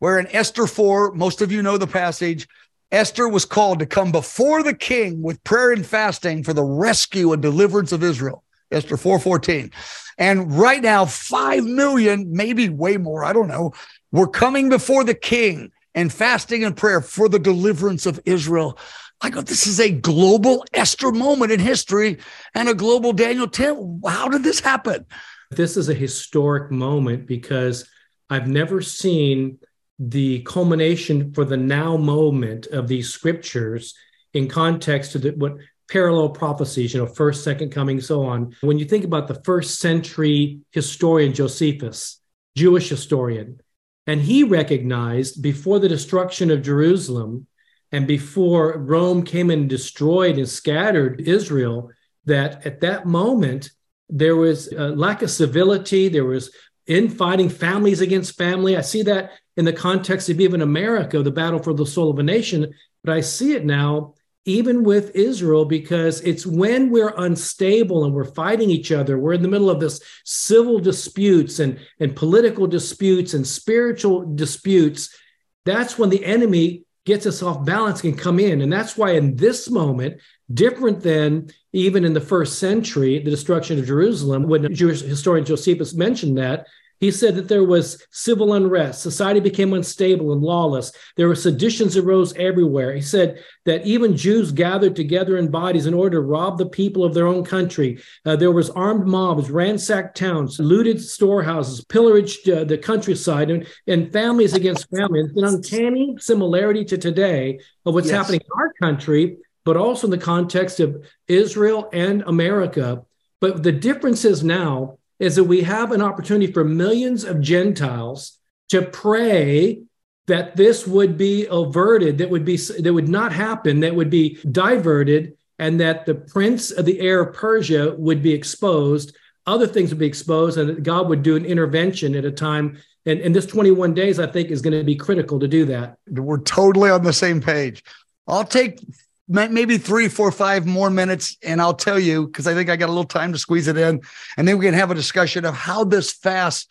where 0.01 0.19
in 0.19 0.27
Esther 0.35 0.67
4, 0.67 1.13
most 1.13 1.43
of 1.43 1.53
you 1.53 1.63
know 1.63 1.79
the 1.79 1.87
passage, 1.87 2.49
Esther 2.91 3.29
was 3.29 3.45
called 3.45 3.79
to 3.79 3.87
come 3.87 4.11
before 4.11 4.65
the 4.65 4.75
king 4.75 5.23
with 5.23 5.43
prayer 5.45 5.71
and 5.71 5.87
fasting 5.87 6.43
for 6.43 6.53
the 6.53 6.65
rescue 6.65 7.33
and 7.33 7.41
deliverance 7.41 7.93
of 7.93 8.03
Israel. 8.03 8.43
Esther 8.73 8.97
4:14. 8.97 9.71
And 10.19 10.59
right 10.59 10.83
now, 10.83 11.05
5 11.05 11.63
million, 11.63 12.33
maybe 12.33 12.69
way 12.69 12.97
more, 12.97 13.25
I 13.25 13.33
don't 13.33 13.47
know, 13.47 13.73
we're 14.11 14.27
coming 14.27 14.69
before 14.69 15.05
the 15.05 15.15
king 15.15 15.71
and 15.95 16.13
fasting 16.13 16.65
and 16.65 16.77
prayer 16.77 17.01
for 17.01 17.29
the 17.29 17.39
deliverance 17.39 18.07
of 18.07 18.19
Israel. 18.25 18.77
I 19.21 19.31
go, 19.31 19.41
this 19.41 19.67
is 19.67 19.81
a 19.81 19.91
global 19.91 20.65
Esther 20.73 21.11
moment 21.11 21.53
in 21.53 21.61
history 21.61 22.19
and 22.55 22.69
a 22.69 22.75
global 22.75 23.13
Daniel 23.13 23.49
10. 23.49 24.03
How 24.07 24.29
did 24.29 24.43
this 24.43 24.61
happen? 24.61 25.07
This 25.51 25.77
is 25.77 25.89
a 25.89 25.95
historic 25.95 26.71
moment 26.71 27.27
because 27.27 27.89
I've 28.29 28.49
never 28.49 28.81
seen 28.83 29.59
the 29.99 30.43
culmination 30.43 31.33
for 31.33 31.45
the 31.45 31.57
now 31.57 31.97
moment 31.97 32.67
of 32.67 32.89
these 32.89 33.13
scriptures 33.13 33.95
in 34.33 34.49
context 34.49 35.13
to 35.13 35.19
the, 35.19 35.31
what 35.31 35.57
parallel 35.89 36.31
prophecies, 36.31 36.93
you 36.93 37.01
know, 37.01 37.07
first, 37.07 37.45
second 37.45 37.71
coming, 37.71 38.01
so 38.01 38.25
on. 38.25 38.55
When 38.63 38.79
you 38.79 38.85
think 38.85 39.05
about 39.05 39.29
the 39.29 39.41
first 39.45 39.79
century 39.79 40.61
historian 40.73 41.33
Josephus, 41.35 42.21
Jewish 42.57 42.89
historian, 42.89 43.61
and 44.07 44.21
he 44.21 44.45
recognized 44.45 45.43
before 45.43 45.79
the 45.79 45.89
destruction 45.89 46.51
of 46.51 46.63
Jerusalem 46.63 47.47
and 47.95 48.09
before 48.09 48.77
Rome 48.77 49.23
came 49.23 49.51
and 49.51 49.71
destroyed 49.71 50.37
and 50.37 50.49
scattered 50.49 51.21
Israel, 51.21 51.93
that 52.25 52.67
at 52.67 52.81
that 52.81 53.07
moment 53.07 53.71
there 54.09 54.35
was 54.35 54.67
a 54.73 54.89
lack 54.89 55.23
of 55.23 55.31
civility, 55.31 56.09
there 56.09 56.25
was 56.25 56.51
infighting, 56.89 57.49
families 57.49 58.01
against 58.01 58.37
family. 58.37 58.77
I 58.77 58.81
see 58.81 59.03
that 59.03 59.31
in 59.57 59.65
the 59.65 59.73
context 59.73 60.29
of 60.29 60.41
even 60.41 60.61
America, 60.61 61.23
the 61.23 61.31
battle 61.31 61.63
for 61.63 61.73
the 61.73 61.87
soul 61.87 62.11
of 62.11 62.19
a 62.19 62.25
nation, 62.25 62.75
but 63.05 63.15
I 63.15 63.21
see 63.21 63.53
it 63.53 63.65
now 63.65 64.15
even 64.45 64.83
with 64.83 65.15
Israel 65.15 65.65
because 65.65 66.21
it's 66.23 66.45
when 66.45 66.91
we're 66.91 67.15
unstable 67.17 68.05
and 68.05 68.13
we're 68.13 68.25
fighting 68.25 68.71
each 68.71 68.91
other, 68.91 69.19
we're 69.19 69.35
in 69.35 69.43
the 69.43 69.49
middle 69.49 69.71
of 69.71 69.79
this 69.79 70.01
civil 70.25 70.81
disputes 70.81 71.61
and, 71.61 71.79
and 72.01 72.17
political 72.17 72.67
disputes 72.67 73.35
and 73.35 73.47
spiritual 73.47 74.35
disputes. 74.35 75.17
That's 75.65 75.97
when 75.97 76.11
the 76.11 76.25
enemy 76.25 76.84
gets 77.05 77.27
us 77.27 77.43
off 77.43 77.65
balance 77.65 78.01
can 78.01 78.17
come 78.17 78.39
in. 78.41 78.63
And 78.63 78.73
that's 78.73 78.97
why 78.97 79.13
in 79.13 79.37
this 79.37 79.71
moment, 79.71 80.21
different 80.53 81.01
than 81.03 81.51
even 81.73 82.05
in 82.05 82.15
the 82.15 82.21
first 82.21 82.59
century, 82.59 83.19
the 83.19 83.31
destruction 83.31 83.79
of 83.79 83.87
Jerusalem, 83.87 84.45
when 84.45 84.75
Jewish 84.75 85.03
historian 85.03 85.45
Josephus 85.45 85.95
mentioned 85.95 86.39
that, 86.39 86.67
he 87.05 87.11
said 87.11 87.35
that 87.35 87.49
there 87.49 87.65
was 87.65 88.03
civil 88.11 88.55
unrest. 88.55 89.03
Society 89.03 89.39
became 89.39 89.75
unstable 89.75 90.33
and 90.33 90.41
lawless. 90.41 90.91
There 91.17 91.29
were 91.29 91.35
seditions 91.35 91.99
arose 91.99 92.33
everywhere. 92.37 92.95
He 92.95 93.03
said 93.03 93.45
that 93.67 93.87
even 93.87 94.17
Jews 94.17 94.53
gathered 94.53 94.97
together 94.97 95.37
in 95.37 95.51
bodies 95.51 95.85
in 95.85 95.93
order 95.93 96.17
to 96.17 96.23
rob 96.23 96.57
the 96.57 96.65
people 96.65 97.05
of 97.05 97.13
their 97.13 97.27
own 97.27 97.45
country. 97.45 98.01
Uh, 98.25 98.37
there 98.37 98.53
was 98.53 98.71
armed 98.71 99.07
mobs, 99.07 99.51
ransacked 99.51 100.17
towns, 100.17 100.59
looted 100.59 100.99
storehouses, 100.99 101.85
pillaged 101.85 102.49
uh, 102.49 102.65
the 102.65 102.79
countryside, 102.79 103.51
and, 103.51 103.67
and 103.87 104.11
families 104.11 104.55
against 104.55 104.89
families. 104.89 105.31
An 105.37 105.45
uncanny 105.45 106.17
similarity 106.19 106.87
to 106.87 106.97
today 106.97 107.61
of 107.85 107.93
what's 107.93 108.09
yes. 108.09 108.17
happening 108.17 108.41
in 108.41 108.63
our 108.63 108.73
country, 108.81 109.37
but 109.67 109.77
also 109.77 110.07
in 110.07 110.11
the 110.11 110.17
context 110.17 110.81
of 110.81 111.05
Israel 111.29 111.91
and 111.93 112.23
America. 112.23 113.03
But 113.43 113.63
the 113.63 113.73
difference 113.73 114.25
is 114.25 114.43
now 114.43 114.97
is 115.19 115.37
that 115.37 115.45
we 115.45 115.63
have 115.63 115.93
an 115.93 116.03
opportunity 116.03 116.53
for 116.53 116.65
millions 116.65 117.25
of 117.25 117.41
Gentiles 117.41 118.39
to 118.71 118.83
pray 118.83 119.83
that 120.27 120.57
this 120.57 120.87
would 120.87 121.19
be 121.19 121.47
averted, 121.51 122.19
that 122.19 122.31
would 122.31 122.45
be 122.45 122.57
that 122.57 122.95
would 122.95 123.09
not 123.09 123.33
happen, 123.33 123.81
that 123.81 123.95
would 123.95 124.11
be 124.11 124.39
diverted, 124.51 125.37
and 125.59 125.81
that 125.81 126.07
the 126.07 126.15
prince 126.15 126.71
of 126.71 126.85
the 126.87 127.01
air 127.01 127.21
of 127.21 127.35
Persia 127.35 127.95
would 127.97 128.23
be 128.23 128.33
exposed, 128.33 129.17
other 129.47 129.67
things 129.67 129.91
would 129.91 129.99
be 129.99 130.07
exposed, 130.07 130.59
and 130.59 130.69
that 130.69 130.83
God 130.83 131.09
would 131.09 131.23
do 131.23 131.37
an 131.37 131.45
intervention 131.45 132.15
at 132.15 132.25
a 132.25 132.31
time. 132.31 132.79
And, 133.07 133.21
and 133.21 133.37
this 133.37 133.47
21 133.47 133.93
days, 133.93 134.19
I 134.19 134.27
think, 134.27 134.51
is 134.51 134.63
going 134.63 134.77
to 134.77 134.83
be 134.83 134.97
critical 134.97 135.39
to 135.41 135.49
do 135.49 135.67
that. 135.67 135.99
We're 136.09 136.41
totally 136.41 136.89
on 136.91 137.05
the 137.05 137.13
same 137.13 137.41
page. 137.41 137.85
I'll 138.27 138.45
take 138.45 138.81
maybe 139.29 139.79
three, 139.79 140.09
four, 140.09 140.31
five 140.31 140.67
more 140.67 140.91
minutes, 140.91 141.37
and 141.43 141.61
I'll 141.61 141.75
tell 141.75 141.99
you 141.99 142.27
because 142.27 142.47
I 142.47 142.55
think 142.55 142.69
I 142.69 142.77
got 142.77 142.89
a 142.89 142.93
little 142.93 143.05
time 143.05 143.33
to 143.33 143.39
squeeze 143.39 143.69
it 143.69 143.77
in, 143.77 144.01
and 144.37 144.47
then 144.47 144.59
we 144.59 144.67
can 144.67 144.75
have 144.75 144.91
a 144.91 144.95
discussion 144.95 145.45
of 145.45 145.55
how 145.55 145.85
this 145.85 146.13
fast 146.13 146.71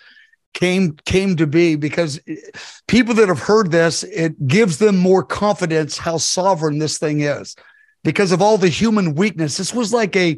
came 0.54 0.95
came 1.06 1.36
to 1.38 1.47
be 1.47 1.76
because 1.76 2.20
eh, 2.28 2.36
people 2.88 3.16
that 3.16 3.28
have 3.28 3.39
heard 3.39 3.72
this 3.72 4.04
it 4.04 4.47
gives 4.47 4.78
them 4.78 4.95
more 4.95 5.24
confidence 5.24 5.97
how 5.97 6.16
sovereign 6.16 6.78
this 6.78 6.99
thing 6.99 7.22
is 7.22 7.56
because 8.04 8.32
of 8.32 8.41
all 8.41 8.58
the 8.58 8.70
human 8.70 9.16
weakness. 9.16 9.58
This 9.58 9.74
was 9.74 9.93
like 9.93 10.16
a 10.16 10.38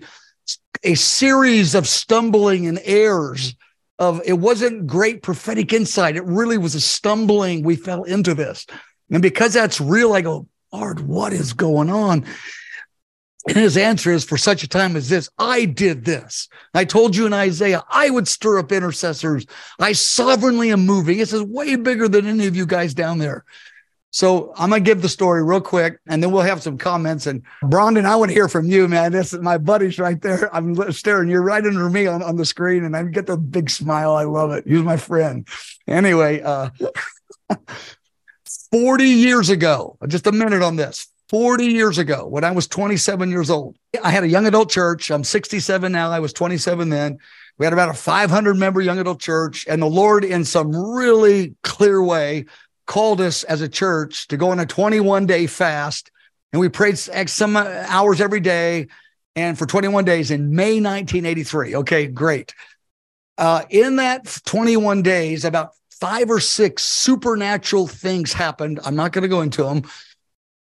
a 0.84 0.96
series 0.96 1.74
of 1.74 1.88
stumbling 1.88 2.68
and 2.68 2.80
errors 2.84 3.56
of 3.98 4.22
it 4.26 4.34
wasn't 4.34 4.88
great 4.88 5.24
prophetic 5.24 5.74
insight. 5.74 6.16
It 6.16 6.26
really 6.26 6.58
was 6.58 6.76
a 6.76 6.82
stumbling 6.82 7.64
we 7.64 7.76
fell 7.76 8.04
into 8.04 8.34
this. 8.34 8.66
And 9.10 9.22
because 9.22 9.54
that's 9.54 9.80
real 9.80 10.14
i 10.14 10.22
go 10.22 10.48
Lord, 10.76 11.00
what 11.00 11.32
is 11.32 11.54
going 11.54 11.90
on? 11.90 12.26
And 13.48 13.58
his 13.58 13.78
answer 13.78 14.12
is 14.12 14.26
for 14.26 14.38
such 14.38 14.64
a 14.64 14.68
time 14.68 14.96
as 14.96 15.08
this, 15.08 15.30
I 15.38 15.66
did 15.66 16.04
this. 16.04 16.50
I 16.74 16.84
told 16.84 17.16
you 17.16 17.26
in 17.26 17.34
Isaiah, 17.34 17.84
I 17.90 18.10
would 18.10 18.28
stir 18.28 18.60
up 18.60 18.72
intercessors. 18.72 19.46
I 19.80 19.94
sovereignly 19.94 20.72
am 20.72 20.86
moving. 20.86 21.18
This 21.18 21.32
is 21.32 21.44
way 21.44 21.78
bigger 21.78 22.10
than 22.10 22.26
any 22.26 22.48
of 22.48 22.56
you 22.58 22.66
guys 22.66 22.94
down 22.94 23.20
there. 23.20 23.46
So 24.12 24.54
I'm 24.58 24.70
gonna 24.70 24.82
give 24.82 25.02
the 25.02 25.10
story 25.10 25.44
real 25.44 25.62
quick, 25.62 26.00
and 26.08 26.24
then 26.24 26.32
we'll 26.32 26.42
have 26.42 26.62
some 26.62 26.78
comments. 26.78 27.28
And 27.28 27.44
Brandon, 27.64 28.06
I 28.06 28.16
want 28.16 28.30
to 28.30 28.34
hear 28.34 28.48
from 28.48 28.66
you, 28.66 28.88
man. 28.88 29.12
This 29.12 29.34
is 29.34 29.42
my 29.42 29.58
buddy's 29.58 30.00
right 30.00 30.22
there. 30.22 30.54
I'm 30.56 30.92
staring. 30.92 31.30
You're 31.30 31.42
right 31.42 31.66
under 31.66 31.90
me 31.90 32.08
on, 32.08 32.24
on 32.24 32.38
the 32.38 32.46
screen, 32.46 32.84
and 32.84 32.96
I 32.96 33.04
get 33.04 33.28
the 33.28 33.38
big 33.38 33.70
smile. 33.70 34.16
I 34.16 34.24
love 34.24 34.52
it. 34.52 34.66
You're 34.68 34.84
my 34.84 34.98
friend. 34.98 35.48
Anyway, 35.88 36.42
uh, 36.42 36.70
40 38.76 39.06
years 39.06 39.50
ago, 39.50 39.98
just 40.06 40.28
a 40.28 40.34
minute 40.34 40.62
on 40.62 40.76
this. 40.76 41.08
40 41.30 41.66
years 41.66 41.98
ago, 41.98 42.28
when 42.28 42.44
I 42.44 42.52
was 42.52 42.68
27 42.68 43.32
years 43.32 43.50
old, 43.50 43.78
I 44.04 44.12
had 44.12 44.26
a 44.26 44.28
young 44.28 44.48
adult 44.48 44.70
church. 44.70 45.10
I'm 45.10 45.24
67 45.24 45.94
now. 45.94 46.12
I 46.12 46.20
was 46.20 46.34
27 46.34 46.90
then. 46.90 47.20
We 47.58 47.66
had 47.66 47.72
about 47.72 47.88
a 47.88 47.94
500 47.94 48.58
member 48.58 48.82
young 48.82 49.00
adult 49.00 49.22
church, 49.22 49.66
and 49.70 49.82
the 49.82 49.86
Lord, 49.86 50.26
in 50.26 50.44
some 50.44 50.76
really 50.76 51.56
clear 51.64 52.04
way, 52.04 52.48
called 52.86 53.22
us 53.22 53.46
as 53.46 53.62
a 53.62 53.70
church 53.70 54.28
to 54.28 54.36
go 54.36 54.50
on 54.50 54.60
a 54.60 54.66
21 54.66 55.26
day 55.26 55.48
fast. 55.48 56.12
And 56.52 56.60
we 56.60 56.68
prayed 56.68 56.98
some 56.98 57.56
hours 57.56 58.20
every 58.20 58.42
day 58.42 58.88
and 59.38 59.58
for 59.58 59.66
21 59.66 60.04
days 60.04 60.32
in 60.32 60.54
May 60.54 60.82
1983. 60.82 61.76
Okay, 61.78 62.08
great. 62.08 62.54
Uh, 63.38 63.64
in 63.70 63.96
that 63.96 64.26
21 64.46 65.02
days, 65.02 65.46
about 65.46 65.72
five 66.06 66.30
or 66.30 66.40
six 66.40 66.84
supernatural 66.84 67.88
things 67.88 68.32
happened. 68.32 68.80
I'm 68.86 68.96
not 68.96 69.12
going 69.12 69.24
to 69.24 69.28
go 69.28 69.42
into 69.42 69.64
them. 69.64 69.82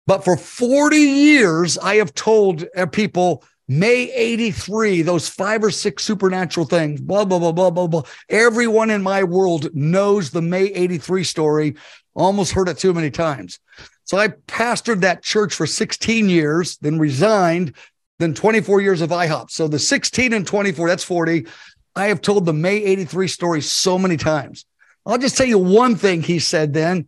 But 0.04 0.24
for 0.24 0.36
40 0.36 0.96
years, 0.96 1.78
I 1.78 1.94
have 1.96 2.12
told 2.12 2.64
uh, 2.76 2.86
people 2.86 3.44
May 3.68 4.10
83, 4.12 5.02
those 5.02 5.28
five 5.28 5.62
or 5.62 5.70
six 5.70 6.02
supernatural 6.02 6.66
things, 6.66 7.00
blah, 7.00 7.24
blah, 7.24 7.38
blah, 7.38 7.52
blah, 7.52 7.70
blah, 7.70 7.86
blah. 7.86 8.02
Everyone 8.28 8.90
in 8.90 9.00
my 9.00 9.22
world 9.22 9.72
knows 9.76 10.30
the 10.30 10.42
May 10.42 10.64
83 10.64 11.22
story 11.22 11.76
almost 12.16 12.50
heard 12.50 12.68
it 12.68 12.78
too 12.78 12.92
many 12.92 13.12
times. 13.12 13.60
So 14.06 14.18
I 14.18 14.28
pastored 14.48 15.02
that 15.02 15.22
church 15.22 15.54
for 15.54 15.68
16 15.68 16.28
years, 16.28 16.78
then 16.78 16.98
resigned, 16.98 17.76
then 18.18 18.34
24 18.34 18.80
years 18.80 19.02
of 19.02 19.10
IHOP. 19.10 19.52
So 19.52 19.68
the 19.68 19.78
16 19.78 20.32
and 20.32 20.44
24, 20.44 20.88
that's 20.88 21.04
40. 21.04 21.46
I 21.94 22.06
have 22.06 22.22
told 22.22 22.44
the 22.44 22.52
May 22.52 22.82
83 22.82 23.28
story 23.28 23.60
so 23.60 24.00
many 24.00 24.16
times. 24.16 24.64
I'll 25.06 25.18
just 25.18 25.36
tell 25.36 25.46
you 25.46 25.58
one 25.58 25.96
thing 25.96 26.22
he 26.22 26.38
said 26.38 26.74
then. 26.74 27.06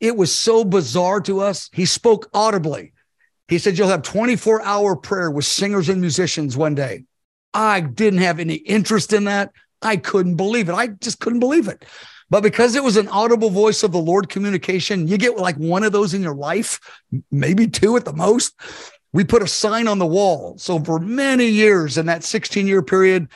It 0.00 0.16
was 0.16 0.34
so 0.34 0.64
bizarre 0.64 1.20
to 1.22 1.40
us. 1.40 1.70
He 1.72 1.86
spoke 1.86 2.28
audibly. 2.34 2.92
He 3.48 3.58
said, 3.58 3.78
You'll 3.78 3.88
have 3.88 4.02
24 4.02 4.62
hour 4.62 4.96
prayer 4.96 5.30
with 5.30 5.44
singers 5.44 5.88
and 5.88 6.00
musicians 6.00 6.56
one 6.56 6.74
day. 6.74 7.04
I 7.54 7.80
didn't 7.80 8.20
have 8.20 8.38
any 8.38 8.54
interest 8.54 9.12
in 9.12 9.24
that. 9.24 9.52
I 9.80 9.96
couldn't 9.96 10.36
believe 10.36 10.68
it. 10.68 10.74
I 10.74 10.88
just 10.88 11.20
couldn't 11.20 11.40
believe 11.40 11.68
it. 11.68 11.84
But 12.28 12.42
because 12.42 12.74
it 12.74 12.82
was 12.82 12.96
an 12.96 13.08
audible 13.08 13.50
voice 13.50 13.82
of 13.82 13.92
the 13.92 13.98
Lord 13.98 14.28
communication, 14.28 15.06
you 15.06 15.16
get 15.16 15.36
like 15.36 15.56
one 15.56 15.84
of 15.84 15.92
those 15.92 16.12
in 16.12 16.22
your 16.22 16.34
life, 16.34 16.80
maybe 17.30 17.68
two 17.68 17.96
at 17.96 18.04
the 18.04 18.12
most. 18.12 18.54
We 19.12 19.24
put 19.24 19.42
a 19.42 19.46
sign 19.46 19.86
on 19.86 19.98
the 19.98 20.06
wall. 20.06 20.58
So 20.58 20.80
for 20.80 20.98
many 20.98 21.46
years 21.46 21.96
in 21.96 22.06
that 22.06 22.24
16 22.24 22.66
year 22.66 22.82
period, 22.82 23.28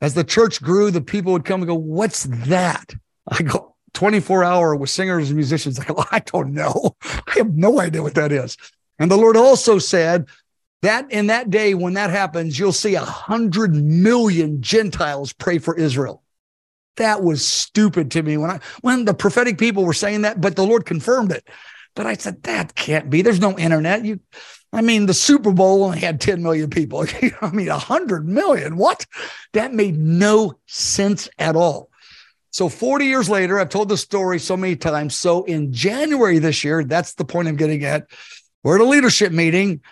as 0.00 0.14
the 0.14 0.24
church 0.24 0.62
grew, 0.62 0.90
the 0.90 1.00
people 1.00 1.32
would 1.32 1.46
come 1.46 1.62
and 1.62 1.68
go, 1.68 1.74
What's 1.74 2.24
that? 2.24 2.92
I 3.28 3.42
go, 3.42 3.74
24 3.94 4.44
hour 4.44 4.76
with 4.76 4.90
singers 4.90 5.28
and 5.28 5.36
musicians. 5.36 5.78
I 5.80 5.84
go, 5.84 6.04
I 6.10 6.20
don't 6.20 6.52
know. 6.52 6.96
I 7.02 7.34
have 7.36 7.54
no 7.54 7.80
idea 7.80 8.02
what 8.02 8.14
that 8.14 8.32
is. 8.32 8.56
And 8.98 9.10
the 9.10 9.16
Lord 9.16 9.36
also 9.36 9.78
said 9.78 10.26
that 10.82 11.10
in 11.10 11.26
that 11.28 11.50
day, 11.50 11.74
when 11.74 11.94
that 11.94 12.10
happens, 12.10 12.58
you'll 12.58 12.72
see 12.72 12.94
a 12.94 13.00
hundred 13.00 13.74
million 13.74 14.62
Gentiles 14.62 15.32
pray 15.32 15.58
for 15.58 15.76
Israel 15.76 16.22
that 16.96 17.22
was 17.22 17.46
stupid 17.46 18.10
to 18.12 18.22
me 18.22 18.36
when 18.36 18.50
I 18.50 18.60
when 18.80 19.04
the 19.04 19.14
prophetic 19.14 19.58
people 19.58 19.84
were 19.84 19.92
saying 19.92 20.22
that, 20.22 20.40
but 20.40 20.56
the 20.56 20.66
Lord 20.66 20.84
confirmed 20.84 21.32
it. 21.32 21.46
But 21.94 22.06
I 22.06 22.14
said 22.14 22.42
that 22.42 22.74
can't 22.74 23.08
be. 23.08 23.22
There's 23.22 23.40
no 23.40 23.56
internet. 23.58 24.04
You, 24.04 24.20
I 24.72 24.82
mean, 24.82 25.06
the 25.06 25.14
Super 25.14 25.52
Bowl 25.52 25.84
only 25.84 26.00
had 26.00 26.20
10 26.20 26.42
million 26.42 26.68
people. 26.68 27.06
I 27.40 27.50
mean, 27.50 27.68
100 27.68 28.28
million. 28.28 28.76
What? 28.76 29.06
That 29.52 29.72
made 29.72 29.96
no 29.96 30.58
sense 30.66 31.28
at 31.38 31.56
all. 31.56 31.88
So 32.56 32.70
40 32.70 33.04
years 33.04 33.28
later, 33.28 33.60
I've 33.60 33.68
told 33.68 33.90
the 33.90 33.98
story 33.98 34.38
so 34.38 34.56
many 34.56 34.76
times. 34.76 35.14
So 35.14 35.44
in 35.44 35.74
January 35.74 36.38
this 36.38 36.64
year, 36.64 36.84
that's 36.84 37.12
the 37.12 37.26
point 37.26 37.48
I'm 37.48 37.56
getting 37.56 37.84
at. 37.84 38.06
We're 38.64 38.76
at 38.76 38.80
a 38.80 38.84
leadership 38.84 39.30
meeting, 39.30 39.82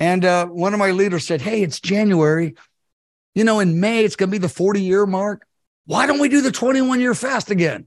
and 0.00 0.24
uh, 0.24 0.46
one 0.46 0.72
of 0.72 0.78
my 0.78 0.92
leaders 0.92 1.26
said, 1.26 1.42
"Hey, 1.42 1.60
it's 1.62 1.80
January. 1.80 2.54
You 3.34 3.44
know, 3.44 3.60
in 3.60 3.78
May 3.78 4.04
it's 4.04 4.16
going 4.16 4.30
to 4.30 4.32
be 4.32 4.38
the 4.38 4.48
40 4.48 4.80
year 4.80 5.04
mark." 5.04 5.46
Why 5.84 6.06
don't 6.06 6.18
we 6.18 6.30
do 6.30 6.40
the 6.40 6.50
21 6.50 6.98
year 6.98 7.14
fast 7.14 7.50
again? 7.50 7.86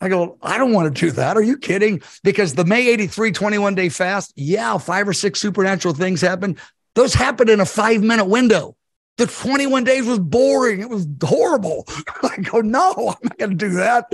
I 0.00 0.08
go, 0.08 0.38
I 0.40 0.56
don't 0.56 0.72
want 0.72 0.96
to 0.96 0.98
do 0.98 1.10
that. 1.10 1.36
Are 1.36 1.42
you 1.42 1.58
kidding? 1.58 2.00
Because 2.24 2.54
the 2.54 2.64
May 2.64 2.88
83 2.88 3.32
21 3.32 3.74
day 3.74 3.90
fast, 3.90 4.32
yeah, 4.34 4.78
five 4.78 5.06
or 5.06 5.12
six 5.12 5.42
supernatural 5.42 5.92
things 5.92 6.22
happened. 6.22 6.58
Those 6.94 7.12
happened 7.12 7.50
in 7.50 7.60
a 7.60 7.66
five 7.66 8.02
minute 8.02 8.28
window. 8.28 8.77
The 9.18 9.26
21 9.26 9.84
days 9.84 10.06
was 10.06 10.20
boring. 10.20 10.80
It 10.80 10.88
was 10.88 11.06
horrible. 11.22 11.84
I 12.22 12.36
go, 12.38 12.60
no, 12.60 12.92
I'm 12.92 13.28
not 13.28 13.38
going 13.38 13.50
to 13.50 13.56
do 13.56 13.70
that. 13.74 14.10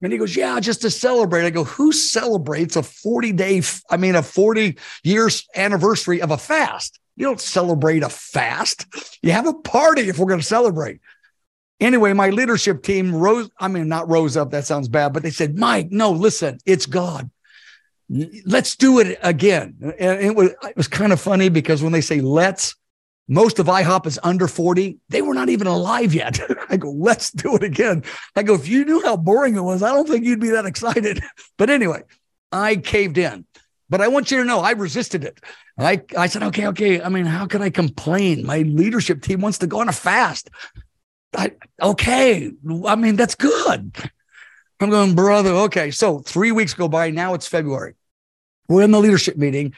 And 0.00 0.12
he 0.12 0.18
goes, 0.18 0.36
yeah, 0.36 0.60
just 0.60 0.82
to 0.82 0.90
celebrate. 0.90 1.44
I 1.44 1.50
go, 1.50 1.64
who 1.64 1.92
celebrates 1.92 2.76
a 2.76 2.82
40 2.82 3.32
day, 3.32 3.62
I 3.90 3.96
mean, 3.96 4.14
a 4.14 4.22
40 4.22 4.78
years 5.02 5.46
anniversary 5.56 6.22
of 6.22 6.30
a 6.30 6.38
fast? 6.38 7.00
You 7.16 7.26
don't 7.26 7.40
celebrate 7.40 8.02
a 8.02 8.08
fast. 8.08 8.86
You 9.22 9.32
have 9.32 9.46
a 9.46 9.54
party 9.54 10.08
if 10.08 10.18
we're 10.18 10.26
going 10.26 10.40
to 10.40 10.46
celebrate. 10.46 11.00
Anyway, 11.80 12.12
my 12.12 12.30
leadership 12.30 12.82
team 12.82 13.14
rose, 13.14 13.50
I 13.58 13.68
mean, 13.68 13.88
not 13.88 14.08
rose 14.08 14.36
up, 14.36 14.50
that 14.52 14.66
sounds 14.66 14.88
bad, 14.88 15.12
but 15.12 15.22
they 15.22 15.30
said, 15.30 15.58
Mike, 15.58 15.88
no, 15.90 16.12
listen, 16.12 16.58
it's 16.64 16.86
God. 16.86 17.30
Let's 18.08 18.76
do 18.76 19.00
it 19.00 19.18
again. 19.22 19.76
And 19.98 20.20
it 20.20 20.36
was, 20.36 20.50
it 20.62 20.76
was 20.76 20.88
kind 20.88 21.12
of 21.12 21.20
funny 21.20 21.48
because 21.48 21.82
when 21.82 21.92
they 21.92 22.00
say 22.00 22.20
let's, 22.20 22.76
most 23.28 23.58
of 23.58 23.66
IHOP 23.66 24.06
is 24.06 24.20
under 24.22 24.46
40. 24.46 24.98
They 25.08 25.22
were 25.22 25.34
not 25.34 25.48
even 25.48 25.66
alive 25.66 26.14
yet. 26.14 26.38
I 26.68 26.76
go, 26.76 26.90
let's 26.90 27.30
do 27.30 27.56
it 27.56 27.62
again. 27.62 28.04
I 28.36 28.42
go, 28.42 28.54
if 28.54 28.68
you 28.68 28.84
knew 28.84 29.02
how 29.02 29.16
boring 29.16 29.56
it 29.56 29.62
was, 29.62 29.82
I 29.82 29.92
don't 29.92 30.08
think 30.08 30.24
you'd 30.24 30.40
be 30.40 30.50
that 30.50 30.66
excited. 30.66 31.22
But 31.56 31.70
anyway, 31.70 32.02
I 32.50 32.76
caved 32.76 33.16
in. 33.16 33.46
But 33.88 34.00
I 34.00 34.08
want 34.08 34.30
you 34.30 34.38
to 34.38 34.44
know 34.44 34.60
I 34.60 34.72
resisted 34.72 35.24
it. 35.24 35.40
I, 35.78 36.02
I 36.16 36.26
said, 36.26 36.42
okay, 36.44 36.66
okay. 36.68 37.00
I 37.00 37.08
mean, 37.08 37.26
how 37.26 37.46
can 37.46 37.62
I 37.62 37.70
complain? 37.70 38.46
My 38.46 38.58
leadership 38.58 39.22
team 39.22 39.40
wants 39.40 39.58
to 39.58 39.66
go 39.66 39.80
on 39.80 39.88
a 39.88 39.92
fast. 39.92 40.50
I, 41.36 41.52
okay. 41.80 42.50
I 42.86 42.96
mean, 42.96 43.16
that's 43.16 43.34
good. 43.34 43.94
I'm 44.80 44.90
going, 44.90 45.14
brother. 45.14 45.50
Okay. 45.50 45.90
So 45.90 46.20
three 46.20 46.52
weeks 46.52 46.74
go 46.74 46.88
by. 46.88 47.10
Now 47.10 47.34
it's 47.34 47.46
February. 47.46 47.94
We're 48.68 48.82
in 48.82 48.90
the 48.90 49.00
leadership 49.00 49.36
meeting. 49.36 49.74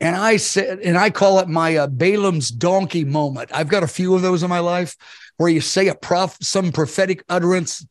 And 0.00 0.14
I 0.14 0.36
said, 0.36 0.80
and 0.80 0.98
I 0.98 1.10
call 1.10 1.38
it 1.38 1.48
my 1.48 1.76
uh, 1.76 1.86
Balaam's 1.86 2.50
donkey 2.50 3.04
moment. 3.04 3.50
I've 3.52 3.68
got 3.68 3.82
a 3.82 3.88
few 3.88 4.14
of 4.14 4.22
those 4.22 4.42
in 4.42 4.50
my 4.50 4.58
life 4.58 4.96
where 5.38 5.48
you 5.48 5.60
say 5.60 5.88
a 5.88 5.94
prof, 5.94 6.36
some 6.40 6.72
prophetic 6.72 7.24
utterance 7.28 7.86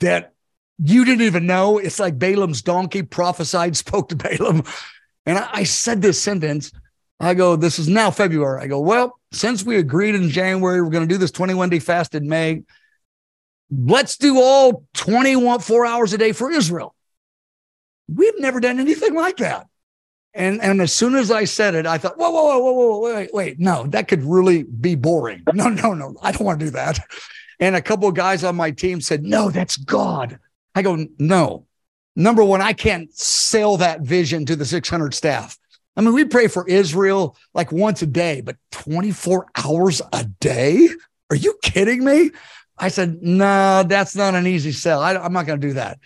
that 0.00 0.32
you 0.82 1.04
didn't 1.04 1.26
even 1.26 1.46
know. 1.46 1.78
It's 1.78 2.00
like 2.00 2.18
Balaam's 2.18 2.62
donkey 2.62 3.02
prophesied, 3.02 3.76
spoke 3.84 4.08
to 4.08 4.16
Balaam. 4.16 4.64
And 5.26 5.38
I, 5.38 5.48
I 5.52 5.62
said 5.64 6.02
this 6.02 6.20
sentence. 6.20 6.72
I 7.20 7.34
go, 7.34 7.54
this 7.54 7.78
is 7.78 7.88
now 7.88 8.10
February. 8.10 8.62
I 8.62 8.66
go, 8.66 8.80
well, 8.80 9.20
since 9.30 9.64
we 9.64 9.76
agreed 9.76 10.16
in 10.16 10.28
January, 10.28 10.82
we're 10.82 10.90
going 10.90 11.06
to 11.06 11.14
do 11.14 11.18
this 11.18 11.30
21 11.30 11.70
day 11.70 11.78
fast 11.78 12.14
in 12.14 12.28
May. 12.28 12.62
Let's 13.70 14.16
do 14.16 14.40
all 14.40 14.84
21, 14.94 15.60
four 15.60 15.86
hours 15.86 16.12
a 16.12 16.18
day 16.18 16.32
for 16.32 16.50
Israel. 16.50 16.94
We've 18.08 18.38
never 18.40 18.58
done 18.58 18.80
anything 18.80 19.14
like 19.14 19.36
that. 19.36 19.66
And, 20.34 20.62
and 20.62 20.80
as 20.80 20.92
soon 20.92 21.14
as 21.14 21.30
I 21.30 21.44
said 21.44 21.74
it, 21.74 21.86
I 21.86 21.98
thought, 21.98 22.16
whoa, 22.16 22.30
whoa, 22.30 22.58
whoa, 22.58 22.72
whoa, 22.72 22.98
whoa, 22.98 23.14
wait, 23.14 23.34
wait, 23.34 23.60
no, 23.60 23.84
that 23.88 24.08
could 24.08 24.22
really 24.22 24.62
be 24.62 24.94
boring. 24.94 25.42
No, 25.54 25.68
no, 25.68 25.92
no, 25.92 26.16
I 26.22 26.32
don't 26.32 26.44
want 26.44 26.60
to 26.60 26.66
do 26.66 26.70
that. 26.72 26.98
And 27.60 27.76
a 27.76 27.82
couple 27.82 28.08
of 28.08 28.14
guys 28.14 28.42
on 28.42 28.56
my 28.56 28.70
team 28.70 29.00
said, 29.00 29.22
no, 29.22 29.50
that's 29.50 29.76
God. 29.76 30.38
I 30.74 30.82
go, 30.82 31.06
no. 31.18 31.66
Number 32.16 32.42
one, 32.42 32.60
I 32.60 32.72
can't 32.72 33.12
sell 33.16 33.76
that 33.76 34.00
vision 34.00 34.46
to 34.46 34.56
the 34.56 34.64
600 34.64 35.14
staff. 35.14 35.58
I 35.96 36.00
mean, 36.00 36.14
we 36.14 36.24
pray 36.24 36.48
for 36.48 36.66
Israel 36.66 37.36
like 37.54 37.70
once 37.70 38.02
a 38.02 38.06
day, 38.06 38.40
but 38.40 38.56
24 38.70 39.46
hours 39.62 40.00
a 40.12 40.24
day? 40.24 40.88
Are 41.30 41.36
you 41.36 41.58
kidding 41.62 42.04
me? 42.04 42.30
I 42.78 42.88
said, 42.88 43.22
no, 43.22 43.84
that's 43.86 44.16
not 44.16 44.34
an 44.34 44.46
easy 44.46 44.72
sell. 44.72 45.00
I, 45.00 45.14
am 45.14 45.32
not 45.32 45.46
going 45.46 45.60
to 45.60 45.66
do 45.68 45.74
that. 45.74 45.98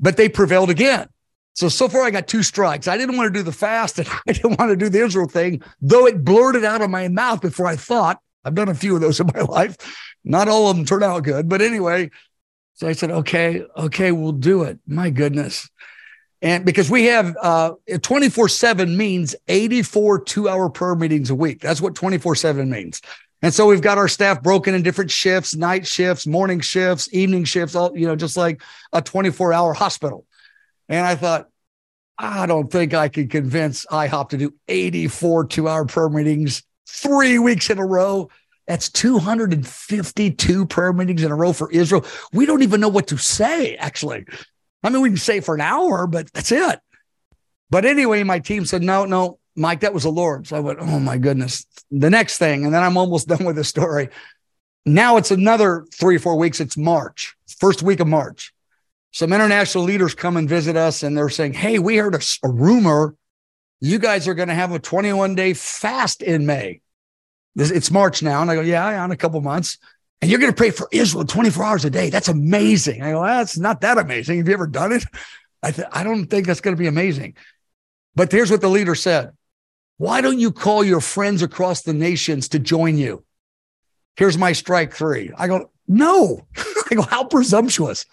But 0.00 0.16
they 0.16 0.28
prevailed 0.28 0.70
again. 0.70 1.08
So, 1.54 1.68
so 1.68 1.88
far 1.88 2.02
I 2.02 2.10
got 2.10 2.28
two 2.28 2.42
strikes. 2.42 2.88
I 2.88 2.96
didn't 2.96 3.16
want 3.16 3.32
to 3.32 3.38
do 3.38 3.42
the 3.42 3.52
fast 3.52 3.98
and 3.98 4.08
I 4.28 4.32
didn't 4.32 4.58
want 4.58 4.70
to 4.70 4.76
do 4.76 4.88
the 4.88 5.04
Israel 5.04 5.28
thing, 5.28 5.62
though 5.80 6.06
it 6.06 6.24
blurted 6.24 6.64
out 6.64 6.82
of 6.82 6.90
my 6.90 7.08
mouth 7.08 7.40
before 7.40 7.66
I 7.66 7.76
thought. 7.76 8.20
I've 8.44 8.54
done 8.54 8.68
a 8.68 8.74
few 8.74 8.94
of 8.94 9.00
those 9.00 9.20
in 9.20 9.30
my 9.34 9.42
life. 9.42 9.76
Not 10.24 10.48
all 10.48 10.70
of 10.70 10.76
them 10.76 10.86
turned 10.86 11.04
out 11.04 11.22
good. 11.22 11.48
But 11.48 11.62
anyway, 11.62 12.10
so 12.74 12.88
I 12.88 12.92
said, 12.92 13.10
okay, 13.10 13.62
okay, 13.76 14.12
we'll 14.12 14.32
do 14.32 14.62
it. 14.62 14.78
My 14.86 15.10
goodness. 15.10 15.68
And 16.42 16.64
because 16.64 16.90
we 16.90 17.04
have 17.06 17.36
uh 17.42 17.72
24 18.00 18.48
7 18.48 18.96
means 18.96 19.36
84 19.48 20.24
two 20.24 20.48
hour 20.48 20.70
prayer 20.70 20.94
meetings 20.94 21.28
a 21.28 21.34
week. 21.34 21.60
That's 21.60 21.82
what 21.82 21.94
24 21.94 22.34
7 22.34 22.70
means. 22.70 23.02
And 23.42 23.52
so 23.52 23.66
we've 23.66 23.80
got 23.80 23.98
our 23.98 24.08
staff 24.08 24.42
broken 24.42 24.74
in 24.74 24.82
different 24.82 25.10
shifts, 25.10 25.54
night 25.54 25.86
shifts, 25.86 26.26
morning 26.26 26.60
shifts, 26.60 27.08
evening 27.12 27.44
shifts, 27.44 27.74
all, 27.74 27.96
you 27.96 28.06
know, 28.06 28.16
just 28.16 28.36
like 28.36 28.62
a 28.92 29.00
24 29.00 29.52
hour 29.52 29.72
hospital. 29.72 30.26
And 30.90 31.06
I 31.06 31.14
thought, 31.14 31.48
I 32.18 32.44
don't 32.46 32.70
think 32.70 32.92
I 32.92 33.08
can 33.08 33.28
convince 33.28 33.86
IHOP 33.86 34.30
to 34.30 34.36
do 34.36 34.54
84 34.68 35.46
two 35.46 35.68
hour 35.68 35.86
prayer 35.86 36.10
meetings 36.10 36.64
three 36.86 37.38
weeks 37.38 37.70
in 37.70 37.78
a 37.78 37.86
row. 37.86 38.28
That's 38.66 38.90
252 38.90 40.66
prayer 40.66 40.92
meetings 40.92 41.22
in 41.22 41.30
a 41.30 41.34
row 41.34 41.52
for 41.52 41.70
Israel. 41.70 42.04
We 42.32 42.44
don't 42.44 42.62
even 42.62 42.80
know 42.80 42.88
what 42.88 43.06
to 43.08 43.16
say, 43.16 43.76
actually. 43.76 44.26
I 44.82 44.90
mean, 44.90 45.00
we 45.00 45.10
can 45.10 45.16
say 45.16 45.40
for 45.40 45.54
an 45.54 45.60
hour, 45.60 46.06
but 46.06 46.30
that's 46.32 46.52
it. 46.52 46.80
But 47.70 47.84
anyway, 47.84 48.22
my 48.24 48.40
team 48.40 48.64
said, 48.66 48.82
no, 48.82 49.04
no, 49.04 49.38
Mike, 49.56 49.80
that 49.80 49.94
was 49.94 50.02
the 50.02 50.10
Lord. 50.10 50.48
So 50.48 50.56
I 50.56 50.60
went, 50.60 50.80
oh 50.80 50.98
my 50.98 51.18
goodness. 51.18 51.66
The 51.90 52.10
next 52.10 52.38
thing, 52.38 52.64
and 52.64 52.74
then 52.74 52.82
I'm 52.82 52.96
almost 52.96 53.28
done 53.28 53.44
with 53.44 53.56
the 53.56 53.64
story. 53.64 54.08
Now 54.84 55.18
it's 55.18 55.30
another 55.30 55.86
three 55.94 56.16
or 56.16 56.20
four 56.20 56.36
weeks. 56.36 56.60
It's 56.60 56.76
March, 56.76 57.36
first 57.58 57.82
week 57.82 58.00
of 58.00 58.08
March 58.08 58.52
some 59.12 59.32
international 59.32 59.84
leaders 59.84 60.14
come 60.14 60.36
and 60.36 60.48
visit 60.48 60.76
us 60.76 61.02
and 61.02 61.16
they're 61.16 61.28
saying, 61.28 61.54
Hey, 61.54 61.78
we 61.78 61.96
heard 61.96 62.14
a, 62.14 62.20
a 62.44 62.50
rumor 62.50 63.16
you 63.80 63.98
guys 63.98 64.28
are 64.28 64.34
going 64.34 64.48
to 64.48 64.54
have 64.54 64.72
a 64.72 64.78
21 64.78 65.34
day 65.34 65.54
fast 65.54 66.22
in 66.22 66.46
May. 66.46 66.80
This, 67.54 67.70
it's 67.70 67.90
March 67.90 68.22
now. 68.22 68.42
And 68.42 68.50
I 68.50 68.54
go, 68.54 68.60
Yeah, 68.60 68.90
yeah, 68.90 69.04
in 69.04 69.10
a 69.10 69.16
couple 69.16 69.40
months. 69.40 69.78
And 70.20 70.30
you're 70.30 70.40
going 70.40 70.52
to 70.52 70.56
pray 70.56 70.70
for 70.70 70.86
Israel 70.92 71.24
24 71.24 71.64
hours 71.64 71.84
a 71.86 71.90
day. 71.90 72.10
That's 72.10 72.28
amazing. 72.28 73.02
I 73.02 73.12
go, 73.12 73.24
That's 73.24 73.58
not 73.58 73.80
that 73.80 73.98
amazing. 73.98 74.38
Have 74.38 74.48
you 74.48 74.54
ever 74.54 74.66
done 74.66 74.92
it? 74.92 75.04
I, 75.62 75.72
th- 75.72 75.88
I 75.92 76.04
don't 76.04 76.26
think 76.26 76.46
that's 76.46 76.60
going 76.60 76.76
to 76.76 76.80
be 76.80 76.86
amazing. 76.86 77.36
But 78.14 78.30
here's 78.30 78.50
what 78.50 78.60
the 78.60 78.68
leader 78.68 78.94
said 78.94 79.32
Why 79.96 80.20
don't 80.20 80.38
you 80.38 80.52
call 80.52 80.84
your 80.84 81.00
friends 81.00 81.42
across 81.42 81.82
the 81.82 81.94
nations 81.94 82.50
to 82.50 82.58
join 82.58 82.98
you? 82.98 83.24
Here's 84.16 84.36
my 84.36 84.52
strike 84.52 84.92
three. 84.92 85.32
I 85.36 85.48
go, 85.48 85.70
No. 85.88 86.46
I 86.90 86.94
go, 86.94 87.02
How 87.02 87.24
presumptuous. 87.24 88.04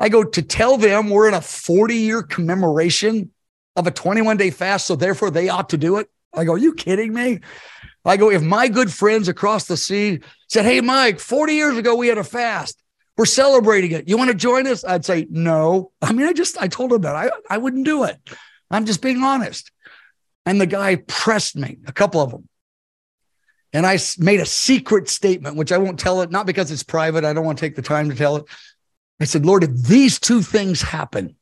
I 0.00 0.08
go 0.08 0.24
to 0.24 0.42
tell 0.42 0.76
them 0.76 1.10
we're 1.10 1.28
in 1.28 1.34
a 1.34 1.40
40 1.40 1.94
year 1.94 2.22
commemoration 2.22 3.30
of 3.76 3.86
a 3.86 3.90
21 3.90 4.36
day 4.36 4.50
fast. 4.50 4.86
So 4.86 4.96
therefore 4.96 5.30
they 5.30 5.48
ought 5.48 5.70
to 5.70 5.76
do 5.76 5.96
it. 5.96 6.08
I 6.34 6.44
go, 6.44 6.52
Are 6.52 6.58
you 6.58 6.74
kidding 6.74 7.12
me? 7.12 7.40
I 8.04 8.16
go, 8.16 8.30
if 8.30 8.42
my 8.42 8.68
good 8.68 8.92
friends 8.92 9.28
across 9.28 9.66
the 9.66 9.76
sea 9.76 10.20
said, 10.48 10.64
Hey, 10.64 10.80
Mike, 10.80 11.20
40 11.20 11.54
years 11.54 11.76
ago 11.76 11.94
we 11.94 12.08
had 12.08 12.18
a 12.18 12.24
fast. 12.24 12.82
We're 13.16 13.26
celebrating 13.26 13.92
it. 13.92 14.08
You 14.08 14.16
want 14.16 14.30
to 14.30 14.36
join 14.36 14.66
us? 14.66 14.84
I'd 14.84 15.04
say, 15.04 15.26
No. 15.30 15.92
I 16.00 16.12
mean, 16.12 16.26
I 16.26 16.32
just, 16.32 16.58
I 16.58 16.68
told 16.68 16.92
him 16.92 17.02
that 17.02 17.16
I, 17.16 17.30
I 17.50 17.58
wouldn't 17.58 17.84
do 17.84 18.04
it. 18.04 18.16
I'm 18.70 18.86
just 18.86 19.02
being 19.02 19.22
honest. 19.22 19.70
And 20.46 20.60
the 20.60 20.66
guy 20.66 20.96
pressed 20.96 21.56
me, 21.56 21.78
a 21.86 21.92
couple 21.92 22.20
of 22.20 22.30
them. 22.30 22.48
And 23.72 23.84
I 23.84 23.98
made 24.18 24.40
a 24.40 24.46
secret 24.46 25.08
statement, 25.08 25.56
which 25.56 25.72
I 25.72 25.78
won't 25.78 25.98
tell 25.98 26.22
it, 26.22 26.30
not 26.30 26.46
because 26.46 26.70
it's 26.70 26.82
private. 26.82 27.24
I 27.24 27.34
don't 27.34 27.44
want 27.44 27.58
to 27.58 27.64
take 27.64 27.76
the 27.76 27.82
time 27.82 28.08
to 28.08 28.16
tell 28.16 28.36
it. 28.36 28.44
I 29.20 29.24
said, 29.24 29.44
Lord, 29.44 29.64
if 29.64 29.72
these 29.72 30.18
two 30.18 30.42
things 30.42 30.82
happen, 30.82 31.36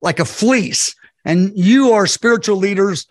like 0.00 0.18
a 0.18 0.24
fleece, 0.24 0.94
and 1.24 1.52
you 1.56 1.92
are 1.92 2.06
spiritual 2.06 2.56
leaders, 2.56 3.06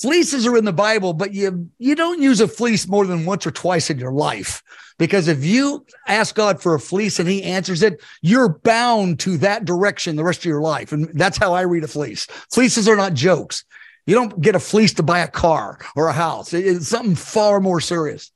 fleeces 0.00 0.46
are 0.46 0.56
in 0.56 0.64
the 0.64 0.72
Bible, 0.72 1.12
but 1.12 1.32
you 1.32 1.70
you 1.78 1.94
don't 1.94 2.22
use 2.22 2.40
a 2.40 2.48
fleece 2.48 2.88
more 2.88 3.06
than 3.06 3.24
once 3.24 3.46
or 3.46 3.50
twice 3.50 3.90
in 3.90 3.98
your 3.98 4.12
life. 4.12 4.62
Because 4.98 5.28
if 5.28 5.44
you 5.44 5.86
ask 6.08 6.34
God 6.34 6.60
for 6.60 6.74
a 6.74 6.80
fleece 6.80 7.18
and 7.18 7.28
he 7.28 7.42
answers 7.42 7.82
it, 7.82 8.02
you're 8.20 8.48
bound 8.48 9.20
to 9.20 9.38
that 9.38 9.64
direction 9.64 10.16
the 10.16 10.24
rest 10.24 10.40
of 10.40 10.46
your 10.46 10.60
life. 10.60 10.92
And 10.92 11.08
that's 11.18 11.38
how 11.38 11.54
I 11.54 11.62
read 11.62 11.84
a 11.84 11.88
fleece. 11.88 12.26
Fleeces 12.52 12.88
are 12.88 12.96
not 12.96 13.14
jokes. 13.14 13.64
You 14.06 14.14
don't 14.14 14.40
get 14.40 14.56
a 14.56 14.60
fleece 14.60 14.92
to 14.94 15.02
buy 15.02 15.20
a 15.20 15.28
car 15.28 15.78
or 15.94 16.08
a 16.08 16.12
house. 16.12 16.52
It's 16.52 16.88
something 16.88 17.14
far 17.14 17.60
more 17.60 17.80
serious. 17.80 18.30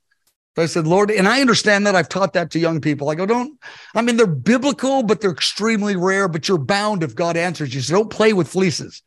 So 0.56 0.62
I 0.62 0.66
said, 0.66 0.86
Lord, 0.86 1.10
and 1.10 1.26
I 1.26 1.40
understand 1.40 1.86
that 1.86 1.96
I've 1.96 2.08
taught 2.08 2.32
that 2.34 2.52
to 2.52 2.60
young 2.60 2.80
people. 2.80 3.10
I 3.10 3.16
go, 3.16 3.26
don't, 3.26 3.58
I 3.94 4.02
mean, 4.02 4.16
they're 4.16 4.26
biblical, 4.26 5.02
but 5.02 5.20
they're 5.20 5.32
extremely 5.32 5.96
rare, 5.96 6.28
but 6.28 6.46
you're 6.46 6.58
bound 6.58 7.02
if 7.02 7.16
God 7.16 7.36
answers 7.36 7.74
you. 7.74 7.80
So 7.80 7.94
don't 7.94 8.10
play 8.10 8.32
with 8.32 8.48
fleeces. 8.48 9.02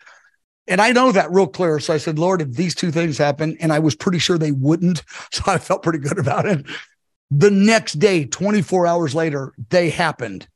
And 0.67 0.81
I 0.81 0.91
know 0.91 1.13
that 1.13 1.31
real 1.31 1.47
clear. 1.47 1.79
So 1.79 1.93
I 1.93 1.97
said, 1.97 2.19
Lord, 2.19 2.41
if 2.41 2.51
these 2.51 2.75
two 2.75 2.91
things 2.91 3.17
happen, 3.17 3.55
and 3.61 3.71
I 3.71 3.79
was 3.79 3.95
pretty 3.95 4.19
sure 4.19 4.37
they 4.37 4.51
wouldn't. 4.51 5.03
So 5.31 5.43
I 5.47 5.57
felt 5.57 5.83
pretty 5.83 5.99
good 5.99 6.19
about 6.19 6.45
it. 6.45 6.65
The 7.31 7.51
next 7.51 7.93
day, 7.93 8.25
24 8.25 8.87
hours 8.87 9.15
later, 9.15 9.53
they 9.69 9.89
happened. 9.89 10.47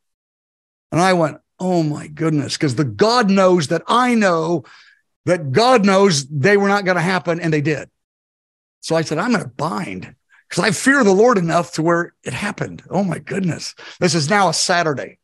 And 0.91 0.99
I 0.99 1.13
went, 1.13 1.37
oh 1.59 1.83
my 1.83 2.07
goodness, 2.07 2.57
because 2.57 2.75
the 2.75 2.83
God 2.83 3.29
knows 3.29 3.67
that 3.67 3.83
I 3.87 4.15
know 4.15 4.63
that 5.25 5.51
God 5.51 5.85
knows 5.85 6.27
they 6.27 6.57
were 6.57 6.67
not 6.67 6.83
going 6.83 6.95
to 6.95 7.01
happen, 7.01 7.39
and 7.39 7.53
they 7.53 7.61
did. 7.61 7.89
So 8.81 8.95
I 8.95 9.03
said, 9.03 9.19
I'm 9.19 9.31
going 9.31 9.43
to 9.43 9.49
bind 9.49 10.15
because 10.51 10.65
I 10.65 10.71
fear 10.71 11.01
the 11.05 11.13
Lord 11.13 11.37
enough 11.37 11.71
to 11.73 11.81
where 11.81 12.13
it 12.25 12.33
happened. 12.33 12.83
Oh 12.89 13.05
my 13.05 13.19
goodness. 13.19 13.73
This 14.01 14.13
is 14.13 14.29
now 14.29 14.49
a 14.49 14.53
Saturday. 14.53 15.17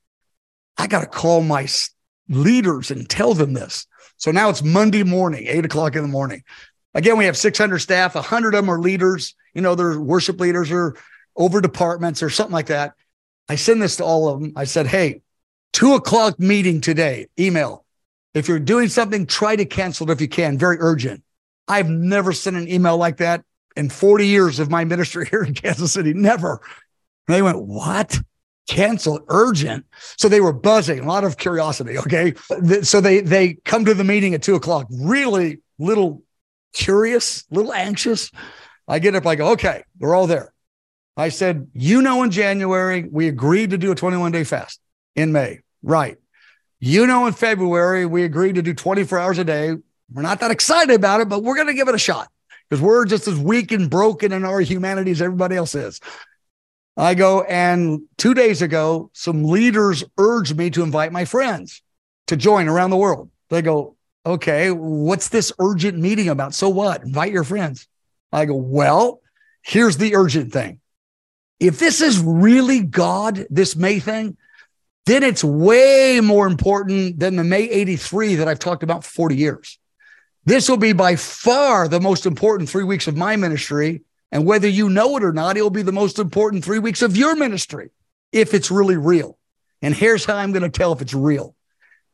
I 0.78 0.88
got 0.88 1.02
to 1.02 1.08
call 1.08 1.42
my 1.42 1.68
leaders 2.30 2.92
and 2.92 3.10
tell 3.10 3.34
them 3.34 3.52
this. 3.52 3.88
So 4.16 4.32
now 4.32 4.50
it's 4.50 4.64
Monday 4.64 5.04
morning, 5.04 5.46
eight 5.46 5.66
o'clock 5.66 5.98
in 5.98 6.02
the 6.02 6.08
morning. 6.08 6.44
Again, 6.94 7.18
we 7.18 7.26
have 7.26 7.36
600 7.36 7.80
staff, 7.80 8.16
100 8.16 8.56
of 8.56 8.64
them 8.64 8.72
are 8.72 8.80
leaders. 8.80 9.36
You 9.54 9.62
know, 9.62 9.76
they're 9.76 10.00
worship 10.00 10.40
leaders 10.40 10.72
or 10.72 10.96
over 11.36 11.60
departments 11.60 12.24
or 12.24 12.30
something 12.30 12.54
like 12.54 12.68
that. 12.68 12.94
I 13.50 13.56
send 13.56 13.82
this 13.82 13.98
to 13.98 14.06
all 14.06 14.30
of 14.30 14.40
them. 14.40 14.54
I 14.56 14.64
said, 14.64 14.88
hey, 14.88 15.24
two 15.74 15.96
o'clock 15.96 16.40
meeting 16.40 16.80
today, 16.80 17.28
email. 17.38 17.84
If 18.34 18.48
you're 18.48 18.60
doing 18.60 18.88
something, 18.88 19.26
try 19.26 19.58
to 19.58 19.66
cancel 19.66 20.10
it 20.10 20.14
if 20.14 20.22
you 20.22 20.30
can, 20.30 20.58
very 20.58 20.78
urgent. 20.80 21.22
I've 21.68 21.90
never 21.90 22.32
sent 22.32 22.56
an 22.56 22.70
email 22.70 22.96
like 22.96 23.18
that 23.18 23.44
in 23.78 23.90
40 23.90 24.28
years 24.28 24.60
of 24.60 24.70
my 24.70 24.84
ministry 24.84 25.28
here 25.32 25.44
in 25.44 25.54
Kansas 25.54 25.94
City. 25.94 26.14
Never. 26.14 26.62
And 27.28 27.36
they 27.36 27.42
went, 27.42 27.62
What? 27.62 28.20
Cancel 28.68 29.22
urgent. 29.30 29.86
So 30.18 30.28
they 30.28 30.42
were 30.42 30.52
buzzing, 30.52 31.00
a 31.00 31.08
lot 31.08 31.24
of 31.24 31.38
curiosity. 31.38 31.98
Okay. 32.00 32.34
So 32.82 33.00
they 33.00 33.22
they 33.22 33.54
come 33.64 33.86
to 33.86 33.94
the 33.94 34.04
meeting 34.04 34.34
at 34.34 34.42
two 34.42 34.56
o'clock, 34.56 34.88
really 34.92 35.62
little 35.80 36.22
curious, 36.74 37.46
little 37.50 37.72
anxious. 37.72 38.30
I 38.86 39.00
get 39.00 39.16
up, 39.16 39.26
I 39.26 39.36
go, 39.36 39.52
okay, 39.52 39.84
we're 40.00 40.14
all 40.14 40.28
there. 40.28 40.54
I 41.16 41.30
said, 41.30 41.68
you 41.74 42.02
know, 42.02 42.24
in 42.24 42.32
January, 42.32 43.08
we 43.10 43.30
agreed 43.30 43.70
to 43.70 43.78
do 43.78 43.92
a 43.92 43.96
21 43.96 44.34
day 44.34 44.44
fast 44.44 44.82
in 45.16 45.32
May. 45.32 45.62
Right. 45.82 46.18
You 46.80 47.08
know, 47.08 47.26
in 47.26 47.34
February, 47.34 48.06
we 48.06 48.24
agreed 48.24 48.56
to 48.56 48.62
do 48.62 48.74
24 48.74 49.18
hours 49.18 49.38
a 49.38 49.46
day. 49.46 49.76
We're 50.12 50.22
not 50.22 50.42
that 50.42 50.52
excited 50.52 50.94
about 50.94 51.22
it, 51.22 51.30
but 51.30 51.42
we're 51.42 51.56
going 51.56 51.68
to 51.68 51.74
give 51.74 51.88
it 51.88 51.96
a 51.96 52.00
shot 52.00 52.30
because 52.70 52.82
we're 52.82 53.06
just 53.06 53.28
as 53.28 53.38
weak 53.38 53.72
and 53.72 53.90
broken 53.90 54.32
in 54.32 54.44
our 54.44 54.60
humanity 54.62 55.12
as 55.12 55.22
everybody 55.22 55.56
else 55.56 55.76
is. 55.76 56.00
I 56.96 57.14
go, 57.14 57.44
and 57.44 58.02
two 58.18 58.34
days 58.34 58.62
ago, 58.62 59.12
some 59.14 59.44
leaders 59.44 60.04
urged 60.18 60.58
me 60.58 60.72
to 60.72 60.84
invite 60.84 61.12
my 61.12 61.26
friends 61.26 61.82
to 62.28 62.36
join 62.36 62.68
around 62.68 62.90
the 62.90 62.98
world. 62.98 63.30
They 63.50 63.62
go, 63.62 63.96
okay, 64.26 64.72
what's 64.72 65.30
this 65.30 65.54
urgent 65.60 65.98
meeting 65.98 66.28
about? 66.28 66.54
So 66.56 66.70
what? 66.70 67.04
Invite 67.04 67.32
your 67.32 67.44
friends. 67.44 67.88
I 68.32 68.46
go, 68.46 68.56
well, 68.56 69.22
here's 69.62 69.98
the 69.98 70.16
urgent 70.16 70.52
thing. 70.52 70.80
If 71.60 71.80
this 71.80 72.02
is 72.02 72.20
really 72.20 72.82
God, 72.82 73.46
this 73.50 73.76
May 73.76 74.00
thing, 74.00 74.38
then 75.06 75.24
it's 75.24 75.44
way 75.44 76.20
more 76.22 76.48
important 76.48 77.20
than 77.20 77.36
the 77.36 77.44
May 77.44 77.70
83 77.70 78.36
that 78.36 78.48
I've 78.48 78.60
talked 78.60 78.84
about 78.84 79.04
for 79.06 79.12
40 79.12 79.36
years. 79.38 79.80
This 80.48 80.70
will 80.70 80.78
be 80.78 80.94
by 80.94 81.18
far 81.18 81.90
the 81.90 82.00
most 82.00 82.26
important 82.26 82.70
three 82.70 82.86
weeks 82.86 83.06
of 83.10 83.18
my 83.18 83.36
ministry. 83.36 84.04
And 84.32 84.46
whether 84.46 84.70
you 84.70 84.88
know 84.88 85.18
it 85.18 85.24
or 85.26 85.34
not, 85.34 85.58
it 85.58 85.62
will 85.62 85.70
be 85.70 85.82
the 85.82 85.92
most 85.92 86.20
important 86.20 86.64
three 86.64 86.80
weeks 86.80 87.02
of 87.02 87.18
your 87.18 87.36
ministry 87.36 87.90
if 88.32 88.54
it's 88.54 88.72
really 88.72 88.96
real. 88.96 89.38
And 89.82 89.94
here's 89.94 90.24
how 90.24 90.38
I'm 90.38 90.54
going 90.54 90.64
to 90.64 90.70
tell 90.70 90.94
if 90.94 91.02
it's 91.02 91.14
real. 91.14 91.54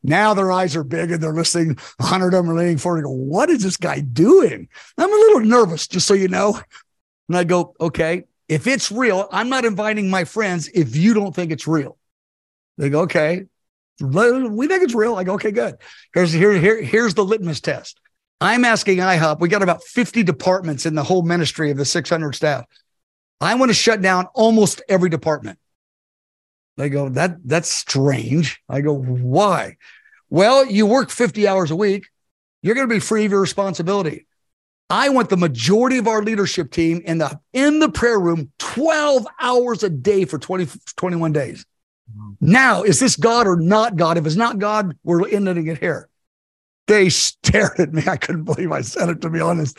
Now 0.02 0.34
their 0.34 0.50
eyes 0.50 0.74
are 0.74 0.82
big 0.82 1.12
and 1.12 1.22
they're 1.22 1.32
listening. 1.32 1.78
A 2.00 2.06
hundred 2.06 2.34
of 2.34 2.44
them 2.44 2.50
are 2.50 2.58
leaning 2.58 2.76
forward 2.76 2.98
and 2.98 3.04
go, 3.04 3.12
What 3.12 3.50
is 3.50 3.62
this 3.62 3.76
guy 3.76 4.00
doing? 4.00 4.68
I'm 4.98 5.12
a 5.12 5.16
little 5.16 5.40
nervous, 5.40 5.86
just 5.86 6.08
so 6.08 6.14
you 6.14 6.26
know. 6.26 6.60
And 7.28 7.38
I 7.38 7.44
go, 7.44 7.76
Okay, 7.80 8.24
if 8.48 8.66
it's 8.66 8.90
real, 8.90 9.28
I'm 9.30 9.48
not 9.48 9.64
inviting 9.64 10.10
my 10.10 10.24
friends 10.24 10.68
if 10.74 10.96
you 10.96 11.14
don't 11.14 11.36
think 11.36 11.52
it's 11.52 11.68
real. 11.68 11.96
They 12.78 12.90
go, 12.90 13.02
Okay, 13.02 13.44
we 14.00 14.66
think 14.66 14.82
it's 14.82 14.94
real. 14.94 15.14
I 15.14 15.22
go, 15.22 15.34
Okay, 15.34 15.52
good. 15.52 15.76
Here's, 16.12 16.32
here, 16.32 16.52
here, 16.58 16.82
here's 16.82 17.14
the 17.14 17.24
litmus 17.24 17.60
test. 17.60 18.00
I'm 18.44 18.64
asking 18.66 18.98
IHOP, 18.98 19.40
we 19.40 19.48
got 19.48 19.62
about 19.62 19.82
50 19.82 20.22
departments 20.22 20.84
in 20.84 20.94
the 20.94 21.02
whole 21.02 21.22
ministry 21.22 21.70
of 21.70 21.78
the 21.78 21.86
600 21.86 22.34
staff. 22.34 22.66
I 23.40 23.54
want 23.54 23.70
to 23.70 23.74
shut 23.74 24.02
down 24.02 24.26
almost 24.34 24.82
every 24.86 25.08
department. 25.08 25.58
They 26.76 26.90
go, 26.90 27.08
that 27.10 27.38
that's 27.44 27.70
strange. 27.70 28.60
I 28.68 28.82
go, 28.82 28.92
why? 28.92 29.76
Well, 30.28 30.66
you 30.66 30.84
work 30.84 31.10
50 31.10 31.48
hours 31.48 31.70
a 31.70 31.76
week. 31.76 32.08
You're 32.62 32.74
going 32.74 32.88
to 32.88 32.94
be 32.94 33.00
free 33.00 33.24
of 33.24 33.30
your 33.30 33.40
responsibility. 33.40 34.26
I 34.90 35.08
want 35.08 35.30
the 35.30 35.38
majority 35.38 35.96
of 35.96 36.06
our 36.06 36.22
leadership 36.22 36.70
team 36.70 37.00
in 37.06 37.18
the 37.18 37.40
in 37.54 37.78
the 37.78 37.88
prayer 37.88 38.20
room 38.20 38.52
12 38.58 39.26
hours 39.40 39.82
a 39.82 39.88
day 39.88 40.26
for 40.26 40.38
20, 40.38 40.66
21 40.96 41.32
days. 41.32 41.64
Mm-hmm. 42.10 42.32
Now, 42.40 42.82
is 42.82 43.00
this 43.00 43.16
God 43.16 43.46
or 43.46 43.56
not 43.56 43.96
God? 43.96 44.18
If 44.18 44.26
it's 44.26 44.36
not 44.36 44.58
God, 44.58 44.98
we're 45.02 45.26
ending 45.28 45.66
it 45.66 45.78
here. 45.78 46.10
They 46.86 47.08
stared 47.10 47.78
at 47.78 47.92
me. 47.92 48.02
I 48.06 48.16
couldn't 48.16 48.44
believe 48.44 48.72
I 48.72 48.82
said 48.82 49.08
it, 49.08 49.20
to 49.22 49.30
be 49.30 49.40
honest. 49.40 49.78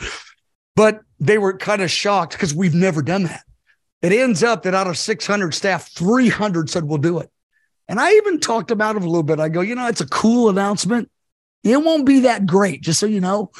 But 0.74 1.00
they 1.18 1.38
were 1.38 1.56
kind 1.56 1.82
of 1.82 1.90
shocked 1.90 2.32
because 2.32 2.54
we've 2.54 2.74
never 2.74 3.02
done 3.02 3.24
that. 3.24 3.42
It 4.02 4.12
ends 4.12 4.42
up 4.42 4.62
that 4.64 4.74
out 4.74 4.86
of 4.86 4.98
600 4.98 5.54
staff, 5.54 5.90
300 5.90 6.68
said 6.68 6.84
we'll 6.84 6.98
do 6.98 7.18
it. 7.18 7.30
And 7.88 7.98
I 7.98 8.12
even 8.12 8.40
talked 8.40 8.70
about 8.70 8.96
it 8.96 9.02
a 9.02 9.06
little 9.06 9.22
bit. 9.22 9.40
I 9.40 9.48
go, 9.48 9.62
you 9.62 9.74
know, 9.74 9.86
it's 9.86 10.00
a 10.00 10.08
cool 10.08 10.48
announcement. 10.48 11.10
It 11.64 11.82
won't 11.82 12.04
be 12.04 12.20
that 12.20 12.46
great, 12.46 12.82
just 12.82 13.00
so 13.00 13.06
you 13.06 13.20
know. 13.20 13.50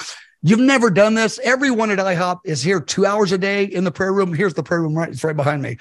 You've 0.42 0.60
never 0.60 0.90
done 0.90 1.14
this. 1.14 1.40
Everyone 1.42 1.90
at 1.90 1.98
IHOP 1.98 2.40
is 2.44 2.62
here 2.62 2.80
two 2.80 3.06
hours 3.06 3.32
a 3.32 3.38
day 3.38 3.64
in 3.64 3.84
the 3.84 3.90
prayer 3.90 4.12
room. 4.12 4.32
Here's 4.34 4.54
the 4.54 4.62
prayer 4.62 4.82
room 4.82 4.94
right, 4.94 5.08
it's 5.08 5.24
right 5.24 5.34
behind 5.34 5.62
me. 5.62 5.78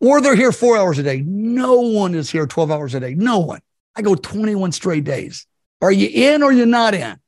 Or 0.00 0.20
they're 0.20 0.36
here 0.36 0.52
four 0.52 0.76
hours 0.78 0.98
a 0.98 1.02
day. 1.02 1.22
No 1.26 1.80
one 1.80 2.14
is 2.14 2.30
here 2.30 2.46
12 2.46 2.70
hours 2.70 2.94
a 2.94 3.00
day. 3.00 3.14
No 3.14 3.40
one. 3.40 3.60
I 3.94 4.02
go 4.02 4.14
21 4.14 4.72
straight 4.72 5.04
days. 5.04 5.46
Are 5.80 5.92
you 5.92 6.08
in 6.12 6.42
or 6.42 6.52
you're 6.52 6.66
not 6.66 6.94
in? 6.94 7.18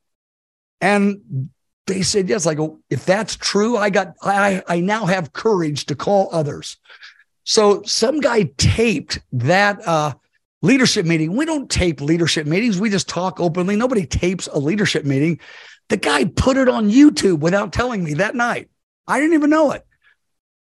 And 0.81 1.49
they 1.87 2.01
said 2.01 2.29
yes. 2.29 2.45
I 2.45 2.53
go, 2.53 2.79
if 2.89 3.05
that's 3.05 3.35
true, 3.35 3.77
I 3.77 3.89
got 3.89 4.13
I 4.21 4.63
I 4.67 4.79
now 4.79 5.05
have 5.05 5.33
courage 5.33 5.85
to 5.87 5.95
call 5.95 6.29
others. 6.31 6.77
So 7.43 7.81
some 7.83 8.19
guy 8.19 8.51
taped 8.57 9.19
that 9.33 9.85
uh 9.87 10.13
leadership 10.61 11.05
meeting. 11.05 11.35
We 11.35 11.45
don't 11.45 11.69
tape 11.69 12.01
leadership 12.01 12.45
meetings. 12.45 12.79
We 12.79 12.89
just 12.89 13.07
talk 13.07 13.39
openly. 13.39 13.75
Nobody 13.75 14.05
tapes 14.05 14.47
a 14.47 14.59
leadership 14.59 15.05
meeting. 15.05 15.39
The 15.89 15.97
guy 15.97 16.25
put 16.25 16.57
it 16.57 16.69
on 16.69 16.89
YouTube 16.89 17.39
without 17.39 17.73
telling 17.73 18.03
me 18.03 18.15
that 18.15 18.35
night. 18.35 18.69
I 19.07 19.19
didn't 19.19 19.33
even 19.33 19.49
know 19.49 19.71
it. 19.71 19.85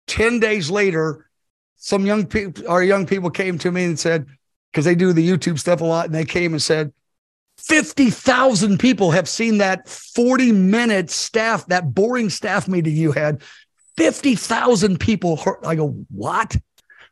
10 0.07 0.39
days 0.39 0.69
later, 0.69 1.29
some 1.77 2.05
young 2.05 2.25
people, 2.27 2.67
our 2.69 2.83
young 2.83 3.05
people 3.05 3.29
came 3.29 3.57
to 3.59 3.71
me 3.71 3.85
and 3.85 3.99
said, 3.99 4.27
because 4.71 4.85
they 4.85 4.95
do 4.95 5.13
the 5.13 5.27
YouTube 5.27 5.57
stuff 5.57 5.81
a 5.81 5.85
lot, 5.85 6.05
and 6.05 6.13
they 6.13 6.25
came 6.25 6.53
and 6.53 6.61
said, 6.61 6.91
50,000 7.57 8.79
people 8.79 9.11
have 9.11 9.27
seen 9.27 9.57
that 9.57 9.87
40 9.89 10.51
minute 10.51 11.09
staff, 11.09 11.65
that 11.67 11.93
boring 11.93 12.29
staff 12.29 12.67
meeting 12.67 12.95
you 12.95 13.11
had. 13.11 13.41
50,000 13.97 14.99
people. 14.99 15.41
I 15.65 15.75
go, 15.75 16.05
what? 16.09 16.55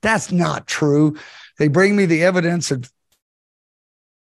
That's 0.01 0.31
not 0.31 0.67
true. 0.67 1.17
They 1.57 1.69
bring 1.69 1.95
me 1.95 2.05
the 2.05 2.23
evidence 2.23 2.71
of 2.71 2.91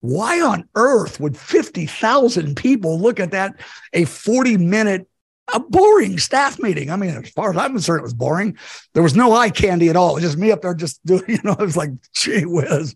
why 0.00 0.40
on 0.40 0.68
earth 0.74 1.20
would 1.20 1.36
50,000 1.36 2.56
people 2.56 3.00
look 3.00 3.20
at 3.20 3.30
that, 3.32 3.60
a 3.92 4.04
40 4.04 4.56
minute, 4.58 5.08
a 5.52 5.60
boring 5.60 6.18
staff 6.18 6.58
meeting? 6.58 6.90
I 6.90 6.96
mean, 6.96 7.10
as 7.10 7.30
far 7.30 7.50
as 7.50 7.56
I'm 7.56 7.72
concerned, 7.72 8.00
it 8.00 8.04
was 8.04 8.14
boring. 8.14 8.56
There 8.94 9.02
was 9.02 9.14
no 9.14 9.32
eye 9.32 9.50
candy 9.50 9.88
at 9.88 9.96
all. 9.96 10.10
It 10.10 10.14
was 10.14 10.24
just 10.24 10.38
me 10.38 10.50
up 10.50 10.62
there 10.62 10.74
just 10.74 11.04
doing, 11.04 11.24
you 11.28 11.38
know, 11.44 11.56
I 11.58 11.62
was 11.62 11.76
like, 11.76 11.90
gee 12.14 12.44
whiz. 12.44 12.94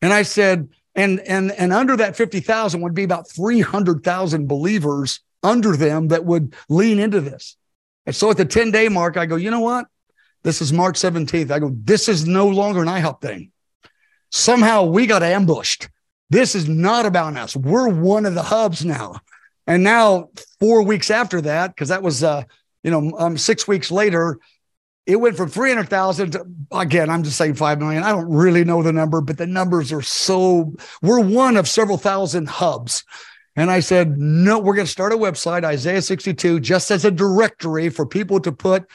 And 0.00 0.12
I 0.12 0.22
said, 0.22 0.68
and 0.94 1.20
and 1.20 1.52
and 1.52 1.72
under 1.72 1.96
that 1.96 2.16
50,000 2.16 2.80
would 2.80 2.94
be 2.94 3.04
about 3.04 3.30
300,000 3.30 4.46
believers 4.46 5.20
under 5.42 5.76
them 5.76 6.08
that 6.08 6.24
would 6.24 6.54
lean 6.68 6.98
into 6.98 7.20
this. 7.20 7.56
And 8.06 8.14
so 8.14 8.30
at 8.30 8.36
the 8.36 8.44
10 8.44 8.70
day 8.70 8.88
mark, 8.88 9.16
I 9.16 9.26
go, 9.26 9.36
you 9.36 9.50
know 9.50 9.60
what? 9.60 9.86
This 10.42 10.60
is 10.60 10.72
March 10.72 10.96
17th. 10.96 11.50
I 11.50 11.58
go, 11.58 11.70
this 11.72 12.08
is 12.08 12.26
no 12.26 12.48
longer 12.48 12.82
an 12.82 12.88
IHOP 12.88 13.20
thing. 13.20 13.52
Somehow 14.30 14.84
we 14.84 15.06
got 15.06 15.22
ambushed. 15.22 15.88
This 16.30 16.54
is 16.54 16.68
not 16.68 17.06
about 17.06 17.36
us. 17.36 17.54
We're 17.54 17.88
one 17.88 18.26
of 18.26 18.34
the 18.34 18.42
hubs 18.42 18.84
now. 18.84 19.20
And 19.66 19.84
now, 19.84 20.30
four 20.58 20.82
weeks 20.82 21.10
after 21.10 21.40
that, 21.42 21.68
because 21.68 21.90
that 21.90 22.02
was, 22.02 22.24
uh, 22.24 22.42
you 22.82 22.90
know, 22.90 23.12
um, 23.18 23.38
six 23.38 23.68
weeks 23.68 23.90
later, 23.90 24.38
it 25.06 25.16
went 25.16 25.36
from 25.36 25.48
300,000 25.48 26.32
to, 26.32 26.46
again, 26.70 27.10
I'm 27.10 27.22
just 27.22 27.36
saying 27.36 27.54
5 27.54 27.78
million. 27.80 28.02
I 28.02 28.12
don't 28.12 28.30
really 28.30 28.64
know 28.64 28.82
the 28.82 28.92
number, 28.92 29.20
but 29.20 29.36
the 29.36 29.46
numbers 29.46 29.92
are 29.92 30.02
so, 30.02 30.74
we're 31.02 31.20
one 31.20 31.56
of 31.56 31.68
several 31.68 31.98
thousand 31.98 32.48
hubs. 32.48 33.04
And 33.56 33.70
I 33.70 33.80
said, 33.80 34.16
no, 34.16 34.58
we're 34.58 34.74
going 34.74 34.86
to 34.86 34.92
start 34.92 35.12
a 35.12 35.16
website, 35.16 35.64
Isaiah 35.64 36.00
62, 36.00 36.60
just 36.60 36.90
as 36.90 37.04
a 37.04 37.10
directory 37.10 37.88
for 37.88 38.06
people 38.06 38.40
to 38.40 38.52
put 38.52 38.86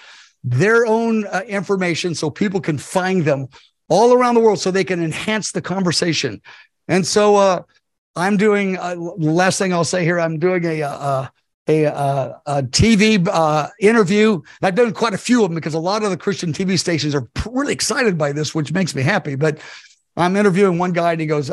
their 0.44 0.86
own 0.86 1.28
uh, 1.28 1.42
information 1.48 2.16
so 2.16 2.30
people 2.30 2.62
can 2.62 2.78
find 2.78 3.26
them 3.26 3.48
all 3.90 4.14
around 4.14 4.36
the 4.36 4.42
world 4.42 4.60
so 4.60 4.72
they 4.72 4.84
can 4.84 5.04
enhance 5.04 5.52
the 5.52 5.62
conversation. 5.62 6.42
And 6.88 7.06
so 7.06 7.36
uh, 7.36 7.64
I'm 8.16 8.38
doing, 8.38 8.78
uh, 8.78 8.96
last 8.96 9.58
thing 9.60 9.74
I'll 9.74 9.84
say 9.84 10.04
here, 10.04 10.20
I'm 10.20 10.40
doing 10.40 10.64
a, 10.66 10.84
uh, 10.84 10.90
uh, 10.90 11.28
a, 11.68 11.86
uh, 11.86 12.40
a 12.46 12.64
TV 12.64 13.28
uh, 13.28 13.68
interview. 13.80 14.42
I've 14.62 14.76
done 14.76 14.94
quite 14.94 15.14
a 15.14 15.18
few 15.18 15.44
of 15.44 15.50
them 15.50 15.56
because 15.56 15.74
a 15.74 15.80
lot 15.80 16.04
of 16.04 16.10
the 16.10 16.18
Christian 16.18 16.54
TV 16.54 16.80
stations 16.80 17.14
are 17.14 17.28
really 17.46 17.74
excited 17.74 18.18
by 18.18 18.32
this, 18.32 18.56
which 18.56 18.72
makes 18.72 18.96
me 18.96 19.02
happy. 19.02 19.36
But 19.36 19.60
I'm 20.16 20.36
interviewing 20.36 20.78
one 20.78 20.94
guy 20.94 21.12
and 21.12 21.22
he 21.22 21.28
goes, 21.28 21.52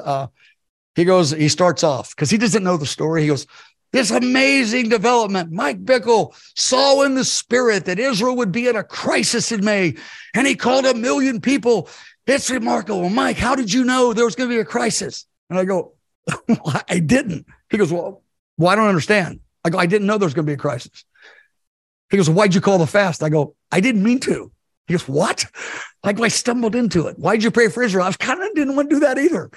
he 0.94 1.04
goes, 1.04 1.30
he 1.30 1.48
starts 1.48 1.82
off 1.82 2.14
because 2.14 2.30
he 2.30 2.38
doesn't 2.38 2.62
know 2.62 2.76
the 2.76 2.86
story. 2.86 3.22
He 3.22 3.28
goes, 3.28 3.46
this 3.94 4.10
amazing 4.10 4.88
development. 4.88 5.52
Mike 5.52 5.84
Bickle 5.84 6.34
saw 6.56 7.02
in 7.02 7.14
the 7.14 7.24
spirit 7.24 7.84
that 7.84 8.00
Israel 8.00 8.36
would 8.36 8.50
be 8.50 8.66
in 8.66 8.74
a 8.74 8.82
crisis 8.82 9.52
in 9.52 9.64
May, 9.64 9.94
and 10.34 10.48
he 10.48 10.56
called 10.56 10.84
a 10.84 10.94
million 10.94 11.40
people. 11.40 11.88
It's 12.26 12.50
remarkable. 12.50 13.08
Mike, 13.08 13.36
how 13.36 13.54
did 13.54 13.72
you 13.72 13.84
know 13.84 14.12
there 14.12 14.24
was 14.24 14.34
going 14.34 14.50
to 14.50 14.54
be 14.54 14.60
a 14.60 14.64
crisis? 14.64 15.26
And 15.48 15.60
I 15.60 15.64
go, 15.64 15.94
I 16.88 16.98
didn't. 16.98 17.46
He 17.70 17.78
goes, 17.78 17.92
Well, 17.92 18.22
well, 18.58 18.72
I 18.72 18.74
don't 18.74 18.88
understand. 18.88 19.38
I 19.64 19.70
go, 19.70 19.78
I 19.78 19.86
didn't 19.86 20.06
know 20.06 20.18
there 20.18 20.26
was 20.26 20.34
going 20.34 20.46
to 20.46 20.50
be 20.50 20.54
a 20.54 20.58
crisis. 20.58 21.04
He 22.10 22.16
goes, 22.16 22.28
Why'd 22.30 22.54
you 22.54 22.60
call 22.60 22.78
the 22.78 22.86
fast? 22.86 23.22
I 23.22 23.28
go, 23.28 23.56
I 23.72 23.80
didn't 23.80 24.02
mean 24.02 24.20
to. 24.20 24.52
He 24.86 24.94
goes, 24.94 25.08
What? 25.08 25.46
I 26.02 26.12
go, 26.12 26.24
I 26.24 26.28
stumbled 26.28 26.74
into 26.74 27.06
it. 27.06 27.18
Why'd 27.18 27.42
you 27.42 27.50
pray 27.50 27.68
for 27.68 27.82
Israel? 27.82 28.04
I 28.04 28.12
kind 28.12 28.42
of 28.42 28.54
didn't 28.54 28.76
want 28.76 28.90
to 28.90 28.96
do 28.96 29.00
that 29.00 29.18
either. 29.18 29.50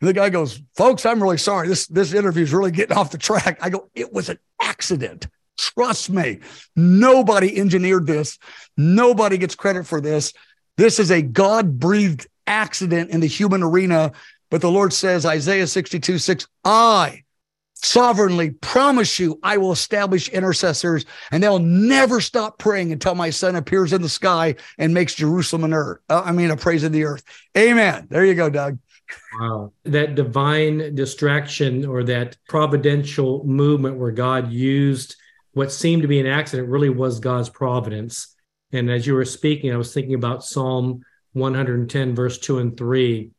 And 0.00 0.08
the 0.08 0.12
guy 0.12 0.28
goes, 0.28 0.60
folks, 0.76 1.06
I'm 1.06 1.22
really 1.22 1.38
sorry. 1.38 1.66
This, 1.66 1.86
this 1.86 2.12
interview 2.12 2.42
is 2.42 2.52
really 2.52 2.70
getting 2.70 2.94
off 2.94 3.10
the 3.10 3.16
track. 3.16 3.58
I 3.62 3.70
go, 3.70 3.88
it 3.94 4.12
was 4.12 4.28
an 4.28 4.38
accident. 4.60 5.28
Trust 5.56 6.10
me. 6.10 6.40
Nobody 6.76 7.58
engineered 7.58 8.06
this. 8.06 8.38
Nobody 8.76 9.38
gets 9.38 9.54
credit 9.54 9.86
for 9.86 10.02
this. 10.02 10.34
This 10.76 10.98
is 10.98 11.10
a 11.10 11.22
God 11.22 11.78
breathed 11.78 12.26
accident 12.46 13.10
in 13.10 13.20
the 13.20 13.26
human 13.26 13.62
arena. 13.62 14.12
But 14.50 14.60
the 14.60 14.70
Lord 14.70 14.92
says, 14.92 15.24
Isaiah 15.24 15.66
62, 15.66 16.18
6, 16.18 16.48
I 16.64 17.23
sovereignly 17.74 18.50
promise 18.50 19.18
you, 19.18 19.38
I 19.42 19.56
will 19.56 19.72
establish 19.72 20.28
intercessors 20.28 21.04
and 21.30 21.42
they'll 21.42 21.58
never 21.58 22.20
stop 22.20 22.58
praying 22.58 22.92
until 22.92 23.14
my 23.14 23.30
son 23.30 23.56
appears 23.56 23.92
in 23.92 24.02
the 24.02 24.08
sky 24.08 24.56
and 24.78 24.94
makes 24.94 25.14
Jerusalem 25.14 25.64
an 25.64 25.74
earth. 25.74 26.00
Uh, 26.08 26.22
I 26.24 26.32
mean, 26.32 26.50
a 26.50 26.56
praise 26.56 26.84
of 26.84 26.92
the 26.92 27.04
earth. 27.04 27.22
Amen. 27.56 28.06
There 28.10 28.24
you 28.24 28.34
go, 28.34 28.48
Doug. 28.48 28.78
Wow. 29.38 29.72
That 29.84 30.14
divine 30.14 30.94
distraction 30.94 31.84
or 31.84 32.04
that 32.04 32.36
providential 32.48 33.44
movement 33.44 33.98
where 33.98 34.12
God 34.12 34.50
used 34.50 35.16
what 35.52 35.70
seemed 35.70 36.02
to 36.02 36.08
be 36.08 36.20
an 36.20 36.26
accident 36.26 36.68
really 36.68 36.88
was 36.88 37.20
God's 37.20 37.48
providence. 37.48 38.34
And 38.72 38.90
as 38.90 39.06
you 39.06 39.14
were 39.14 39.24
speaking, 39.24 39.72
I 39.72 39.76
was 39.76 39.94
thinking 39.94 40.14
about 40.14 40.44
Psalm 40.44 41.02
110, 41.32 42.14
verse 42.14 42.38
2 42.38 42.58
and 42.58 42.76
3, 42.76 43.30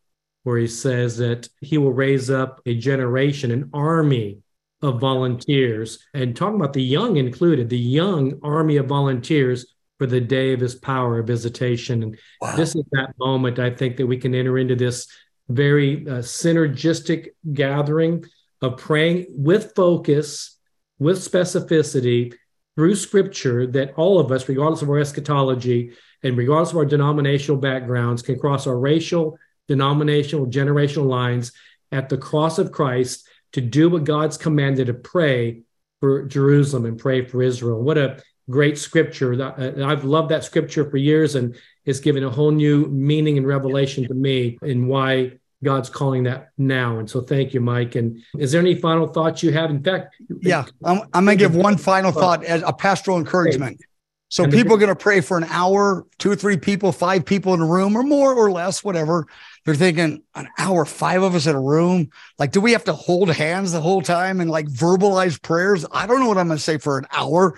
where 0.46 0.60
he 0.60 0.68
says 0.68 1.18
that 1.18 1.50
he 1.60 1.80
will 1.80 1.92
raise 1.92 2.30
up 2.30 2.62
a 2.68 2.76
generation, 2.76 3.50
an 3.50 3.68
army 3.74 4.38
of 4.84 5.00
volunteers, 5.00 5.98
and 6.14 6.36
talking 6.36 6.58
about 6.58 6.74
the 6.74 6.84
young 6.84 7.18
included, 7.18 7.68
the 7.68 7.78
young 7.78 8.40
army 8.44 8.78
of 8.78 8.86
volunteers 8.86 9.66
for 9.98 10.06
the 10.06 10.22
day 10.22 10.54
of 10.54 10.60
his 10.60 10.76
power 10.76 11.18
of 11.18 11.26
visitation. 11.26 12.04
And 12.04 12.20
wow. 12.40 12.56
this 12.56 12.76
is 12.76 12.84
that 12.92 13.16
moment, 13.18 13.58
I 13.58 13.72
think, 13.72 13.98
that 13.98 14.06
we 14.06 14.18
can 14.18 14.36
enter 14.36 14.60
into 14.60 14.76
this 14.76 15.08
very 15.50 16.08
uh, 16.08 16.20
synergistic 16.20 17.30
gathering 17.52 18.24
of 18.62 18.78
praying 18.78 19.26
with 19.30 19.74
focus, 19.76 20.60
with 21.00 21.18
specificity 21.18 22.36
through 22.76 22.96
scripture 22.96 23.66
that 23.66 23.96
all 23.96 24.20
of 24.20 24.32
us, 24.32 24.48
regardless 24.48 24.84
of 24.84 24.90
our 24.90 25.00
eschatology 25.00 25.94
and 26.22 26.38
regardless 26.38 26.70
of 26.70 26.78
our 26.78 26.86
denominational 26.86 27.60
backgrounds, 27.60 28.22
can 28.22 28.38
cross 28.38 28.68
our 28.68 28.78
racial, 28.78 29.40
denominational, 29.68 30.48
generational 30.48 31.06
lines 31.06 31.52
at 31.92 32.10
the 32.10 32.18
cross 32.18 32.60
of 32.60 32.72
Christ 32.72 33.28
to 33.54 33.62
do 33.62 33.90
what 33.90 34.04
God's 34.04 34.38
commanded 34.38 34.88
to 34.88 34.94
pray 34.94 35.62
for 36.02 36.26
Jerusalem 36.26 36.86
and 36.86 36.98
pray 36.98 37.26
for 37.26 37.42
Israel. 37.42 37.82
What 37.82 37.98
a 37.98 38.22
great 38.50 38.78
scripture. 38.78 39.34
Uh, 39.42 39.86
I've 39.86 40.04
loved 40.04 40.30
that 40.30 40.44
scripture 40.44 40.90
for 40.90 40.98
years 40.98 41.36
and 41.36 41.56
it's 41.86 42.00
given 42.00 42.24
a 42.24 42.30
whole 42.30 42.52
new 42.52 42.88
meaning 42.88 43.38
and 43.38 43.48
revelation 43.48 44.08
to 44.08 44.14
me 44.14 44.58
in 44.62 44.88
why 44.88 45.40
God's 45.64 45.90
calling 45.90 46.24
that 46.24 46.50
now. 46.58 47.00
And 47.00 47.10
so 47.10 47.22
thank 47.22 47.54
you, 47.54 47.62
Mike. 47.62 47.96
And 47.96 48.22
is 48.38 48.52
there 48.52 48.62
any 48.62 48.76
final 48.76 49.08
thoughts 49.08 49.42
you 49.42 49.52
have? 49.52 49.70
In 49.70 49.84
fact, 49.84 50.16
yeah, 50.42 50.66
I'm, 50.84 51.02
I'm 51.14 51.26
going 51.26 51.38
to 51.38 51.44
give 51.44 51.56
one 51.56 51.78
final 51.78 52.12
thought 52.12 52.44
as 52.44 52.62
a 52.66 52.74
pastoral 52.74 53.18
encouragement. 53.18 53.82
So 54.30 54.48
people 54.48 54.74
are 54.74 54.78
going 54.78 54.90
to 54.90 54.96
pray 54.96 55.22
for 55.22 55.38
an 55.38 55.46
hour, 55.46 56.06
two 56.18 56.32
or 56.32 56.36
three 56.36 56.58
people, 56.58 56.92
five 56.92 57.26
people 57.26 57.54
in 57.54 57.62
a 57.62 57.66
room 57.66 57.96
or 57.96 58.04
more 58.04 58.34
or 58.34 58.52
less, 58.52 58.84
whatever. 58.84 59.28
They're 59.66 59.76
thinking 59.76 60.22
an 60.36 60.48
hour, 60.60 60.86
five 60.86 61.24
of 61.24 61.34
us 61.34 61.48
in 61.48 61.56
a 61.56 61.62
room. 61.62 62.12
Like, 62.38 62.52
do 62.52 62.62
we 62.62 62.74
have 62.74 62.84
to 62.84 62.94
hold 62.94 63.30
hands 63.30 63.72
the 63.72 63.82
whole 63.82 64.02
time 64.02 64.40
and 64.40 64.50
like 64.50 64.68
verbalize 64.68 65.42
prayers? 65.42 65.86
I 65.92 66.06
don't 66.06 66.20
know 66.20 66.28
what 66.28 66.38
I'm 66.38 66.48
going 66.48 66.58
to 66.58 66.64
say 66.64 66.78
for 66.78 67.00
an 67.00 67.08
hour. 67.12 67.58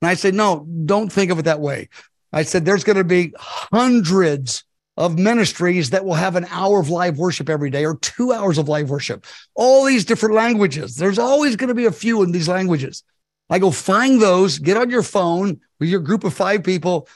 And 0.00 0.08
I 0.08 0.14
said, 0.14 0.34
no, 0.34 0.66
don't 0.84 1.12
think 1.12 1.30
of 1.32 1.40
it 1.40 1.46
that 1.46 1.60
way. 1.60 1.88
I 2.32 2.44
said, 2.44 2.64
there's 2.64 2.84
going 2.84 2.96
to 2.96 3.04
be 3.04 3.34
hundreds 3.38 4.64
of 4.96 5.18
ministries 5.18 5.90
that 5.90 6.04
will 6.04 6.14
have 6.14 6.36
an 6.36 6.46
hour 6.50 6.78
of 6.78 6.90
live 6.90 7.18
worship 7.18 7.48
every 7.48 7.70
day 7.70 7.84
or 7.84 7.96
two 7.96 8.32
hours 8.32 8.58
of 8.58 8.68
live 8.68 8.90
worship. 8.90 9.26
All 9.54 9.84
these 9.84 10.04
different 10.04 10.34
languages. 10.34 10.96
There's 10.96 11.18
always 11.18 11.56
going 11.56 11.68
to 11.68 11.74
be 11.74 11.86
a 11.86 11.92
few 11.92 12.22
in 12.22 12.30
these 12.30 12.48
languages. 12.48 13.02
I 13.50 13.58
go 13.58 13.70
find 13.70 14.20
those, 14.20 14.58
get 14.58 14.76
on 14.76 14.90
your 14.90 15.02
phone 15.02 15.60
with 15.80 15.88
your 15.88 16.00
group 16.00 16.24
of 16.24 16.34
five 16.34 16.62
people, 16.62 17.08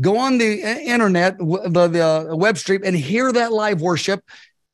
go 0.00 0.18
on 0.18 0.38
the 0.38 0.60
internet, 0.88 1.38
the, 1.38 1.88
the 1.90 2.04
uh, 2.04 2.36
web 2.36 2.58
stream, 2.58 2.82
and 2.84 2.96
hear 2.96 3.30
that 3.32 3.52
live 3.52 3.80
worship 3.80 4.22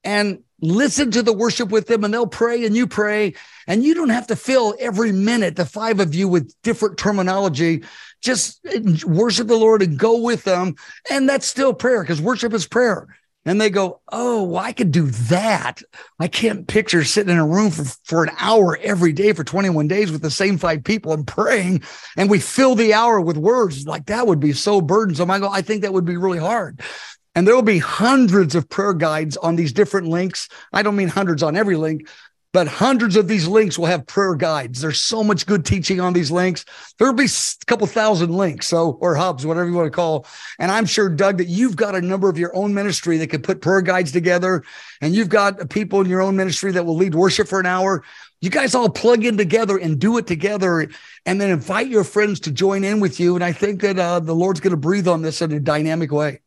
and 0.05 0.43
listen 0.61 1.11
to 1.11 1.23
the 1.23 1.33
worship 1.33 1.69
with 1.71 1.87
them 1.87 2.05
and 2.05 2.15
they'll 2.15 2.27
pray 2.27 2.65
and 2.65 2.77
you 2.77 2.87
pray. 2.87 3.35
And 3.67 3.85
you 3.85 3.95
don't 3.95 4.11
have 4.11 4.29
to 4.29 4.37
fill 4.37 4.75
every 4.81 5.13
minute 5.13 5.57
the 5.57 5.67
five 5.67 6.01
of 6.01 6.15
you 6.15 6.29
with 6.29 6.55
different 6.63 6.97
terminology. 6.97 7.85
Just 8.23 8.65
uh, 8.67 8.81
worship 9.07 9.49
the 9.49 9.57
lord 9.57 9.83
and 9.83 9.99
go 9.99 10.23
with 10.23 10.45
them. 10.45 10.77
And 11.11 11.29
that's 11.29 11.47
still 11.47 11.75
prayer 11.75 12.03
because 12.03 12.23
worship 12.23 12.53
is 12.53 12.67
prayer 12.67 13.09
and 13.47 13.61
they 13.61 13.71
go 13.71 14.01
oh 14.13 14.45
well, 14.45 14.63
i 14.63 14.73
could 14.73 14.93
do 14.93 15.07
that. 15.07 15.81
I 16.21 16.29
can't 16.29 16.67
picture 16.67 17.05
sitting 17.05 17.33
in 17.33 17.39
a 17.39 17.47
room 17.47 17.71
for, 17.71 17.85
for 18.05 18.25
an 18.25 18.31
hour 18.39 18.79
every 18.83 19.13
day 19.13 19.33
for 19.33 19.45
21 19.45 19.89
days 19.89 20.13
with 20.13 20.23
the 20.23 20.31
same 20.31 20.59
five 20.59 20.85
people 20.85 21.13
and 21.13 21.27
praying 21.27 21.83
and 22.17 22.29
we 22.29 22.41
fill 22.41 22.75
the 22.75 22.93
hour 22.93 23.21
with 23.21 23.37
words. 23.37 23.87
Like 23.87 24.07
that 24.07 24.27
would 24.27 24.41
be 24.41 24.53
so 24.53 24.81
burdensome. 24.81 25.31
I 25.31 25.39
go 25.39 25.49
i 25.49 25.63
think 25.63 25.83
that 25.83 25.93
would 25.93 26.05
be 26.05 26.17
really 26.17 26.39
hard. 26.39 26.83
And 27.37 27.47
there 27.47 27.55
will 27.55 27.63
be 27.63 27.79
hundreds 27.79 28.55
of 28.55 28.67
prayer 28.67 28.95
guides 28.95 29.37
on 29.37 29.57
these 29.57 29.75
different 29.75 30.09
links. 30.09 30.49
I 30.73 30.83
don't 30.83 30.97
mean 30.97 31.09
hundreds 31.09 31.43
on 31.43 31.55
every 31.55 31.77
link, 31.77 32.09
but 32.57 32.69
hundreds 32.69 33.17
of 33.17 33.29
these 33.29 33.47
links 33.47 33.79
will 33.79 33.85
have 33.85 34.07
prayer 34.07 34.35
guides. 34.35 34.81
There's 34.81 35.03
so 35.03 35.23
much 35.23 35.45
good 35.45 35.67
teaching 35.67 36.01
on 36.01 36.15
these 36.15 36.31
links. 36.31 36.65
There'll 36.99 37.13
be 37.13 37.27
a 37.27 37.67
couple 37.67 37.87
thousand 37.87 38.35
links, 38.35 38.67
so 38.67 38.97
or 39.03 39.15
hubs, 39.15 39.45
whatever 39.45 39.69
you 39.69 39.75
want 39.75 39.89
to 39.89 39.91
call. 39.91 40.27
And 40.59 40.73
I'm 40.73 40.87
sure, 40.87 41.11
Doug, 41.11 41.37
that 41.37 41.49
you've 41.49 41.77
got 41.77 41.95
a 41.95 42.01
number 42.01 42.31
of 42.31 42.39
your 42.39 42.57
own 42.57 42.73
ministry 42.73 43.19
that 43.19 43.27
could 43.27 43.45
put 43.45 43.61
prayer 43.61 43.83
guides 43.83 44.11
together, 44.11 44.65
and 45.03 45.15
you've 45.15 45.29
got 45.29 45.69
people 45.69 46.01
in 46.01 46.09
your 46.09 46.23
own 46.23 46.35
ministry 46.35 46.73
that 46.73 46.87
will 46.87 46.97
lead 46.97 47.15
worship 47.15 47.47
for 47.47 47.61
an 47.61 47.67
hour. 47.67 48.03
You 48.41 48.49
guys 48.49 48.75
all 48.75 48.89
plug 48.89 49.27
in 49.27 49.37
together 49.37 49.77
and 49.77 50.01
do 50.01 50.17
it 50.17 50.27
together, 50.27 50.89
and 51.27 51.39
then 51.39 51.51
invite 51.51 51.89
your 51.89 52.05
friends 52.05 52.41
to 52.41 52.51
join 52.51 52.85
in 52.85 53.01
with 53.01 53.21
you. 53.21 53.35
And 53.35 53.45
I 53.45 53.53
think 53.53 53.83
that 53.83 53.99
uh, 53.99 54.21
the 54.21 54.35
Lord's 54.35 54.61
going 54.61 54.71
to 54.71 54.79
breathe 54.79 55.09
on 55.09 55.21
this 55.21 55.43
in 55.43 55.53
a 55.53 55.61
dynamic 55.61 56.11
way. 56.11 56.41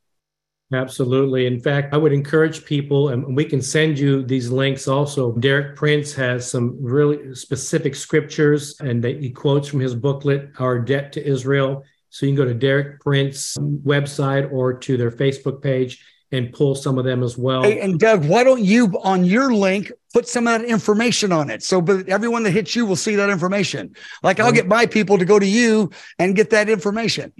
Absolutely. 0.71 1.47
In 1.47 1.59
fact, 1.59 1.93
I 1.93 1.97
would 1.97 2.13
encourage 2.13 2.63
people, 2.63 3.09
and 3.09 3.35
we 3.35 3.43
can 3.43 3.61
send 3.61 3.97
you 3.97 4.21
these 4.21 4.51
links 4.51 4.87
also. 4.87 5.31
Derek 5.33 5.75
Prince 5.75 6.13
has 6.13 6.49
some 6.49 6.77
really 6.79 7.33
specific 7.33 7.95
scriptures, 7.95 8.79
and 8.79 9.03
he 9.03 9.31
quotes 9.31 9.67
from 9.67 9.79
his 9.79 9.95
booklet, 9.95 10.51
Our 10.59 10.79
Debt 10.79 11.11
to 11.13 11.25
Israel. 11.25 11.83
So 12.09 12.25
you 12.25 12.31
can 12.31 12.37
go 12.37 12.45
to 12.45 12.53
Derek 12.53 12.99
Prince 13.01 13.57
website 13.57 14.51
or 14.51 14.73
to 14.73 14.97
their 14.97 15.11
Facebook 15.11 15.61
page 15.61 16.03
and 16.31 16.53
pull 16.53 16.75
some 16.75 16.99
of 16.99 17.05
them 17.05 17.23
as 17.23 17.37
well. 17.37 17.63
Hey, 17.63 17.79
and 17.79 17.99
Doug, 17.99 18.25
why 18.25 18.43
don't 18.43 18.63
you 18.63 18.99
on 19.03 19.25
your 19.25 19.53
link 19.53 19.91
put 20.13 20.27
some 20.27 20.47
of 20.47 20.61
that 20.61 20.67
information 20.67 21.31
on 21.31 21.49
it 21.51 21.61
so 21.61 21.81
but 21.81 22.07
everyone 22.09 22.41
that 22.43 22.51
hits 22.51 22.75
you 22.75 22.85
will 22.85 22.95
see 22.95 23.15
that 23.15 23.29
information. 23.29 23.95
Like 24.23 24.39
I'll 24.39 24.51
get 24.51 24.67
my 24.67 24.85
people 24.85 25.17
to 25.17 25.25
go 25.25 25.39
to 25.39 25.45
you 25.45 25.91
and 26.17 26.35
get 26.35 26.51
that 26.51 26.69
information. 26.69 27.33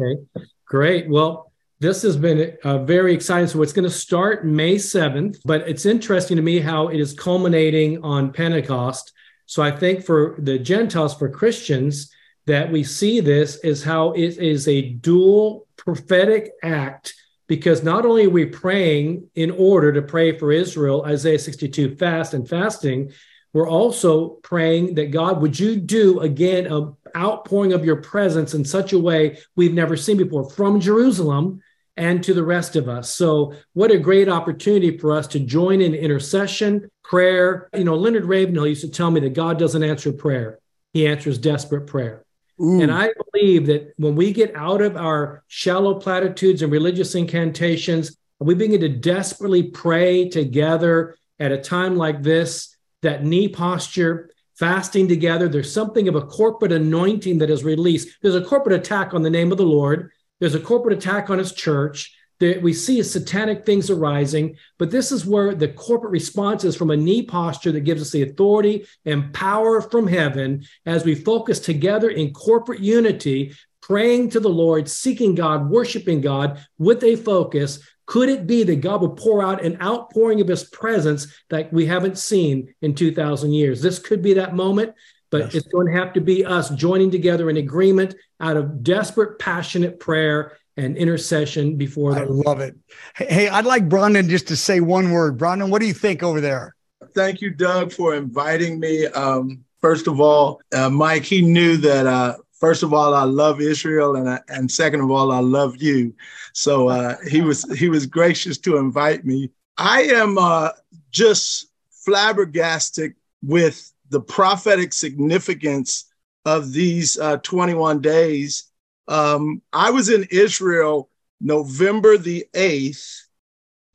Okay, 0.00 0.20
great. 0.66 1.08
Well, 1.08 1.52
this 1.84 2.00
has 2.00 2.16
been 2.16 2.56
uh, 2.64 2.78
very 2.78 3.12
exciting. 3.12 3.46
So 3.46 3.60
it's 3.60 3.74
going 3.74 3.84
to 3.84 3.90
start 3.90 4.46
May 4.46 4.76
7th, 4.76 5.40
but 5.44 5.68
it's 5.68 5.84
interesting 5.84 6.38
to 6.38 6.42
me 6.42 6.58
how 6.58 6.88
it 6.88 6.98
is 6.98 7.12
culminating 7.12 8.02
on 8.02 8.32
Pentecost. 8.32 9.12
So 9.44 9.62
I 9.62 9.70
think 9.70 10.02
for 10.02 10.36
the 10.38 10.58
Gentiles, 10.58 11.14
for 11.14 11.28
Christians, 11.28 12.10
that 12.46 12.72
we 12.72 12.84
see 12.84 13.20
this 13.20 13.56
is 13.56 13.84
how 13.84 14.12
it 14.12 14.38
is 14.38 14.66
a 14.66 14.80
dual 14.80 15.66
prophetic 15.76 16.52
act 16.62 17.14
because 17.48 17.82
not 17.82 18.06
only 18.06 18.24
are 18.24 18.30
we 18.30 18.46
praying 18.46 19.28
in 19.34 19.50
order 19.50 19.92
to 19.92 20.00
pray 20.00 20.38
for 20.38 20.52
Israel, 20.52 21.04
Isaiah 21.04 21.38
62 21.38 21.96
fast 21.96 22.32
and 22.32 22.48
fasting, 22.48 23.12
we're 23.52 23.68
also 23.68 24.30
praying 24.42 24.94
that 24.94 25.10
God, 25.10 25.42
would 25.42 25.58
you 25.58 25.76
do 25.76 26.20
again 26.20 26.64
an 26.66 26.96
outpouring 27.14 27.74
of 27.74 27.84
your 27.84 27.96
presence 27.96 28.54
in 28.54 28.64
such 28.64 28.94
a 28.94 28.98
way 28.98 29.36
we've 29.54 29.74
never 29.74 29.98
seen 29.98 30.16
before 30.16 30.48
from 30.48 30.80
Jerusalem 30.80 31.60
and 31.96 32.22
to 32.24 32.34
the 32.34 32.42
rest 32.42 32.76
of 32.76 32.88
us. 32.88 33.14
So, 33.14 33.54
what 33.72 33.90
a 33.90 33.98
great 33.98 34.28
opportunity 34.28 34.98
for 34.98 35.12
us 35.12 35.26
to 35.28 35.40
join 35.40 35.80
in 35.80 35.94
intercession, 35.94 36.90
prayer. 37.02 37.68
You 37.74 37.84
know, 37.84 37.94
Leonard 37.94 38.24
Ravenhill 38.24 38.66
used 38.66 38.82
to 38.82 38.90
tell 38.90 39.10
me 39.10 39.20
that 39.20 39.34
God 39.34 39.58
doesn't 39.58 39.82
answer 39.82 40.12
prayer, 40.12 40.58
He 40.92 41.06
answers 41.06 41.38
desperate 41.38 41.86
prayer. 41.86 42.24
Ooh. 42.60 42.80
And 42.80 42.92
I 42.92 43.10
believe 43.32 43.66
that 43.66 43.94
when 43.96 44.14
we 44.14 44.32
get 44.32 44.54
out 44.54 44.80
of 44.80 44.96
our 44.96 45.42
shallow 45.48 45.94
platitudes 45.94 46.62
and 46.62 46.70
religious 46.70 47.14
incantations, 47.14 48.16
we 48.38 48.54
begin 48.54 48.80
to 48.80 48.88
desperately 48.88 49.64
pray 49.64 50.28
together 50.28 51.16
at 51.40 51.50
a 51.50 51.58
time 51.58 51.96
like 51.96 52.22
this, 52.22 52.76
that 53.02 53.24
knee 53.24 53.48
posture, 53.48 54.30
fasting 54.54 55.08
together, 55.08 55.48
there's 55.48 55.72
something 55.72 56.08
of 56.08 56.14
a 56.14 56.22
corporate 56.22 56.72
anointing 56.72 57.38
that 57.38 57.50
is 57.50 57.64
released. 57.64 58.08
There's 58.22 58.36
a 58.36 58.44
corporate 58.44 58.78
attack 58.78 59.12
on 59.12 59.22
the 59.22 59.30
name 59.30 59.50
of 59.50 59.58
the 59.58 59.66
Lord. 59.66 60.12
There's 60.44 60.54
a 60.54 60.60
corporate 60.60 60.98
attack 60.98 61.30
on 61.30 61.38
his 61.38 61.54
church. 61.54 62.14
That 62.40 62.60
we 62.60 62.74
see 62.74 63.02
satanic 63.02 63.64
things 63.64 63.88
arising, 63.88 64.56
but 64.76 64.90
this 64.90 65.10
is 65.10 65.24
where 65.24 65.54
the 65.54 65.68
corporate 65.68 66.10
response 66.10 66.64
is 66.64 66.76
from 66.76 66.90
a 66.90 66.96
knee 66.96 67.22
posture 67.22 67.72
that 67.72 67.84
gives 67.84 68.02
us 68.02 68.10
the 68.10 68.24
authority 68.24 68.86
and 69.06 69.32
power 69.32 69.80
from 69.80 70.08
heaven 70.08 70.64
as 70.84 71.04
we 71.04 71.14
focus 71.14 71.60
together 71.60 72.10
in 72.10 72.34
corporate 72.34 72.80
unity, 72.80 73.54
praying 73.80 74.30
to 74.30 74.40
the 74.40 74.50
Lord, 74.50 74.88
seeking 74.88 75.36
God, 75.36 75.70
worshiping 75.70 76.20
God 76.20 76.62
with 76.76 77.04
a 77.04 77.16
focus. 77.16 77.78
Could 78.06 78.28
it 78.28 78.46
be 78.46 78.64
that 78.64 78.82
God 78.82 79.00
will 79.00 79.10
pour 79.10 79.42
out 79.42 79.64
an 79.64 79.80
outpouring 79.80 80.40
of 80.40 80.48
his 80.48 80.64
presence 80.64 81.28
that 81.50 81.72
we 81.72 81.86
haven't 81.86 82.18
seen 82.18 82.74
in 82.82 82.94
2,000 82.94 83.52
years? 83.52 83.80
This 83.80 84.00
could 84.00 84.20
be 84.20 84.34
that 84.34 84.56
moment 84.56 84.94
but 85.34 85.46
yes. 85.46 85.54
it's 85.56 85.66
going 85.66 85.88
to 85.88 85.92
have 85.92 86.12
to 86.12 86.20
be 86.20 86.44
us 86.44 86.70
joining 86.70 87.10
together 87.10 87.50
in 87.50 87.56
agreement 87.56 88.14
out 88.38 88.56
of 88.56 88.84
desperate, 88.84 89.36
passionate 89.40 89.98
prayer 89.98 90.52
and 90.76 90.96
intercession 90.96 91.76
before. 91.76 92.14
The- 92.14 92.20
I 92.20 92.24
love 92.26 92.60
it. 92.60 92.76
Hey, 93.16 93.48
I'd 93.48 93.64
like 93.64 93.88
Brandon 93.88 94.28
just 94.28 94.46
to 94.46 94.56
say 94.56 94.78
one 94.78 95.10
word. 95.10 95.36
Brandon, 95.36 95.70
what 95.70 95.80
do 95.80 95.88
you 95.88 95.92
think 95.92 96.22
over 96.22 96.40
there? 96.40 96.76
Thank 97.16 97.40
you, 97.40 97.50
Doug, 97.50 97.90
for 97.90 98.14
inviting 98.14 98.78
me. 98.78 99.06
Um, 99.06 99.64
first 99.80 100.06
of 100.06 100.20
all, 100.20 100.60
uh, 100.72 100.88
Mike, 100.88 101.24
he 101.24 101.42
knew 101.42 101.78
that. 101.78 102.06
Uh, 102.06 102.36
first 102.52 102.84
of 102.84 102.94
all, 102.94 103.12
I 103.12 103.24
love 103.24 103.60
Israel, 103.60 104.14
and 104.14 104.30
I, 104.30 104.40
and 104.46 104.70
second 104.70 105.00
of 105.00 105.10
all, 105.10 105.32
I 105.32 105.40
love 105.40 105.82
you. 105.82 106.14
So 106.52 106.90
uh, 106.90 107.16
he 107.28 107.40
was 107.40 107.64
he 107.76 107.88
was 107.88 108.06
gracious 108.06 108.56
to 108.58 108.76
invite 108.76 109.24
me. 109.24 109.50
I 109.78 110.02
am 110.02 110.38
uh, 110.38 110.70
just 111.10 111.66
flabbergasted 111.90 113.14
with 113.42 113.90
the 114.14 114.20
prophetic 114.20 114.92
significance 114.92 116.04
of 116.44 116.72
these 116.72 117.18
uh, 117.18 117.36
21 117.38 118.00
days. 118.00 118.70
Um, 119.08 119.60
I 119.72 119.90
was 119.90 120.08
in 120.08 120.28
Israel 120.30 121.10
November 121.40 122.16
the 122.16 122.46
8th. 122.54 123.22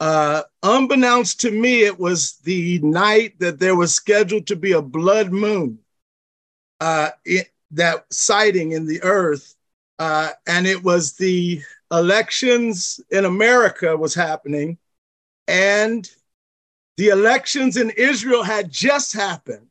Uh, 0.02 0.44
unbeknownst 0.62 1.40
to 1.40 1.52
me, 1.52 1.84
it 1.84 1.98
was 1.98 2.34
the 2.44 2.80
night 2.80 3.40
that 3.40 3.60
there 3.60 3.78
was 3.78 3.94
scheduled 3.94 4.46
to 4.48 4.58
be 4.58 4.74
a 4.74 4.82
blood 4.82 5.32
moon, 5.32 5.80
uh, 6.82 7.12
it, 7.24 7.48
that 7.72 8.06
sighting 8.12 8.74
in 8.74 8.86
the 8.86 9.02
earth. 9.04 9.56
Uh, 10.00 10.32
and 10.48 10.68
it 10.68 10.84
was 10.84 11.14
the 11.14 11.62
elections 11.94 13.00
in 13.10 13.24
America 13.24 13.96
was 13.96 14.14
happening. 14.14 14.78
And 15.48 16.10
the 16.98 17.08
elections 17.08 17.78
in 17.78 17.92
Israel 17.92 18.44
had 18.44 18.70
just 18.70 19.14
happened. 19.14 19.69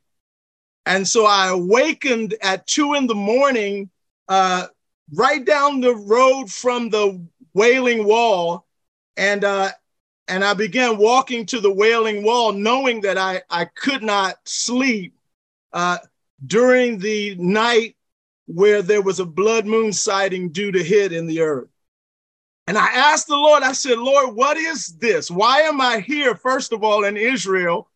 And 0.89 1.07
so 1.07 1.27
I 1.27 1.49
awakened 1.49 2.33
at 2.41 2.65
two 2.65 2.95
in 2.95 3.05
the 3.05 3.13
morning, 3.13 3.91
uh, 4.27 4.65
right 5.13 5.45
down 5.45 5.81
the 5.81 5.93
road 5.93 6.51
from 6.51 6.89
the 6.89 7.23
Wailing 7.53 8.05
Wall. 8.05 8.65
And, 9.15 9.43
uh, 9.43 9.69
and 10.27 10.43
I 10.43 10.55
began 10.55 10.97
walking 10.97 11.45
to 11.45 11.59
the 11.59 11.71
Wailing 11.71 12.23
Wall, 12.23 12.53
knowing 12.53 13.01
that 13.01 13.19
I, 13.19 13.43
I 13.51 13.65
could 13.65 14.01
not 14.01 14.37
sleep 14.45 15.13
uh, 15.71 15.99
during 16.47 16.97
the 16.97 17.35
night 17.35 17.95
where 18.47 18.81
there 18.81 19.03
was 19.03 19.19
a 19.19 19.25
blood 19.25 19.67
moon 19.67 19.93
sighting 19.93 20.49
due 20.49 20.71
to 20.71 20.83
hit 20.83 21.11
in 21.13 21.27
the 21.27 21.41
earth. 21.41 21.69
And 22.65 22.79
I 22.79 22.87
asked 22.87 23.27
the 23.27 23.35
Lord, 23.35 23.61
I 23.61 23.73
said, 23.73 23.99
Lord, 23.99 24.35
what 24.35 24.57
is 24.57 24.87
this? 24.97 25.29
Why 25.29 25.61
am 25.61 25.79
I 25.81 25.99
here, 25.99 26.33
first 26.33 26.73
of 26.73 26.83
all, 26.83 27.03
in 27.03 27.15
Israel? 27.15 27.89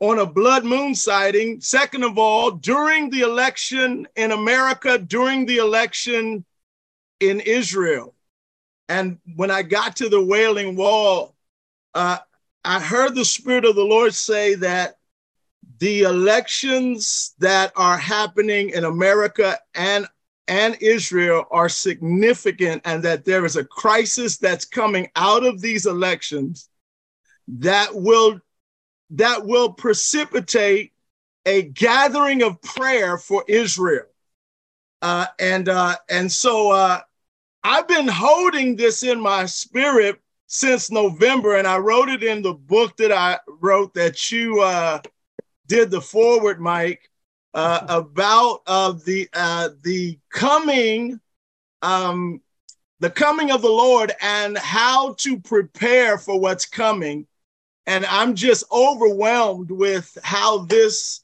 On 0.00 0.18
a 0.18 0.26
blood 0.26 0.64
moon 0.64 0.94
sighting. 0.94 1.60
Second 1.60 2.04
of 2.04 2.18
all, 2.18 2.50
during 2.50 3.10
the 3.10 3.20
election 3.20 4.06
in 4.16 4.32
America, 4.32 4.98
during 4.98 5.46
the 5.46 5.56
election 5.56 6.44
in 7.20 7.40
Israel. 7.40 8.14
And 8.88 9.18
when 9.34 9.50
I 9.50 9.62
got 9.62 9.96
to 9.96 10.08
the 10.08 10.22
Wailing 10.22 10.76
Wall, 10.76 11.34
uh, 11.94 12.18
I 12.64 12.80
heard 12.80 13.14
the 13.14 13.24
Spirit 13.24 13.64
of 13.64 13.74
the 13.74 13.84
Lord 13.84 14.14
say 14.14 14.54
that 14.56 14.96
the 15.78 16.02
elections 16.02 17.34
that 17.38 17.72
are 17.76 17.98
happening 17.98 18.70
in 18.70 18.84
America 18.84 19.58
and 19.74 20.06
and 20.48 20.76
Israel 20.80 21.44
are 21.50 21.68
significant 21.68 22.80
and 22.84 23.02
that 23.02 23.24
there 23.24 23.44
is 23.44 23.56
a 23.56 23.64
crisis 23.64 24.38
that's 24.38 24.64
coming 24.64 25.08
out 25.16 25.44
of 25.44 25.60
these 25.60 25.86
elections 25.86 26.68
that 27.48 27.92
will 27.92 28.40
that 29.10 29.46
will 29.46 29.72
precipitate 29.72 30.92
a 31.44 31.62
gathering 31.62 32.42
of 32.42 32.60
prayer 32.62 33.18
for 33.18 33.44
Israel. 33.46 34.06
Uh, 35.02 35.26
and 35.38 35.68
uh, 35.68 35.96
and 36.08 36.30
so 36.30 36.70
uh, 36.70 37.00
I've 37.62 37.86
been 37.86 38.08
holding 38.08 38.76
this 38.76 39.02
in 39.02 39.20
my 39.20 39.46
spirit 39.46 40.20
since 40.46 40.90
November, 40.90 41.56
and 41.56 41.66
I 41.66 41.78
wrote 41.78 42.08
it 42.08 42.22
in 42.22 42.42
the 42.42 42.54
book 42.54 42.96
that 42.96 43.12
I 43.12 43.38
wrote 43.60 43.94
that 43.94 44.30
you 44.30 44.60
uh, 44.60 45.00
did 45.66 45.90
the 45.90 46.00
forward, 46.00 46.60
Mike, 46.60 47.10
uh, 47.54 47.84
about 47.88 48.62
uh, 48.66 48.92
the 49.04 49.28
uh, 49.32 49.70
the 49.82 50.18
coming, 50.30 51.20
um, 51.82 52.40
the 53.00 53.10
coming 53.10 53.50
of 53.50 53.62
the 53.62 53.68
Lord, 53.68 54.12
and 54.20 54.56
how 54.56 55.14
to 55.14 55.38
prepare 55.38 56.18
for 56.18 56.38
what's 56.38 56.66
coming. 56.66 57.26
And 57.86 58.04
I'm 58.06 58.34
just 58.34 58.64
overwhelmed 58.72 59.70
with 59.70 60.16
how 60.22 60.64
this 60.64 61.22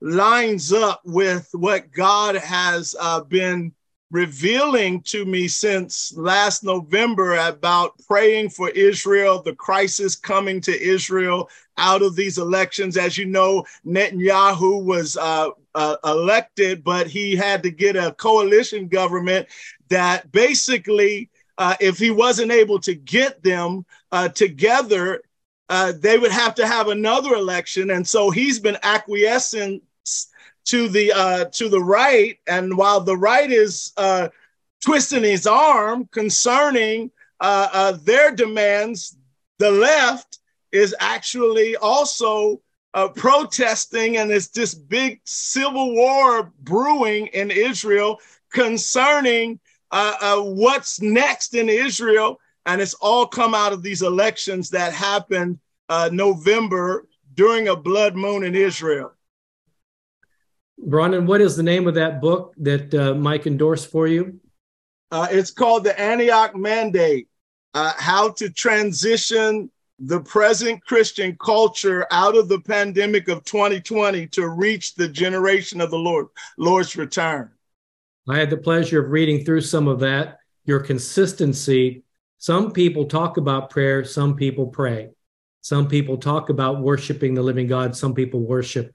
lines 0.00 0.72
up 0.72 1.00
with 1.04 1.48
what 1.52 1.92
God 1.92 2.34
has 2.36 2.94
uh, 3.00 3.20
been 3.20 3.72
revealing 4.10 5.00
to 5.00 5.24
me 5.24 5.48
since 5.48 6.12
last 6.16 6.62
November 6.62 7.34
about 7.36 7.92
praying 8.06 8.50
for 8.50 8.68
Israel, 8.70 9.42
the 9.42 9.54
crisis 9.54 10.14
coming 10.14 10.60
to 10.60 10.80
Israel 10.80 11.48
out 11.78 12.02
of 12.02 12.14
these 12.14 12.36
elections. 12.36 12.98
As 12.98 13.16
you 13.16 13.24
know, 13.24 13.64
Netanyahu 13.86 14.84
was 14.84 15.16
uh, 15.16 15.48
uh, 15.74 15.96
elected, 16.04 16.84
but 16.84 17.06
he 17.06 17.34
had 17.34 17.62
to 17.62 17.70
get 17.70 17.96
a 17.96 18.12
coalition 18.12 18.86
government 18.86 19.48
that 19.88 20.30
basically, 20.30 21.30
uh, 21.56 21.76
if 21.80 21.98
he 21.98 22.10
wasn't 22.10 22.52
able 22.52 22.80
to 22.80 22.94
get 22.94 23.42
them 23.42 23.86
uh, 24.10 24.28
together, 24.28 25.22
uh, 25.72 25.90
they 25.98 26.18
would 26.18 26.30
have 26.30 26.54
to 26.54 26.66
have 26.66 26.88
another 26.88 27.32
election. 27.32 27.92
And 27.92 28.06
so 28.06 28.30
he's 28.30 28.60
been 28.60 28.76
acquiescing 28.82 29.80
to 30.66 30.86
the 30.86 31.10
uh, 31.12 31.46
to 31.46 31.70
the 31.70 31.80
right, 31.80 32.38
and 32.46 32.76
while 32.76 33.00
the 33.00 33.16
right 33.16 33.50
is 33.50 33.94
uh, 33.96 34.28
twisting 34.84 35.22
his 35.22 35.46
arm 35.46 36.06
concerning 36.12 37.10
uh, 37.40 37.68
uh, 37.72 37.92
their 38.02 38.30
demands, 38.36 39.16
the 39.58 39.70
left 39.70 40.40
is 40.72 40.94
actually 41.00 41.74
also 41.76 42.60
protesting, 43.16 44.18
and 44.18 44.30
it's 44.30 44.48
this 44.48 44.74
big 44.74 45.22
civil 45.24 45.94
war 45.94 46.52
brewing 46.60 47.28
in 47.28 47.50
Israel 47.50 48.20
concerning 48.52 49.58
what's 49.90 51.00
next 51.00 51.54
in 51.54 51.70
Israel, 51.70 52.38
and 52.66 52.82
it's 52.82 52.94
all 53.00 53.26
come 53.26 53.54
out 53.54 53.72
of 53.72 53.82
these 53.82 54.02
elections 54.02 54.68
that 54.68 54.92
happened 54.92 55.58
uh, 55.92 56.08
November 56.10 57.06
during 57.34 57.68
a 57.68 57.76
blood 57.76 58.16
moon 58.16 58.44
in 58.44 58.54
Israel. 58.54 59.12
Brandon, 60.78 61.26
what 61.26 61.42
is 61.42 61.54
the 61.54 61.62
name 61.62 61.86
of 61.86 61.94
that 61.94 62.22
book 62.22 62.54
that 62.56 62.94
uh, 62.94 63.14
Mike 63.14 63.46
endorsed 63.46 63.90
for 63.90 64.06
you? 64.06 64.40
Uh, 65.10 65.28
it's 65.30 65.50
called 65.50 65.84
The 65.84 65.98
Antioch 66.00 66.56
Mandate 66.56 67.28
uh, 67.74 67.92
How 67.98 68.30
to 68.30 68.48
Transition 68.48 69.70
the 69.98 70.20
Present 70.20 70.82
Christian 70.84 71.36
Culture 71.36 72.06
Out 72.10 72.36
of 72.36 72.48
the 72.48 72.60
Pandemic 72.60 73.28
of 73.28 73.44
2020 73.44 74.26
to 74.28 74.48
Reach 74.48 74.94
the 74.94 75.08
Generation 75.08 75.82
of 75.82 75.90
the 75.90 75.98
Lord, 75.98 76.28
Lord's 76.56 76.96
Return. 76.96 77.50
I 78.26 78.38
had 78.38 78.48
the 78.48 78.56
pleasure 78.56 79.04
of 79.04 79.10
reading 79.10 79.44
through 79.44 79.60
some 79.60 79.88
of 79.88 80.00
that. 80.00 80.38
Your 80.64 80.80
consistency. 80.80 82.02
Some 82.38 82.72
people 82.72 83.04
talk 83.04 83.36
about 83.36 83.68
prayer, 83.68 84.04
some 84.04 84.34
people 84.34 84.66
pray. 84.68 85.10
Some 85.62 85.88
people 85.88 86.18
talk 86.18 86.50
about 86.50 86.82
worshiping 86.82 87.34
the 87.34 87.42
living 87.42 87.66
God, 87.66 87.96
some 87.96 88.14
people 88.14 88.40
worship. 88.40 88.92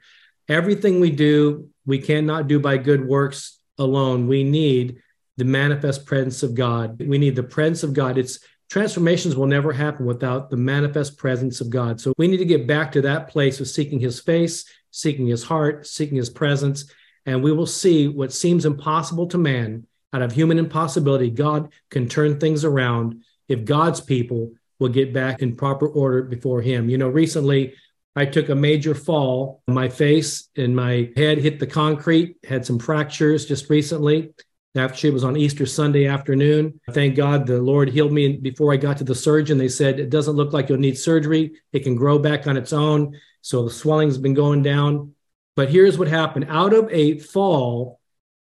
Everything 0.47 0.99
we 0.99 1.11
do, 1.11 1.69
we 1.85 1.99
cannot 1.99 2.47
do 2.47 2.59
by 2.59 2.77
good 2.77 3.05
works 3.05 3.59
alone. 3.77 4.27
We 4.27 4.43
need 4.43 5.01
the 5.37 5.45
manifest 5.45 6.05
presence 6.05 6.43
of 6.43 6.55
God. 6.55 6.99
We 6.99 7.17
need 7.17 7.35
the 7.35 7.43
presence 7.43 7.83
of 7.83 7.93
God. 7.93 8.17
It's 8.17 8.39
transformations 8.69 9.35
will 9.35 9.47
never 9.47 9.71
happen 9.71 10.05
without 10.05 10.49
the 10.49 10.57
manifest 10.57 11.17
presence 11.17 11.61
of 11.61 11.69
God. 11.69 12.01
So 12.01 12.13
we 12.17 12.27
need 12.27 12.37
to 12.37 12.45
get 12.45 12.67
back 12.67 12.91
to 12.93 13.01
that 13.03 13.29
place 13.29 13.59
of 13.59 13.67
seeking 13.67 13.99
his 13.99 14.19
face, 14.19 14.65
seeking 14.91 15.27
his 15.27 15.43
heart, 15.43 15.87
seeking 15.87 16.17
his 16.17 16.29
presence, 16.29 16.91
and 17.25 17.43
we 17.43 17.51
will 17.51 17.65
see 17.65 18.07
what 18.07 18.33
seems 18.33 18.65
impossible 18.65 19.27
to 19.27 19.37
man 19.37 19.85
out 20.13 20.21
of 20.21 20.31
human 20.31 20.59
impossibility. 20.59 21.29
God 21.29 21.71
can 21.91 22.07
turn 22.07 22.39
things 22.39 22.65
around 22.65 23.23
if 23.47 23.65
God's 23.65 24.01
people 24.01 24.53
will 24.79 24.89
get 24.89 25.13
back 25.13 25.41
in 25.41 25.55
proper 25.55 25.87
order 25.87 26.23
before 26.23 26.61
him. 26.61 26.89
You 26.89 26.97
know, 26.97 27.09
recently 27.09 27.73
I 28.15 28.25
took 28.25 28.49
a 28.49 28.55
major 28.55 28.95
fall. 28.95 29.61
My 29.67 29.89
face 29.89 30.49
and 30.55 30.75
my 30.75 31.11
head 31.15 31.37
hit 31.37 31.59
the 31.59 31.67
concrete, 31.67 32.37
had 32.43 32.65
some 32.65 32.79
fractures 32.79 33.45
just 33.45 33.69
recently. 33.69 34.33
Actually, 34.75 35.09
it 35.09 35.13
was 35.13 35.23
on 35.23 35.37
Easter 35.37 35.65
Sunday 35.65 36.07
afternoon. 36.07 36.79
Thank 36.91 37.15
God 37.15 37.47
the 37.47 37.61
Lord 37.61 37.89
healed 37.89 38.11
me. 38.11 38.25
And 38.25 38.43
before 38.43 38.73
I 38.73 38.77
got 38.77 38.97
to 38.97 39.03
the 39.03 39.15
surgeon, 39.15 39.57
they 39.57 39.69
said, 39.69 39.99
It 39.99 40.09
doesn't 40.09 40.35
look 40.35 40.53
like 40.53 40.69
you'll 40.69 40.77
need 40.77 40.97
surgery. 40.97 41.53
It 41.73 41.83
can 41.83 41.95
grow 41.95 42.19
back 42.19 42.47
on 42.47 42.57
its 42.57 42.73
own. 42.73 43.19
So 43.41 43.63
the 43.63 43.71
swelling's 43.71 44.17
been 44.17 44.33
going 44.33 44.61
down. 44.61 45.13
But 45.55 45.69
here's 45.69 45.97
what 45.97 46.07
happened 46.07 46.47
out 46.49 46.73
of 46.73 46.91
a 46.91 47.17
fall, 47.17 47.99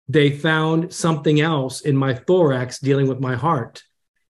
they 0.07 0.31
found 0.31 0.93
something 0.93 1.41
else 1.41 1.81
in 1.81 1.95
my 1.95 2.13
thorax 2.13 2.79
dealing 2.79 3.07
with 3.07 3.19
my 3.19 3.35
heart. 3.35 3.83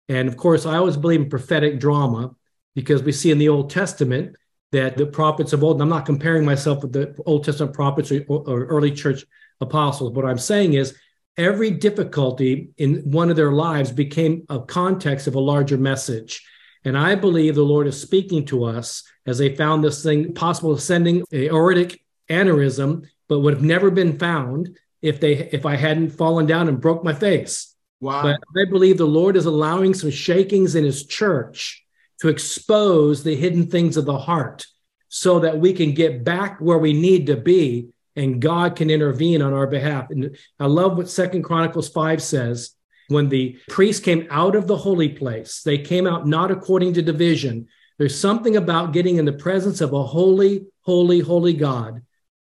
And 0.09 0.27
of 0.27 0.37
course, 0.37 0.65
I 0.65 0.77
always 0.77 0.97
believe 0.97 1.21
in 1.21 1.29
prophetic 1.29 1.79
drama 1.79 2.35
because 2.75 3.03
we 3.03 3.11
see 3.11 3.31
in 3.31 3.37
the 3.37 3.49
Old 3.49 3.69
Testament 3.69 4.35
that 4.71 4.97
the 4.97 5.05
prophets 5.05 5.53
of 5.53 5.63
old, 5.63 5.81
I'm 5.81 5.89
not 5.89 6.05
comparing 6.05 6.45
myself 6.45 6.81
with 6.81 6.93
the 6.93 7.15
Old 7.25 7.43
Testament 7.43 7.73
prophets 7.73 8.11
or, 8.11 8.23
or 8.27 8.65
early 8.65 8.91
church 8.91 9.25
apostles. 9.61 10.13
What 10.13 10.25
I'm 10.25 10.37
saying 10.37 10.73
is 10.73 10.95
every 11.37 11.71
difficulty 11.71 12.69
in 12.77 13.11
one 13.11 13.29
of 13.29 13.35
their 13.35 13.51
lives 13.51 13.91
became 13.91 14.45
a 14.49 14.59
context 14.59 15.27
of 15.27 15.35
a 15.35 15.39
larger 15.39 15.77
message. 15.77 16.45
And 16.83 16.97
I 16.97 17.15
believe 17.15 17.55
the 17.55 17.63
Lord 17.63 17.87
is 17.87 17.99
speaking 17.99 18.45
to 18.45 18.65
us 18.65 19.03
as 19.25 19.37
they 19.37 19.55
found 19.55 19.83
this 19.83 20.03
thing 20.03 20.33
possible 20.33 20.77
sending 20.77 21.23
a 21.31 21.47
aortic 21.47 22.01
aneurysm, 22.29 23.07
but 23.27 23.39
would 23.39 23.53
have 23.53 23.63
never 23.63 23.91
been 23.91 24.17
found 24.17 24.77
if 25.01 25.19
they 25.19 25.49
if 25.51 25.65
I 25.65 25.75
hadn't 25.75 26.11
fallen 26.11 26.45
down 26.45 26.67
and 26.67 26.81
broke 26.81 27.03
my 27.03 27.13
face. 27.13 27.75
Wow. 27.99 28.23
But 28.23 28.39
I 28.59 28.69
believe 28.69 28.97
the 28.97 29.05
Lord 29.05 29.35
is 29.35 29.45
allowing 29.45 29.93
some 29.93 30.11
shakings 30.11 30.75
in 30.75 30.83
his 30.83 31.05
church 31.05 31.83
to 32.19 32.29
expose 32.29 33.23
the 33.23 33.35
hidden 33.35 33.67
things 33.67 33.97
of 33.97 34.05
the 34.05 34.17
heart 34.17 34.65
so 35.09 35.39
that 35.39 35.59
we 35.59 35.73
can 35.73 35.93
get 35.93 36.23
back 36.23 36.59
where 36.59 36.77
we 36.77 36.93
need 36.93 37.27
to 37.27 37.37
be 37.37 37.89
and 38.15 38.41
God 38.41 38.75
can 38.75 38.89
intervene 38.89 39.41
on 39.41 39.53
our 39.53 39.67
behalf. 39.67 40.09
And 40.09 40.35
I 40.59 40.65
love 40.65 40.97
what 40.97 41.09
Second 41.09 41.43
Chronicles 41.43 41.89
5 41.89 42.21
says. 42.21 42.71
When 43.09 43.29
the 43.29 43.57
priests 43.69 44.03
came 44.03 44.27
out 44.29 44.55
of 44.55 44.67
the 44.67 44.75
holy 44.75 45.07
place, 45.07 45.61
they 45.63 45.77
came 45.77 46.05
out 46.05 46.27
not 46.27 46.51
according 46.51 46.93
to 46.95 47.01
division. 47.01 47.67
There's 47.97 48.19
something 48.19 48.57
about 48.57 48.91
getting 48.91 49.15
in 49.15 49.23
the 49.23 49.31
presence 49.31 49.79
of 49.79 49.93
a 49.93 50.03
holy, 50.03 50.65
holy, 50.81 51.21
holy 51.21 51.53
God 51.53 52.01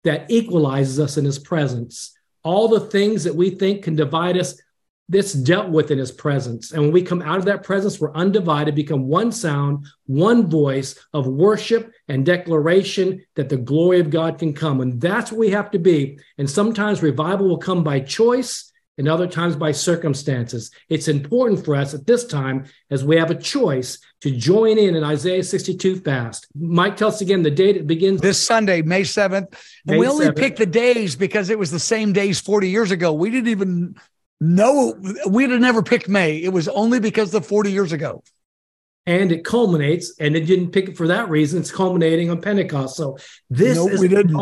that 0.03 0.31
equalizes 0.31 0.99
us 0.99 1.17
in 1.17 1.25
his 1.25 1.39
presence. 1.39 2.13
All 2.43 2.67
the 2.67 2.81
things 2.81 3.25
that 3.25 3.37
we 3.37 3.51
think 3.51 3.85
can 3.85 3.95
divide 3.95 4.37
us, 4.37 4.61
this 5.09 5.33
dealt 5.33 5.71
with 5.71 5.91
in 5.91 5.99
his 5.99 6.13
presence. 6.13 6.73
And 6.73 6.83
when 6.83 6.93
we 6.93 7.03
come 7.03 7.23
out 7.23 7.39
of 7.39 7.47
that 7.47 7.63
presence, 7.63 7.99
we're 7.99 8.13
undivided, 8.13 8.75
become 8.75 9.09
one 9.09 9.33
sound, 9.33 9.87
one 10.07 10.51
voice 10.51 10.99
of 11.15 11.27
worship 11.27 11.93
and 12.09 12.27
declaration 12.27 13.25
that 13.35 13.49
the 13.49 13.57
glory 13.57 14.01
of 14.01 14.11
God 14.11 14.39
can 14.39 14.53
come. 14.53 14.81
And 14.81 15.01
that's 15.01 15.33
what 15.33 15.39
we 15.39 15.51
have 15.51 15.71
to 15.71 15.79
be. 15.79 16.19
And 16.37 16.49
sometimes 16.49 17.03
revival 17.03 17.49
will 17.49 17.59
come 17.59 17.83
by 17.83 18.01
choice 18.01 18.71
and 18.99 19.09
other 19.09 19.29
times 19.29 19.57
by 19.57 19.73
circumstances. 19.73 20.73
It's 20.89 21.09
important 21.09 21.65
for 21.65 21.77
us 21.77 21.95
at 21.95 22.07
this 22.07 22.27
time 22.27 22.67
as 22.91 23.05
we 23.05 23.17
have 23.17 23.31
a 23.31 23.35
choice 23.35 23.99
to 24.23 24.31
join 24.33 24.77
in 24.77 24.97
in 24.97 25.05
Isaiah 25.05 25.45
62 25.45 26.01
fast. 26.01 26.49
Mike, 26.59 26.97
tell 26.97 27.09
us 27.09 27.21
again 27.21 27.43
the 27.43 27.51
date 27.51 27.77
it 27.77 27.87
begins. 27.87 28.21
This 28.21 28.45
Sunday, 28.45 28.83
May 28.83 29.03
7th. 29.03 29.33
And 29.37 29.49
May 29.87 29.99
we 29.99 30.09
only 30.09 30.27
7th. 30.27 30.37
picked 30.37 30.59
the 30.59 30.67
days 30.67 31.15
because 31.15 31.49
it 31.49 31.59
was 31.59 31.71
the 31.71 31.79
same 31.79 32.13
days 32.13 32.41
40 32.41 32.69
years 32.69 32.91
ago. 32.91 33.13
We 33.13 33.31
didn't 33.31 33.49
even 33.49 33.95
no, 34.41 34.95
we'd 35.27 35.51
have 35.51 35.61
never 35.61 35.83
picked 35.83 36.09
May. 36.09 36.37
It 36.37 36.53
was 36.53 36.69
only 36.69 37.01
because 37.01 37.35
of 37.35 37.47
40 37.47 37.73
years 37.73 37.93
ago. 37.93 38.23
And 39.07 39.33
it 39.33 39.45
culminates, 39.45 40.15
and 40.21 40.37
it 40.37 40.47
didn't 40.47 40.71
pick 40.71 40.91
it 40.91 40.97
for 40.97 41.09
that 41.09 41.31
reason. 41.31 41.61
It's 41.61 41.71
culminating 41.71 42.31
on 42.31 42.43
Pentecost. 42.43 42.97
So 42.97 43.17
this 43.49 43.77
nope, 43.77 43.93
is 43.93 44.01
we 44.01 44.09
didn't. 44.09 44.39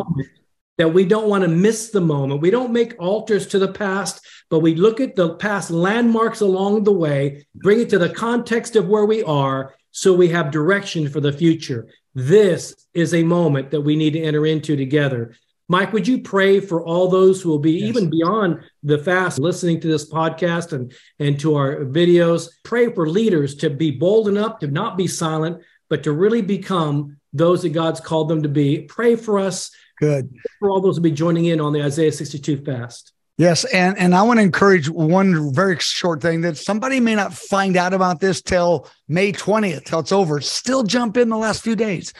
that 0.76 0.92
we 0.92 1.04
don't 1.04 1.28
want 1.28 1.44
to 1.44 1.48
miss 1.48 1.90
the 1.90 2.00
moment. 2.00 2.40
We 2.40 2.50
don't 2.50 2.72
make 2.72 2.94
altars 2.98 3.46
to 3.48 3.60
the 3.60 3.72
past, 3.72 4.26
but 4.50 4.60
we 4.60 4.74
look 4.74 5.00
at 5.00 5.14
the 5.14 5.36
past 5.36 5.70
landmarks 5.70 6.40
along 6.40 6.82
the 6.82 6.92
way, 6.92 7.46
bring 7.54 7.80
it 7.80 7.90
to 7.90 7.98
the 7.98 8.08
context 8.08 8.74
of 8.74 8.88
where 8.88 9.06
we 9.06 9.22
are, 9.22 9.74
so 9.92 10.12
we 10.12 10.28
have 10.28 10.50
direction 10.50 11.08
for 11.08 11.20
the 11.20 11.32
future. 11.32 11.88
This 12.14 12.74
is 12.92 13.14
a 13.14 13.22
moment 13.22 13.70
that 13.70 13.82
we 13.82 13.94
need 13.94 14.14
to 14.14 14.22
enter 14.22 14.46
into 14.46 14.76
together. 14.76 15.34
Mike, 15.68 15.92
would 15.92 16.06
you 16.06 16.20
pray 16.20 16.60
for 16.60 16.84
all 16.84 17.08
those 17.08 17.42
who 17.42 17.48
will 17.48 17.58
be 17.58 17.72
yes. 17.72 17.88
even 17.88 18.08
beyond 18.08 18.60
the 18.84 18.98
fast 18.98 19.38
listening 19.38 19.80
to 19.80 19.88
this 19.88 20.08
podcast 20.08 20.72
and, 20.72 20.92
and 21.18 21.40
to 21.40 21.56
our 21.56 21.84
videos? 21.84 22.48
Pray 22.62 22.92
for 22.92 23.08
leaders 23.08 23.56
to 23.56 23.70
be 23.70 23.90
bold 23.90 24.28
enough 24.28 24.60
to 24.60 24.68
not 24.68 24.96
be 24.96 25.08
silent, 25.08 25.60
but 25.88 26.04
to 26.04 26.12
really 26.12 26.42
become 26.42 27.16
those 27.32 27.62
that 27.62 27.70
God's 27.70 28.00
called 28.00 28.28
them 28.28 28.42
to 28.42 28.48
be. 28.48 28.82
Pray 28.82 29.16
for 29.16 29.38
us. 29.38 29.70
Good. 29.98 30.32
For 30.60 30.70
all 30.70 30.80
those 30.80 30.96
who 30.96 31.02
will 31.02 31.10
be 31.10 31.16
joining 31.16 31.46
in 31.46 31.60
on 31.60 31.72
the 31.72 31.82
Isaiah 31.82 32.12
62 32.12 32.64
fast. 32.64 33.12
Yes, 33.38 33.66
and 33.66 33.98
and 33.98 34.14
I 34.14 34.22
want 34.22 34.38
to 34.38 34.42
encourage 34.42 34.88
one 34.88 35.52
very 35.52 35.78
short 35.78 36.22
thing 36.22 36.40
that 36.40 36.56
somebody 36.56 37.00
may 37.00 37.14
not 37.14 37.34
find 37.34 37.76
out 37.76 37.92
about 37.92 38.18
this 38.18 38.40
till 38.40 38.88
May 39.08 39.30
20th, 39.30 39.84
till 39.84 39.98
it's 39.98 40.12
over. 40.12 40.40
Still 40.40 40.82
jump 40.82 41.18
in 41.18 41.28
the 41.28 41.36
last 41.36 41.62
few 41.62 41.76
days. 41.76 42.14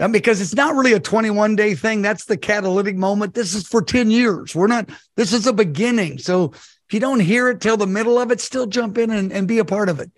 And 0.00 0.14
because 0.14 0.40
it's 0.40 0.54
not 0.54 0.74
really 0.74 0.94
a 0.94 1.00
21 1.00 1.56
day 1.56 1.74
thing. 1.74 2.00
That's 2.00 2.24
the 2.24 2.38
catalytic 2.38 2.96
moment. 2.96 3.34
This 3.34 3.54
is 3.54 3.68
for 3.68 3.82
10 3.82 4.10
years. 4.10 4.54
We're 4.54 4.66
not, 4.66 4.88
this 5.16 5.34
is 5.34 5.46
a 5.46 5.52
beginning. 5.52 6.18
So 6.18 6.52
if 6.54 6.94
you 6.94 7.00
don't 7.00 7.20
hear 7.20 7.50
it 7.50 7.60
till 7.60 7.76
the 7.76 7.86
middle 7.86 8.18
of 8.18 8.30
it, 8.30 8.40
still 8.40 8.66
jump 8.66 8.96
in 8.96 9.10
and, 9.10 9.30
and 9.30 9.46
be 9.46 9.58
a 9.58 9.64
part 9.64 9.90
of 9.90 10.00
it. 10.00 10.10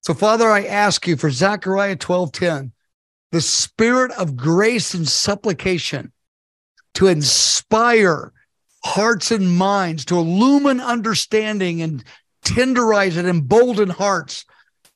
So, 0.00 0.14
Father, 0.14 0.48
I 0.48 0.64
ask 0.64 1.06
you 1.06 1.16
for 1.16 1.30
Zechariah 1.30 1.96
12 1.96 2.32
10, 2.32 2.72
the 3.32 3.40
spirit 3.40 4.12
of 4.12 4.36
grace 4.36 4.94
and 4.94 5.06
supplication 5.06 6.12
to 6.94 7.08
inspire 7.08 8.32
hearts 8.84 9.30
and 9.30 9.56
minds, 9.56 10.04
to 10.06 10.16
illumine 10.16 10.80
understanding 10.80 11.82
and 11.82 12.02
tenderize 12.44 13.18
and 13.18 13.28
embolden 13.28 13.90
hearts 13.90 14.46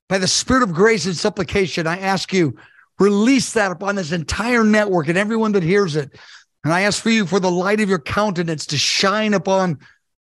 by 0.08 0.16
the 0.18 0.28
spirit 0.28 0.62
of 0.62 0.72
grace 0.72 1.06
and 1.06 1.16
supplication. 1.16 1.86
I 1.86 1.98
ask 1.98 2.32
you, 2.32 2.56
release 3.00 3.54
that 3.54 3.72
upon 3.72 3.96
this 3.96 4.12
entire 4.12 4.62
network 4.62 5.08
and 5.08 5.18
everyone 5.18 5.52
that 5.52 5.62
hears 5.62 5.96
it. 5.96 6.16
And 6.62 6.72
I 6.72 6.82
ask 6.82 7.02
for 7.02 7.10
you 7.10 7.26
for 7.26 7.40
the 7.40 7.50
light 7.50 7.80
of 7.80 7.88
your 7.88 7.98
countenance 7.98 8.66
to 8.66 8.78
shine 8.78 9.32
upon 9.32 9.78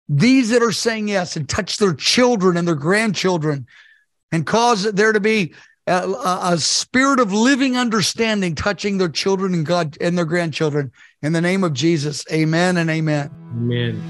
these 0.08 0.50
that 0.50 0.62
are 0.62 0.72
saying 0.72 1.08
yes 1.08 1.36
and 1.36 1.48
touch 1.48 1.78
their 1.78 1.94
children 1.94 2.56
and 2.56 2.68
their 2.68 2.74
grandchildren 2.74 3.66
and 4.30 4.46
cause 4.46 4.84
there 4.92 5.12
to 5.12 5.20
be 5.20 5.54
a, 5.86 6.06
a, 6.52 6.58
spirit 6.58 7.18
of 7.18 7.32
living 7.32 7.78
understanding 7.78 8.54
touching 8.54 8.98
their 8.98 9.08
children 9.08 9.54
and 9.54 9.64
God 9.64 9.96
and 10.02 10.18
their 10.18 10.26
grandchildren. 10.26 10.92
In 11.22 11.32
the 11.32 11.40
name 11.40 11.64
of 11.64 11.72
Jesus, 11.72 12.24
amen 12.30 12.76
and 12.76 12.90
amen. 12.90 13.30
Amen. 13.52 14.02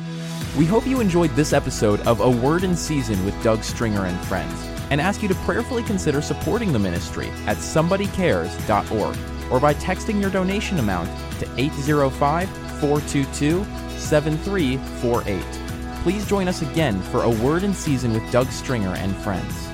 We 0.57 0.65
hope 0.65 0.89
you 0.89 1.01
enjoyed 1.01 1.31
this 1.31 1.53
episode 1.53 2.01
of 2.01 2.19
A 2.21 2.29
Word 2.29 2.65
in 2.65 2.77
Season 2.77 3.25
with 3.25 3.41
Doug 3.45 3.63
Stringer 3.63 4.07
and 4.07 4.19
Friends 4.27 4.68
and 4.91 5.01
ask 5.01 5.23
you 5.23 5.29
to 5.29 5.35
prayerfully 5.37 5.83
consider 5.83 6.23
supporting 6.23 6.73
the 6.73 6.79
ministry 6.79 7.29
at 7.47 7.57
somebodycares.org 7.59 9.17
or 9.51 9.61
by 9.61 9.75
texting 9.75 10.21
your 10.21 10.31
donation 10.31 10.79
amount 10.79 11.09
to 11.39 11.49
805 11.57 12.49
422 12.81 13.65
7348. 13.99 15.43
Please 16.03 16.27
join 16.27 16.49
us 16.49 16.63
again 16.63 17.01
for 17.03 17.23
A 17.25 17.31
Word 17.31 17.65
in 17.65 17.75
Season 17.75 18.13
with 18.13 18.31
Doug 18.31 18.49
Stringer 18.49 18.95
and 18.95 19.15
Friends. 19.17 19.68